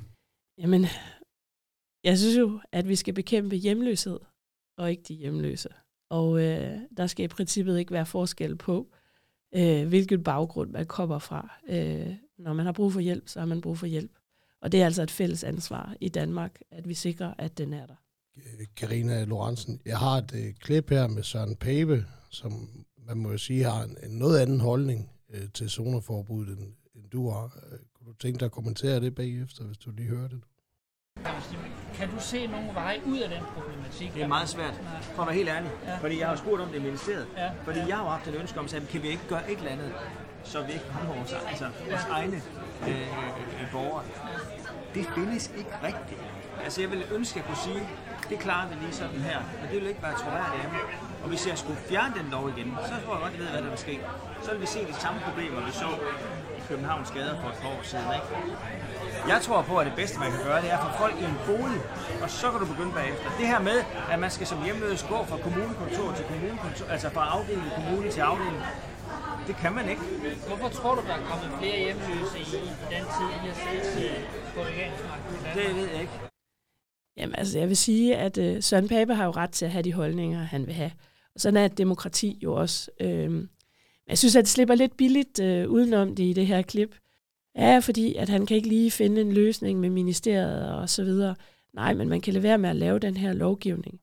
Jamen, 0.58 0.86
jeg 2.04 2.18
synes 2.18 2.38
jo, 2.38 2.60
at 2.72 2.88
vi 2.88 2.96
skal 2.96 3.14
bekæmpe 3.14 3.56
hjemløshed, 3.56 4.20
og 4.78 4.92
ikke 4.92 5.04
de 5.08 5.14
hjemløse. 5.14 5.70
Og 6.10 6.44
øh, 6.44 6.80
der 6.98 7.08
skal 7.08 7.26
i 7.26 7.28
princippet 7.28 7.80
ikke 7.80 7.92
være 7.92 8.06
forskel 8.06 8.56
på, 8.56 8.88
øh, 9.56 9.88
hvilken 9.88 10.24
baggrund 10.24 10.72
man 10.72 10.86
kommer 10.86 11.20
fra. 11.20 11.60
Øh, 11.70 12.16
når 12.38 12.54
man 12.54 12.66
har 12.66 12.74
brug 12.74 12.94
for 12.94 13.00
hjælp, 13.00 13.28
så 13.28 13.40
har 13.40 13.46
man 13.46 13.62
brug 13.62 13.78
for 13.78 13.86
hjælp. 13.86 14.12
Og 14.62 14.72
det 14.72 14.82
er 14.82 14.86
altså 14.86 15.04
et 15.04 15.12
fælles 15.12 15.44
ansvar 15.44 15.96
i 16.02 16.10
Danmark, 16.10 16.60
at 16.72 16.88
vi 16.88 16.94
sikrer, 16.94 17.34
at 17.38 17.58
den 17.58 17.74
er 17.74 17.86
der. 17.86 17.96
Karina 18.76 19.24
Lorentzen, 19.24 19.82
jeg 19.86 19.98
har 19.98 20.18
et 20.18 20.34
øh, 20.36 20.54
klip 20.54 20.90
her 20.90 21.08
med 21.08 21.24
Søren 21.24 21.56
Pape, 21.56 22.06
som 22.30 22.70
man 23.08 23.18
må 23.18 23.32
jo 23.32 23.38
sige 23.38 23.64
har 23.64 23.84
en, 23.84 23.98
en 24.04 24.18
noget 24.18 24.40
anden 24.40 24.60
holdning 24.60 25.10
øh, 25.30 25.50
til 25.54 25.70
zoneforbuddet, 25.70 26.58
end, 26.58 26.74
end 26.98 27.10
du 27.10 27.30
har. 27.30 27.44
Øh, 27.44 27.80
kunne 27.94 28.08
du 28.08 28.14
tænke 28.14 28.40
dig 28.40 28.46
at 28.46 28.52
kommentere 28.52 29.00
det 29.00 29.16
bagefter, 29.16 29.64
hvis 29.64 29.78
du 29.78 29.92
lige 29.92 30.10
hørte 30.10 30.36
det? 30.36 30.44
Kan 31.94 32.10
du 32.10 32.20
se 32.20 32.48
nogen 32.48 32.76
vej 32.76 33.00
ud 33.06 33.20
af 33.20 33.30
den 33.30 33.44
problematik? 33.56 34.14
Det 34.14 34.24
er 34.24 34.28
meget 34.28 34.50
svært, 34.50 34.74
for 35.16 35.22
at 35.22 35.28
være 35.28 35.36
helt 35.36 35.50
ærlig. 35.50 35.72
Ja. 35.86 35.98
Fordi 35.98 36.20
jeg 36.20 36.28
har 36.28 36.36
spurgt 36.36 36.62
om 36.62 36.70
det 36.70 36.76
i 36.76 36.82
ministeriet. 36.82 37.28
Ja. 37.38 37.52
Fordi 37.64 37.80
jeg 37.80 37.96
har 37.98 38.04
jo 38.04 38.10
haft 38.10 38.28
et 38.28 38.36
ønske 38.36 38.60
om, 38.60 38.66
at 38.66 38.88
kan 38.90 39.04
vi 39.04 39.08
ikke 39.08 39.28
gøre 39.30 39.52
et 39.52 39.58
eller 39.58 39.72
andet, 39.72 39.94
så 40.44 40.64
vi 40.64 40.72
ikke 40.74 40.86
rammer 40.96 41.16
vores, 41.16 41.34
altså, 41.34 41.68
vores 41.90 42.06
egne 42.10 42.42
øh, 42.88 43.02
øh, 43.62 43.72
borgere. 43.72 44.04
Det 44.96 45.06
findes 45.16 45.52
ikke 45.58 45.74
rigtigt. 45.84 46.22
Altså 46.64 46.82
jeg 46.82 46.90
ville 46.92 47.06
ønske, 47.16 47.40
at 47.40 47.46
jeg 47.46 47.46
kunne 47.50 47.64
sige, 47.70 47.84
det 48.30 48.40
klarer 48.40 48.68
vi 48.70 48.76
lige 48.76 48.94
sådan 48.94 49.22
her, 49.30 49.40
men 49.62 49.72
det 49.72 49.82
vil 49.82 49.88
ikke 49.88 50.04
være 50.04 50.18
troværdigt 50.24 50.64
af 50.64 50.70
mig. 50.72 50.82
Og 51.24 51.28
hvis 51.30 51.48
jeg 51.48 51.58
skulle 51.58 51.80
fjerne 51.90 52.14
den 52.20 52.28
lov 52.32 52.50
igen, 52.50 52.68
så 52.90 52.94
tror 53.04 53.14
jeg 53.16 53.22
godt, 53.24 53.34
jeg 53.34 53.42
ved, 53.42 53.50
hvad 53.50 53.62
der 53.62 53.70
vil 53.70 53.78
ske. 53.78 54.00
Så 54.44 54.52
vil 54.52 54.62
vi 54.62 54.66
se 54.66 54.80
de 54.92 54.94
samme 54.94 55.20
problemer, 55.28 55.66
vi 55.66 55.72
så 55.72 55.90
Københavns 56.70 57.12
gader 57.18 57.36
for 57.42 57.50
et 57.54 57.58
par 57.62 57.70
år 57.76 57.84
siden. 57.92 58.06
Ikke? 58.18 58.28
Jeg 59.32 59.40
tror 59.46 59.62
på, 59.62 59.74
at 59.82 59.86
det 59.90 59.96
bedste, 60.02 60.16
man 60.24 60.30
kan 60.34 60.42
gøre, 60.48 60.62
det 60.64 60.70
er 60.72 60.78
at 60.78 60.84
få 60.88 60.92
folk 61.04 61.16
i 61.24 61.26
en 61.34 61.40
bolig, 61.50 61.82
og 62.24 62.30
så 62.40 62.46
kan 62.52 62.60
du 62.64 62.68
begynde 62.74 62.94
bagefter. 63.00 63.28
Det 63.40 63.48
her 63.54 63.62
med, 63.70 63.78
at 64.14 64.20
man 64.20 64.32
skal 64.36 64.48
som 64.52 64.60
hjemløs 64.66 65.02
gå 65.14 65.18
fra 65.30 65.38
kommunekontor 65.46 66.08
til 66.18 66.26
kommunekontor, 66.32 66.86
altså 66.96 67.08
fra 67.16 67.24
afdeling 67.36 67.70
kommune 67.78 68.08
til 68.16 68.22
afdeling, 68.32 68.64
det 69.48 69.56
kan 69.56 69.74
man 69.78 69.86
ikke. 69.90 70.02
Hvorfor 70.48 70.70
tror 70.78 70.94
du, 70.96 71.02
der 71.10 71.16
er 71.20 71.24
kommet 71.32 71.50
flere 71.60 71.78
hjemløse 71.86 72.38
i, 72.40 72.48
den 72.94 73.04
tid, 73.16 73.28
I 73.38 73.48
har 73.50 73.58
siddet 73.66 73.96
øh, 74.06 74.20
på 74.56 74.60
regeringsmagten? 74.70 75.36
i 75.36 75.40
Danmark? 75.44 75.56
Det 75.56 75.76
ved 75.76 75.88
jeg 75.94 76.02
ikke. 76.02 76.14
Jamen 77.18 77.36
altså, 77.36 77.60
jeg 77.60 77.68
vil 77.68 77.78
sige, 77.78 78.18
at 78.18 78.38
øh, 78.38 78.64
Søren 78.64 78.88
Pape 78.88 79.14
har 79.14 79.26
jo 79.26 79.32
ret 79.32 79.52
til 79.52 79.66
at 79.66 79.72
have 79.72 79.84
de 79.84 79.94
holdninger, 79.94 80.44
han 80.44 80.66
vil 80.68 80.74
have. 80.74 80.92
Og 81.36 81.42
sådan 81.42 81.58
er 81.58 81.66
et 81.66 81.78
demokrati 81.78 82.40
jo 82.44 82.54
også. 82.54 82.92
Men 83.00 83.50
jeg 84.10 84.18
synes, 84.18 84.36
at 84.36 84.42
det 84.44 84.50
slipper 84.50 84.76
lidt 84.76 84.98
billigt 84.98 85.40
øh, 85.40 85.70
udenom 85.70 86.16
det 86.16 86.24
i 86.24 86.34
det 86.34 86.48
her 86.48 86.62
klip. 86.62 86.96
Ja, 87.56 87.80
fordi 87.80 88.16
at 88.16 88.30
han 88.30 88.46
kan 88.46 88.58
ikke 88.58 88.70
lige 88.70 88.92
finde 88.92 89.22
en 89.22 89.32
løsning 89.32 89.80
med 89.80 89.90
ministeriet 89.90 90.72
og 90.72 90.90
så 90.90 91.04
videre. 91.04 91.36
Nej, 91.74 91.94
men 91.94 92.10
man 92.10 92.22
kan 92.22 92.34
lade 92.34 92.44
være 92.44 92.58
med 92.58 92.70
at 92.70 92.76
lave 92.76 93.00
den 93.00 93.18
her 93.18 93.34
lovgivning. 93.34 94.00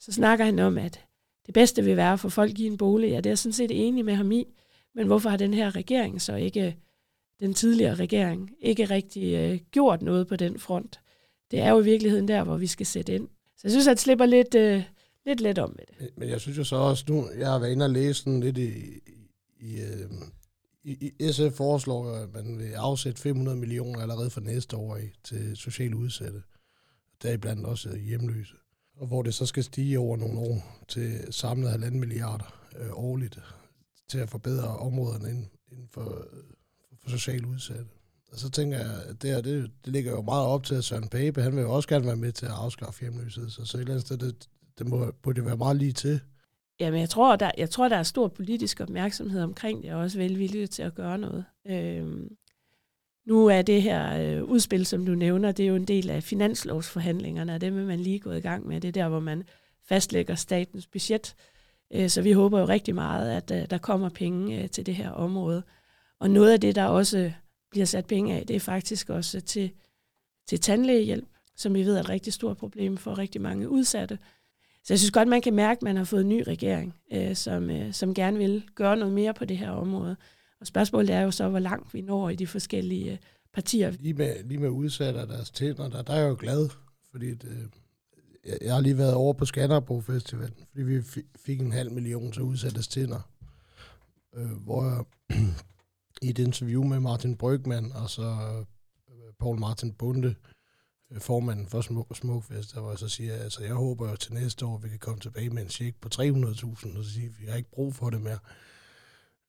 Så 0.00 0.12
snakker 0.12 0.44
han 0.44 0.58
om, 0.58 0.78
at 0.78 1.00
det 1.46 1.54
bedste 1.54 1.84
vil 1.84 1.96
være 1.96 2.18
for 2.18 2.28
folk 2.28 2.58
i 2.58 2.66
en 2.66 2.76
bolig. 2.76 3.10
Ja, 3.10 3.16
det 3.16 3.26
er 3.26 3.30
jeg 3.30 3.38
sådan 3.38 3.52
set 3.52 3.86
enig 3.88 4.04
med 4.04 4.14
ham 4.14 4.32
i. 4.32 4.46
Men 4.94 5.06
hvorfor 5.06 5.30
har 5.30 5.36
den 5.36 5.54
her 5.54 5.76
regering 5.76 6.22
så 6.22 6.34
ikke, 6.34 6.76
den 7.40 7.54
tidligere 7.54 7.94
regering, 7.94 8.50
ikke 8.60 8.84
rigtig 8.84 9.34
øh, 9.34 9.58
gjort 9.70 10.02
noget 10.02 10.26
på 10.26 10.36
den 10.36 10.58
front? 10.58 11.00
Det 11.50 11.58
er 11.60 11.70
jo 11.70 11.80
i 11.80 11.84
virkeligheden 11.84 12.28
der, 12.28 12.44
hvor 12.44 12.56
vi 12.56 12.66
skal 12.66 12.86
sætte 12.86 13.14
ind. 13.14 13.28
Så 13.56 13.60
jeg 13.64 13.70
synes, 13.70 13.86
at 13.88 13.90
det 13.96 14.00
slipper 14.00 14.26
lidt, 14.26 14.54
øh, 14.54 14.82
lidt 15.26 15.40
let 15.40 15.58
om 15.58 15.70
med 15.70 15.84
det. 15.88 15.94
Men- 16.00 16.08
Men 16.16 16.28
jeg 16.28 16.40
synes 16.40 16.58
jo 16.58 16.64
så 16.64 16.76
også 16.76 17.04
nu, 17.08 17.24
jeg 17.38 17.50
har 17.50 17.58
været 17.58 17.72
inde 17.72 17.84
og 17.84 17.90
læse 17.90 18.14
sådan 18.22 18.40
lidt 18.40 18.58
i, 18.58 18.70
i, 19.60 19.80
øh, 19.80 20.10
i, 20.82 21.12
i 21.20 21.32
SF 21.32 21.56
foreslår, 21.56 22.08
jo, 22.08 22.14
at 22.14 22.32
man 22.32 22.58
vil 22.58 22.72
afsætte 22.72 23.20
500 23.20 23.56
millioner 23.56 24.00
allerede 24.00 24.30
for 24.30 24.40
næste 24.40 24.76
år 24.76 24.96
i, 24.96 25.12
til 25.24 25.56
socialt 25.56 25.94
udsatte. 25.94 26.42
Deriblandt 27.22 27.66
også 27.66 27.96
hjemløse. 27.96 28.54
Og 28.96 29.06
hvor 29.06 29.22
det 29.22 29.34
så 29.34 29.46
skal 29.46 29.64
stige 29.64 29.98
over 29.98 30.16
nogle 30.16 30.38
år 30.38 30.84
til 30.88 31.32
samlet 31.32 31.70
halvanden 31.70 32.00
milliarder 32.00 32.68
øh, 32.78 32.90
årligt 32.92 33.38
til 34.08 34.18
at 34.18 34.30
forbedre 34.30 34.76
områderne 34.76 35.30
inden, 35.30 35.50
inden 35.72 35.88
for, 35.88 36.18
øh, 36.18 36.42
for 37.02 37.10
socialt 37.10 37.44
udsatte. 37.44 37.86
Og 38.32 38.38
så 38.38 38.50
tænker 38.50 38.78
jeg, 38.78 39.02
at 39.02 39.22
det 39.22 39.30
her, 39.30 39.40
det, 39.40 39.70
det 39.84 39.92
ligger 39.92 40.12
jo 40.12 40.22
meget 40.22 40.46
op 40.46 40.64
til, 40.64 40.74
at 40.74 40.84
Søren 40.84 41.08
Pape, 41.08 41.42
han 41.42 41.56
vil 41.56 41.62
jo 41.62 41.72
også 41.72 41.88
gerne 41.88 42.06
være 42.06 42.16
med 42.16 42.32
til 42.32 42.46
at 42.46 42.52
afskaffe 42.52 43.00
hjemløshed. 43.00 43.50
Så, 43.50 43.64
så 43.64 43.76
et 43.76 43.80
eller 43.80 43.92
andet 43.94 44.06
sted, 44.06 44.18
det, 44.18 44.48
det 44.78 44.88
må, 44.88 45.12
burde 45.22 45.46
være 45.46 45.56
meget 45.56 45.76
lige 45.76 45.92
til. 45.92 46.20
Jamen, 46.80 47.00
jeg 47.00 47.08
tror, 47.08 47.36
der, 47.36 47.50
jeg 47.58 47.70
tror, 47.70 47.88
der 47.88 47.96
er 47.96 48.02
stor 48.02 48.28
politisk 48.28 48.80
opmærksomhed 48.80 49.42
omkring 49.42 49.82
det, 49.82 49.92
og 49.92 50.00
også 50.00 50.18
velvillige 50.18 50.66
til 50.66 50.82
at 50.82 50.94
gøre 50.94 51.18
noget. 51.18 51.44
Øhm, 51.66 52.36
nu 53.26 53.46
er 53.46 53.62
det 53.62 53.82
her 53.82 54.22
øh, 54.22 54.44
udspil, 54.44 54.86
som 54.86 55.06
du 55.06 55.14
nævner, 55.14 55.52
det 55.52 55.64
er 55.64 55.68
jo 55.68 55.76
en 55.76 55.84
del 55.84 56.10
af 56.10 56.22
finanslovsforhandlingerne, 56.22 57.54
og 57.54 57.60
det 57.60 57.66
er 57.66 57.72
man 57.72 58.00
lige 58.00 58.18
gået 58.18 58.36
i 58.36 58.40
gang 58.40 58.66
med. 58.66 58.80
Det 58.80 58.88
er 58.88 58.92
der, 58.92 59.08
hvor 59.08 59.20
man 59.20 59.44
fastlægger 59.88 60.34
statens 60.34 60.86
budget. 60.86 61.34
Øh, 61.92 62.08
så 62.08 62.22
vi 62.22 62.32
håber 62.32 62.60
jo 62.60 62.64
rigtig 62.64 62.94
meget, 62.94 63.30
at 63.30 63.62
øh, 63.62 63.70
der 63.70 63.78
kommer 63.78 64.08
penge 64.08 64.62
øh, 64.62 64.70
til 64.70 64.86
det 64.86 64.94
her 64.94 65.10
område. 65.10 65.62
Og 66.18 66.30
noget 66.30 66.52
af 66.52 66.60
det, 66.60 66.74
der 66.74 66.84
også 66.84 67.32
bliver 67.70 67.86
sat 67.86 68.06
penge 68.06 68.34
af, 68.34 68.46
det 68.46 68.56
er 68.56 68.60
faktisk 68.60 69.10
også 69.10 69.40
til, 69.40 69.70
til 70.48 70.60
tandlægehjælp, 70.60 71.28
som 71.56 71.74
vi 71.74 71.84
ved 71.84 71.96
er 71.96 72.00
et 72.00 72.08
rigtig 72.08 72.32
stort 72.32 72.56
problem 72.56 72.96
for 72.96 73.18
rigtig 73.18 73.40
mange 73.40 73.68
udsatte. 73.68 74.18
Så 74.84 74.92
jeg 74.92 74.98
synes 74.98 75.10
godt, 75.10 75.28
man 75.28 75.42
kan 75.42 75.54
mærke, 75.54 75.78
at 75.78 75.82
man 75.82 75.96
har 75.96 76.04
fået 76.04 76.20
en 76.20 76.28
ny 76.28 76.42
regering, 76.46 76.94
øh, 77.12 77.36
som, 77.36 77.70
øh, 77.70 77.92
som 77.92 78.14
gerne 78.14 78.38
vil 78.38 78.64
gøre 78.74 78.96
noget 78.96 79.14
mere 79.14 79.34
på 79.34 79.44
det 79.44 79.58
her 79.58 79.70
område. 79.70 80.16
Og 80.60 80.66
spørgsmålet 80.66 81.10
er 81.10 81.20
jo 81.20 81.30
så, 81.30 81.48
hvor 81.48 81.58
langt 81.58 81.94
vi 81.94 82.00
når 82.00 82.30
i 82.30 82.36
de 82.36 82.46
forskellige 82.46 83.12
øh, 83.12 83.18
partier. 83.52 83.90
Lige 83.90 84.14
med, 84.14 84.44
lige 84.44 84.58
med 84.58 84.68
udsatte 84.68 85.20
deres 85.20 85.50
tænder, 85.50 85.88
der, 85.88 86.02
der 86.02 86.12
er 86.12 86.20
jeg 86.20 86.28
jo 86.28 86.36
glad, 86.38 86.68
fordi 87.10 87.34
det, 87.34 87.48
øh, 87.48 87.64
jeg, 88.46 88.58
jeg 88.62 88.74
har 88.74 88.80
lige 88.80 88.98
været 88.98 89.14
over 89.14 89.32
på 89.32 89.44
Skanderborg 89.44 90.04
Festival, 90.04 90.52
fordi 90.70 90.82
vi 90.82 91.02
fik 91.36 91.60
en 91.60 91.72
halv 91.72 91.92
million 91.92 92.32
til 92.32 92.42
udsatte 92.42 92.82
tænder, 92.82 93.30
øh, 94.34 94.50
hvor 94.50 94.84
jeg 94.84 95.04
i 96.26 96.30
et 96.30 96.38
interview 96.38 96.84
med 96.84 97.00
Martin 97.00 97.36
Brygman 97.36 97.92
og 97.92 98.10
så 98.10 98.22
øh, 98.22 98.66
Paul 99.40 99.58
Martin 99.58 99.92
Bunde, 99.92 100.28
øh, 100.28 100.34
formanden 101.18 101.66
for 101.66 102.14
Smukfest, 102.14 102.74
der 102.74 102.80
var 102.80 102.96
så 102.96 103.08
siger, 103.08 103.34
altså 103.34 103.62
jeg 103.64 103.74
håber 103.74 104.10
jo 104.10 104.16
til 104.16 104.34
næste 104.34 104.66
år, 104.66 104.78
vi 104.78 104.88
kan 104.88 104.98
komme 104.98 105.20
tilbage 105.20 105.50
med 105.50 105.62
en 105.62 105.68
check 105.68 105.96
på 106.00 106.08
300.000, 106.14 106.98
og 106.98 107.04
så 107.04 107.10
sige, 107.14 107.34
vi 107.40 107.46
har 107.46 107.56
ikke 107.56 107.70
brug 107.70 107.94
for 107.94 108.10
det 108.10 108.20
mere. 108.20 108.38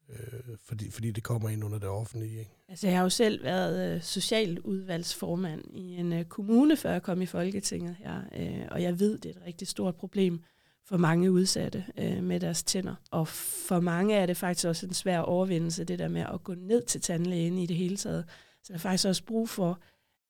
øh, 0.10 0.58
fordi, 0.64 0.92
fordi 0.92 1.12
det 1.12 1.24
kommer 1.24 1.50
ind 1.50 1.64
under 1.64 1.80
det 1.80 1.90
offentlige. 1.90 2.40
Ikke? 2.40 2.52
Altså, 2.70 2.88
jeg 2.88 2.96
har 2.96 3.04
jo 3.04 3.10
selv 3.10 3.44
været 3.44 3.96
øh, 3.96 4.02
socialudvalgsformand 4.02 5.62
i 5.74 5.96
en 5.96 6.14
øh, 6.14 6.26
kommune, 6.26 6.78
før 6.78 6.92
jeg 6.92 7.04
kom 7.04 7.22
i 7.22 7.26
Folketinget 7.26 7.96
her, 8.00 8.22
øh, 8.38 8.68
og 8.72 8.82
jeg 8.82 9.00
ved, 9.00 9.18
det 9.18 9.36
er 9.36 9.40
et 9.40 9.46
rigtig 9.46 9.68
stort 9.68 9.96
problem 9.96 10.44
for 10.86 10.98
mange 10.98 11.32
udsatte 11.32 11.86
øh, 11.98 12.24
med 12.24 12.40
deres 12.40 12.64
tænder. 12.64 12.96
Og 13.12 13.28
for 13.68 13.80
mange 13.80 14.16
er 14.16 14.26
det 14.26 14.38
faktisk 14.38 14.68
også 14.68 14.86
en 14.86 14.94
svær 14.94 15.20
overvindelse, 15.20 15.84
det 15.84 16.00
der 16.00 16.08
med 16.08 16.26
at 16.34 16.44
gå 16.44 16.54
ned 16.54 16.84
til 16.84 17.02
tandlægen 17.02 17.58
i 17.58 17.66
det 17.66 17.76
hele 17.76 17.98
taget. 17.98 18.26
Så 18.64 18.68
der 18.68 18.74
er 18.74 18.80
faktisk 18.80 19.08
også 19.08 19.24
brug 19.24 19.50
for, 19.50 19.80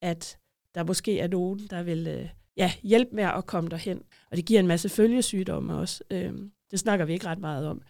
at 0.01 0.37
der 0.75 0.83
måske 0.83 1.19
er 1.19 1.27
nogen, 1.27 1.59
der 1.69 1.83
vil 1.83 2.07
øh, 2.07 2.29
ja, 2.57 2.71
hjælpe 2.83 3.15
med 3.15 3.23
at 3.23 3.45
komme 3.45 3.69
derhen. 3.69 4.01
Og 4.31 4.37
det 4.37 4.45
giver 4.45 4.59
en 4.59 4.67
masse 4.67 4.89
følgesygdomme 4.89 5.75
også. 5.75 6.03
Øh, 6.11 6.33
det 6.71 6.79
snakker 6.79 7.05
vi 7.05 7.13
ikke 7.13 7.25
ret 7.25 7.39
meget 7.39 7.67
om. 7.67 7.81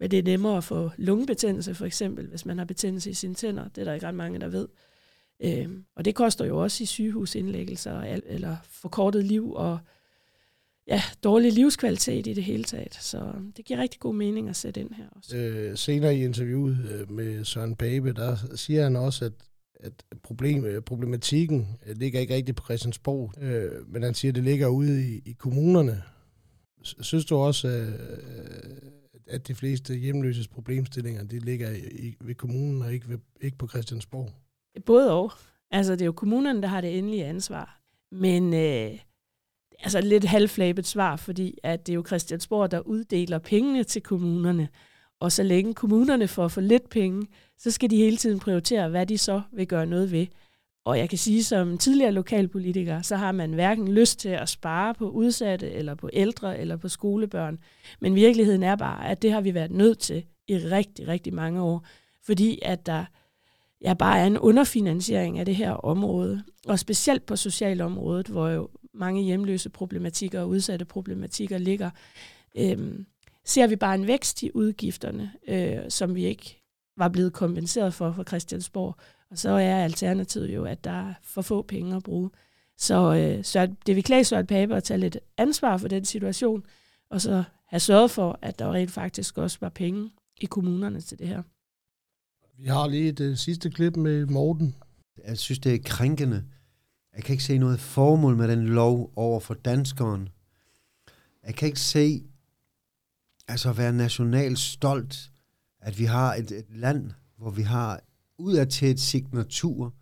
Men 0.00 0.10
det 0.10 0.18
er 0.18 0.22
nemmere 0.22 0.56
at 0.56 0.64
få 0.64 0.90
lungebetændelse, 0.96 1.74
for 1.74 1.86
eksempel, 1.86 2.26
hvis 2.26 2.46
man 2.46 2.58
har 2.58 2.64
betændelse 2.64 3.10
i 3.10 3.14
sine 3.14 3.34
tænder. 3.34 3.68
Det 3.68 3.80
er 3.80 3.84
der 3.84 3.92
ikke 3.92 4.06
ret 4.06 4.14
mange, 4.14 4.40
der 4.40 4.48
ved. 4.48 4.68
Øhm, 5.42 5.84
og 5.96 6.04
det 6.04 6.14
koster 6.14 6.44
jo 6.44 6.62
også 6.62 6.82
i 6.82 6.86
sygehusindlæggelser, 6.86 8.00
eller 8.26 8.56
forkortet 8.62 9.24
liv 9.24 9.52
og 9.52 9.78
ja, 10.86 11.02
dårlig 11.24 11.52
livskvalitet 11.52 12.26
i 12.26 12.32
det 12.32 12.44
hele 12.44 12.64
taget. 12.64 12.94
Så 12.94 13.32
det 13.56 13.64
giver 13.64 13.80
rigtig 13.80 14.00
god 14.00 14.14
mening 14.14 14.48
at 14.48 14.56
sætte 14.56 14.80
ind 14.80 14.94
her 14.94 15.04
også. 15.16 15.36
Øh, 15.36 15.76
senere 15.76 16.16
i 16.16 16.24
interviewet 16.24 16.78
øh, 16.90 17.10
med 17.10 17.44
Søren 17.44 17.76
Pape, 17.76 18.12
der 18.12 18.36
siger 18.54 18.82
han 18.82 18.96
også, 18.96 19.24
at 19.24 19.32
at 19.82 19.92
problem, 20.22 20.64
øh, 20.64 20.82
problematikken 20.82 21.78
øh, 21.86 21.96
ligger 21.96 22.20
ikke 22.20 22.34
rigtigt 22.34 22.56
på 22.56 22.64
Christiansborg, 22.64 23.42
øh, 23.42 23.88
men 23.88 24.02
han 24.02 24.14
siger, 24.14 24.32
at 24.32 24.36
det 24.36 24.44
ligger 24.44 24.68
ude 24.68 25.08
i, 25.08 25.22
i 25.24 25.32
kommunerne. 25.32 26.02
Synes 26.82 27.24
du 27.24 27.36
også, 27.36 27.68
øh, 27.68 27.88
øh, 27.88 28.76
at 29.26 29.48
de 29.48 29.54
fleste 29.54 29.94
hjemløses 29.94 30.48
problemstillinger, 30.48 31.24
de 31.24 31.38
ligger 31.38 31.70
i, 31.92 32.16
ved 32.20 32.34
kommunen 32.34 32.82
og 32.82 32.92
ikke, 32.92 33.08
ved, 33.08 33.18
ikke 33.40 33.58
på 33.58 33.68
Christiansborg? 33.68 34.30
Både 34.86 35.12
og. 35.12 35.32
Altså, 35.70 35.92
det 35.92 36.00
er 36.02 36.06
jo 36.06 36.12
kommunerne, 36.12 36.62
der 36.62 36.68
har 36.68 36.80
det 36.80 36.98
endelige 36.98 37.24
ansvar. 37.24 37.80
Men 38.12 38.54
øh, 38.54 38.98
altså 39.78 40.00
lidt 40.00 40.24
halvflabet 40.24 40.86
svar, 40.86 41.16
fordi 41.16 41.58
at 41.62 41.86
det 41.86 41.92
er 41.92 41.94
jo 41.94 42.04
Christiansborg, 42.06 42.70
der 42.70 42.80
uddeler 42.80 43.38
pengene 43.38 43.84
til 43.84 44.02
kommunerne. 44.02 44.68
Og 45.20 45.32
så 45.32 45.42
længe 45.42 45.74
kommunerne 45.74 46.28
får 46.28 46.48
for 46.48 46.60
lidt 46.60 46.88
penge, 46.88 47.26
så 47.62 47.70
skal 47.70 47.90
de 47.90 47.96
hele 47.96 48.16
tiden 48.16 48.38
prioritere, 48.38 48.88
hvad 48.88 49.06
de 49.06 49.18
så 49.18 49.42
vil 49.52 49.66
gøre 49.66 49.86
noget 49.86 50.12
ved. 50.12 50.26
Og 50.84 50.98
jeg 50.98 51.08
kan 51.08 51.18
sige, 51.18 51.44
som 51.44 51.78
tidligere 51.78 52.12
lokalpolitiker, 52.12 53.02
så 53.02 53.16
har 53.16 53.32
man 53.32 53.52
hverken 53.52 53.92
lyst 53.92 54.18
til 54.18 54.28
at 54.28 54.48
spare 54.48 54.94
på 54.94 55.10
udsatte, 55.10 55.70
eller 55.70 55.94
på 55.94 56.10
ældre, 56.12 56.58
eller 56.58 56.76
på 56.76 56.88
skolebørn. 56.88 57.58
Men 58.00 58.14
virkeligheden 58.14 58.62
er 58.62 58.76
bare, 58.76 59.08
at 59.08 59.22
det 59.22 59.32
har 59.32 59.40
vi 59.40 59.54
været 59.54 59.70
nødt 59.70 59.98
til 59.98 60.24
i 60.48 60.56
rigtig, 60.56 61.08
rigtig 61.08 61.34
mange 61.34 61.62
år. 61.62 61.86
Fordi 62.26 62.58
at 62.62 62.86
der 62.86 63.04
ja, 63.82 63.94
bare 63.94 64.18
er 64.18 64.26
en 64.26 64.38
underfinansiering 64.38 65.38
af 65.38 65.46
det 65.46 65.56
her 65.56 65.72
område. 65.72 66.42
Og 66.66 66.78
specielt 66.78 67.26
på 67.26 67.36
socialområdet, 67.36 68.26
hvor 68.26 68.48
jo 68.48 68.68
mange 68.94 69.22
hjemløse 69.22 69.70
problematikker 69.70 70.40
og 70.40 70.48
udsatte 70.48 70.84
problematikker 70.84 71.58
ligger, 71.58 71.90
øhm, 72.54 73.06
ser 73.44 73.66
vi 73.66 73.76
bare 73.76 73.94
en 73.94 74.06
vækst 74.06 74.42
i 74.42 74.50
udgifterne, 74.54 75.32
øh, 75.48 75.78
som 75.88 76.14
vi 76.14 76.24
ikke 76.24 76.59
var 77.00 77.08
blevet 77.08 77.32
kompenseret 77.32 77.94
for 77.94 78.12
fra 78.12 78.24
Christiansborg. 78.24 78.96
Og 79.30 79.38
så 79.38 79.50
er 79.50 79.84
alternativet 79.84 80.54
jo, 80.54 80.64
at 80.64 80.84
der 80.84 81.08
er 81.08 81.14
for 81.22 81.42
få 81.42 81.62
penge 81.62 81.96
at 81.96 82.02
bruge. 82.02 82.30
Så, 82.76 83.14
øh, 83.14 83.44
så 83.44 83.68
det 83.86 83.96
vil 83.96 84.04
klæde 84.04 84.24
Søren 84.24 84.46
Pape 84.46 84.76
at 84.76 84.84
tage 84.84 84.98
lidt 84.98 85.18
ansvar 85.36 85.76
for 85.76 85.88
den 85.88 86.04
situation, 86.04 86.64
og 87.10 87.20
så 87.20 87.44
have 87.66 87.80
sørget 87.80 88.10
for, 88.10 88.38
at 88.42 88.58
der 88.58 88.72
rent 88.72 88.90
faktisk 88.90 89.38
også 89.38 89.58
var 89.60 89.68
penge 89.68 90.10
i 90.40 90.46
kommunerne 90.46 91.00
til 91.00 91.18
det 91.18 91.28
her. 91.28 91.42
Vi 92.58 92.66
har 92.66 92.88
lige 92.88 93.12
det 93.12 93.38
sidste 93.38 93.70
klip 93.70 93.96
med 93.96 94.26
Morten. 94.26 94.74
Jeg 95.26 95.38
synes, 95.38 95.58
det 95.58 95.74
er 95.74 95.78
krænkende. 95.84 96.44
Jeg 97.16 97.24
kan 97.24 97.32
ikke 97.32 97.44
se 97.44 97.58
noget 97.58 97.80
formål 97.80 98.36
med 98.36 98.48
den 98.48 98.68
lov 98.68 99.12
over 99.16 99.40
for 99.40 99.54
danskeren. 99.54 100.28
Jeg 101.46 101.54
kan 101.54 101.66
ikke 101.66 101.80
se, 101.80 102.22
altså 103.48 103.70
at 103.70 103.78
være 103.78 103.92
nationalt 103.92 104.58
stolt, 104.58 105.29
at 105.80 105.98
vi 105.98 106.04
har 106.04 106.34
et, 106.34 106.50
et 106.52 106.66
land, 106.70 107.10
hvor 107.36 107.50
vi 107.50 107.62
har 107.62 108.00
ud 108.38 108.54
af 108.54 108.68
til 108.68 108.90
et 108.90 109.00
signatur, 109.00 109.94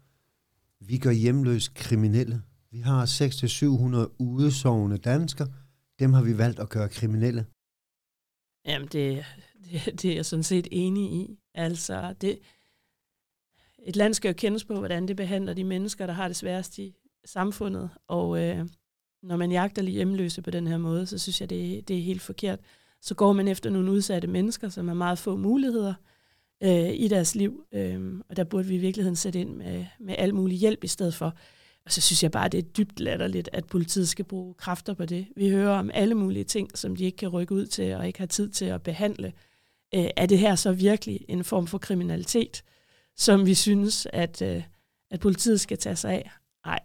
vi 0.81 0.99
gør 0.99 1.11
hjemløs 1.11 1.69
kriminelle. 1.69 2.43
Vi 2.71 2.79
har 2.79 3.07
600-700 3.07 4.15
udesovende 4.19 4.99
danskere, 4.99 5.49
dem 5.99 6.13
har 6.13 6.23
vi 6.23 6.39
valgt 6.39 6.61
at 6.61 6.69
gøre 6.69 6.89
kriminelle. 6.89 7.47
Jamen, 8.65 8.89
det, 8.89 9.25
det, 9.65 10.03
det 10.03 10.11
er 10.11 10.15
jeg 10.15 10.27
sådan 10.27 10.43
set 10.43 10.69
enig 10.71 11.13
i. 11.13 11.39
Altså, 11.55 12.15
det, 12.21 12.39
et 13.79 13.97
land 13.97 14.15
skal 14.15 14.29
jo 14.29 14.35
kendes 14.35 14.65
på, 14.65 14.79
hvordan 14.79 15.09
det 15.09 15.17
behandler 15.17 15.55
de 15.55 15.65
mennesker, 15.65 16.07
der 16.07 16.13
har 16.13 16.29
det 16.29 16.37
sværest 16.37 16.79
i 16.79 16.95
samfundet. 17.25 17.91
Og 18.07 18.43
øh, 18.43 18.67
når 19.23 19.37
man 19.37 19.53
jagter 19.53 19.83
lige 19.83 19.95
hjemløse 19.95 20.43
på 20.43 20.51
den 20.51 20.67
her 20.67 20.79
måde, 20.79 21.07
så 21.07 21.19
synes 21.19 21.41
jeg, 21.41 21.51
det, 21.51 21.89
det 21.89 21.99
er 21.99 22.03
helt 22.03 22.23
forkert. 22.23 22.61
Så 23.03 23.15
går 23.15 23.33
man 23.33 23.49
efter 23.49 23.71
nogle 23.71 23.91
udsatte 23.91 24.29
mennesker, 24.29 24.69
som 24.69 24.89
har 24.89 24.95
meget 24.95 25.19
få 25.19 25.37
muligheder 25.37 25.95
øh, 26.63 26.91
i 26.95 27.09
deres 27.09 27.35
liv. 27.35 27.65
Øh, 27.73 28.21
og 28.29 28.37
der 28.37 28.45
burde 28.45 28.69
vi 28.69 28.75
i 28.75 28.79
virkeligheden 28.79 29.17
sætte 29.17 29.41
ind 29.41 29.57
med, 29.57 29.87
med 30.01 30.15
al 30.19 30.35
mulig 30.35 30.59
hjælp 30.59 30.85
i 30.85 30.89
stedet 30.89 31.15
for. 31.15 31.35
Og 31.85 31.93
så 31.93 32.01
synes 32.01 32.23
jeg 32.23 32.31
bare, 32.31 32.49
det 32.49 32.59
er 32.59 32.63
dybt 32.63 33.01
latterligt, 33.01 33.49
at 33.53 33.67
politiet 33.67 34.09
skal 34.09 34.25
bruge 34.25 34.55
kræfter 34.55 34.95
på 34.95 35.07
det. 35.07 35.27
Vi 35.37 35.51
hører 35.51 35.79
om 35.79 35.91
alle 35.95 36.15
mulige 36.15 36.45
ting, 36.45 36.79
som 36.79 36.97
de 36.97 37.05
ikke 37.05 37.17
kan 37.17 37.29
rykke 37.29 37.55
ud 37.55 37.67
til 37.67 37.95
og 37.95 38.07
ikke 38.07 38.19
har 38.19 38.27
tid 38.27 38.51
til 38.51 38.65
at 38.65 38.83
behandle. 38.83 39.33
Øh, 39.95 40.09
er 40.17 40.27
det 40.27 40.39
her 40.39 40.55
så 40.55 40.73
virkelig 40.73 41.25
en 41.29 41.45
form 41.45 41.67
for 41.67 41.79
kriminalitet, 41.79 42.63
som 43.17 43.47
vi 43.47 43.55
synes, 43.55 44.07
at, 44.13 44.43
øh, 44.43 44.63
at 45.11 45.21
politiet 45.21 45.61
skal 45.61 45.79
tage 45.79 45.97
sig 45.97 46.13
af? 46.13 46.31
Nej, 46.67 46.81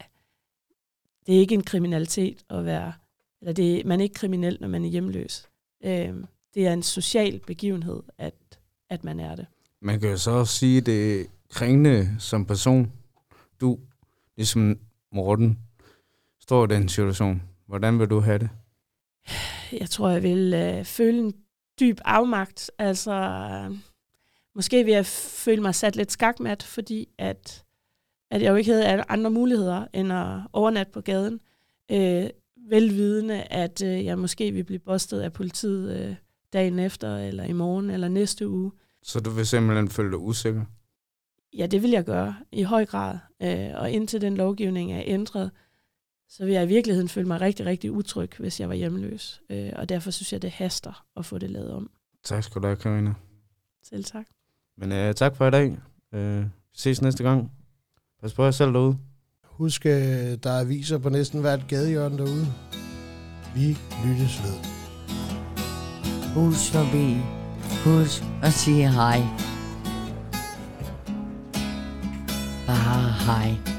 det 1.25 1.35
er 1.35 1.39
ikke 1.39 1.55
en 1.55 1.63
kriminalitet 1.63 2.43
at 2.49 2.65
være, 2.65 2.93
eller 3.41 3.53
det 3.53 3.79
er, 3.79 3.85
man 3.85 3.99
er 3.99 4.03
ikke 4.03 4.13
kriminel, 4.13 4.57
når 4.61 4.67
man 4.67 4.85
er 4.85 4.89
hjemløs. 4.89 5.47
Øh, 5.83 6.13
det 6.53 6.67
er 6.67 6.73
en 6.73 6.83
social 6.83 7.39
begivenhed, 7.47 8.03
at, 8.17 8.33
at 8.89 9.03
man 9.03 9.19
er 9.19 9.35
det. 9.35 9.45
Man 9.81 9.99
kan 9.99 10.09
jo 10.09 10.17
så 10.17 10.31
også 10.31 10.57
sige, 10.57 10.77
at 10.77 10.85
det 10.85 11.21
er 11.21 11.25
krængende 11.49 12.15
som 12.19 12.45
person. 12.45 12.91
Du, 13.61 13.79
ligesom 14.37 14.79
Morten, 15.11 15.59
står 16.39 16.65
i 16.65 16.67
den 16.67 16.89
situation. 16.89 17.41
Hvordan 17.67 17.99
vil 17.99 18.09
du 18.09 18.19
have 18.19 18.39
det? 18.39 18.49
Jeg 19.71 19.89
tror, 19.89 20.09
jeg 20.09 20.23
vil 20.23 20.53
øh, 20.53 20.85
føle 20.85 21.19
en 21.19 21.33
dyb 21.79 21.99
afmagt. 22.05 22.71
Altså, 22.77 23.11
øh, 23.11 23.77
måske 24.55 24.83
vil 24.83 24.93
jeg 24.93 25.05
føle 25.05 25.61
mig 25.61 25.75
sat 25.75 25.95
lidt 25.95 26.11
skakmat, 26.11 26.63
fordi 26.63 27.09
at, 27.17 27.63
at 28.31 28.41
jeg 28.41 28.49
jo 28.49 28.55
ikke 28.55 28.71
havde 28.71 29.03
andre 29.09 29.31
muligheder 29.31 29.87
end 29.93 30.13
at 30.13 30.39
overnatte 30.53 30.91
på 30.91 31.01
gaden. 31.01 31.39
Øh, 31.91 32.29
velvidende, 32.69 33.43
at 33.43 33.83
øh, 33.83 34.05
jeg 34.05 34.19
måske 34.19 34.51
vil 34.51 34.63
blive 34.63 34.79
bostet 34.79 35.19
af 35.19 35.33
politiet 35.33 35.99
øh, 35.99 36.15
dagen 36.53 36.79
efter, 36.79 37.17
eller 37.17 37.43
i 37.43 37.53
morgen, 37.53 37.89
eller 37.89 38.07
næste 38.07 38.49
uge. 38.49 38.71
Så 39.03 39.19
du 39.19 39.29
vil 39.29 39.47
simpelthen 39.47 39.89
føle 39.89 40.09
dig 40.09 40.19
usikker? 40.19 40.65
Ja, 41.57 41.65
det 41.65 41.81
vil 41.81 41.91
jeg 41.91 42.05
gøre 42.05 42.35
i 42.51 42.63
høj 42.63 42.85
grad. 42.85 43.17
Øh, 43.41 43.69
og 43.75 43.91
indtil 43.91 44.21
den 44.21 44.37
lovgivning 44.37 44.93
er 44.93 45.03
ændret, 45.05 45.51
så 46.29 46.45
vil 46.45 46.53
jeg 46.53 46.63
i 46.63 46.67
virkeligheden 46.67 47.09
føle 47.09 47.27
mig 47.27 47.41
rigtig, 47.41 47.65
rigtig 47.65 47.91
utryg, 47.91 48.29
hvis 48.39 48.59
jeg 48.59 48.69
var 48.69 48.75
hjemløs. 48.75 49.41
Øh, 49.49 49.71
og 49.75 49.89
derfor 49.89 50.11
synes 50.11 50.33
jeg, 50.33 50.41
det 50.41 50.51
haster 50.51 51.05
at 51.17 51.25
få 51.25 51.37
det 51.37 51.49
lavet 51.49 51.71
om. 51.71 51.91
Tak 52.23 52.43
skal 52.43 52.61
du 52.61 52.67
have, 52.67 52.77
Karina. 52.77 53.13
Selv 53.83 54.03
tak. 54.03 54.25
Men 54.77 54.91
øh, 54.91 55.13
tak 55.15 55.35
for 55.35 55.47
i 55.47 55.51
dag. 55.51 55.77
Øh, 56.13 56.45
ses 56.73 57.01
næste 57.01 57.23
gang. 57.23 57.51
Pas 58.21 58.33
på 58.33 58.43
jer 58.43 58.51
selv 58.51 58.73
derude. 58.73 58.97
Husk, 59.63 59.85
øh, 59.85 60.37
der 60.43 60.51
er 60.51 60.59
aviser 60.59 60.97
på 60.97 61.09
næsten 61.09 61.41
hvert 61.41 61.67
gadehjørne 61.67 62.17
derude. 62.17 62.47
Vi 63.55 63.77
lyttes 64.05 64.41
ved. 64.43 64.53
Husk 66.35 66.71
forbi. 66.71 67.17
Husk 67.85 68.23
at 68.41 68.53
sige 68.53 68.91
hej. 68.91 69.21
Bare 72.67 73.11
hej. 73.25 73.72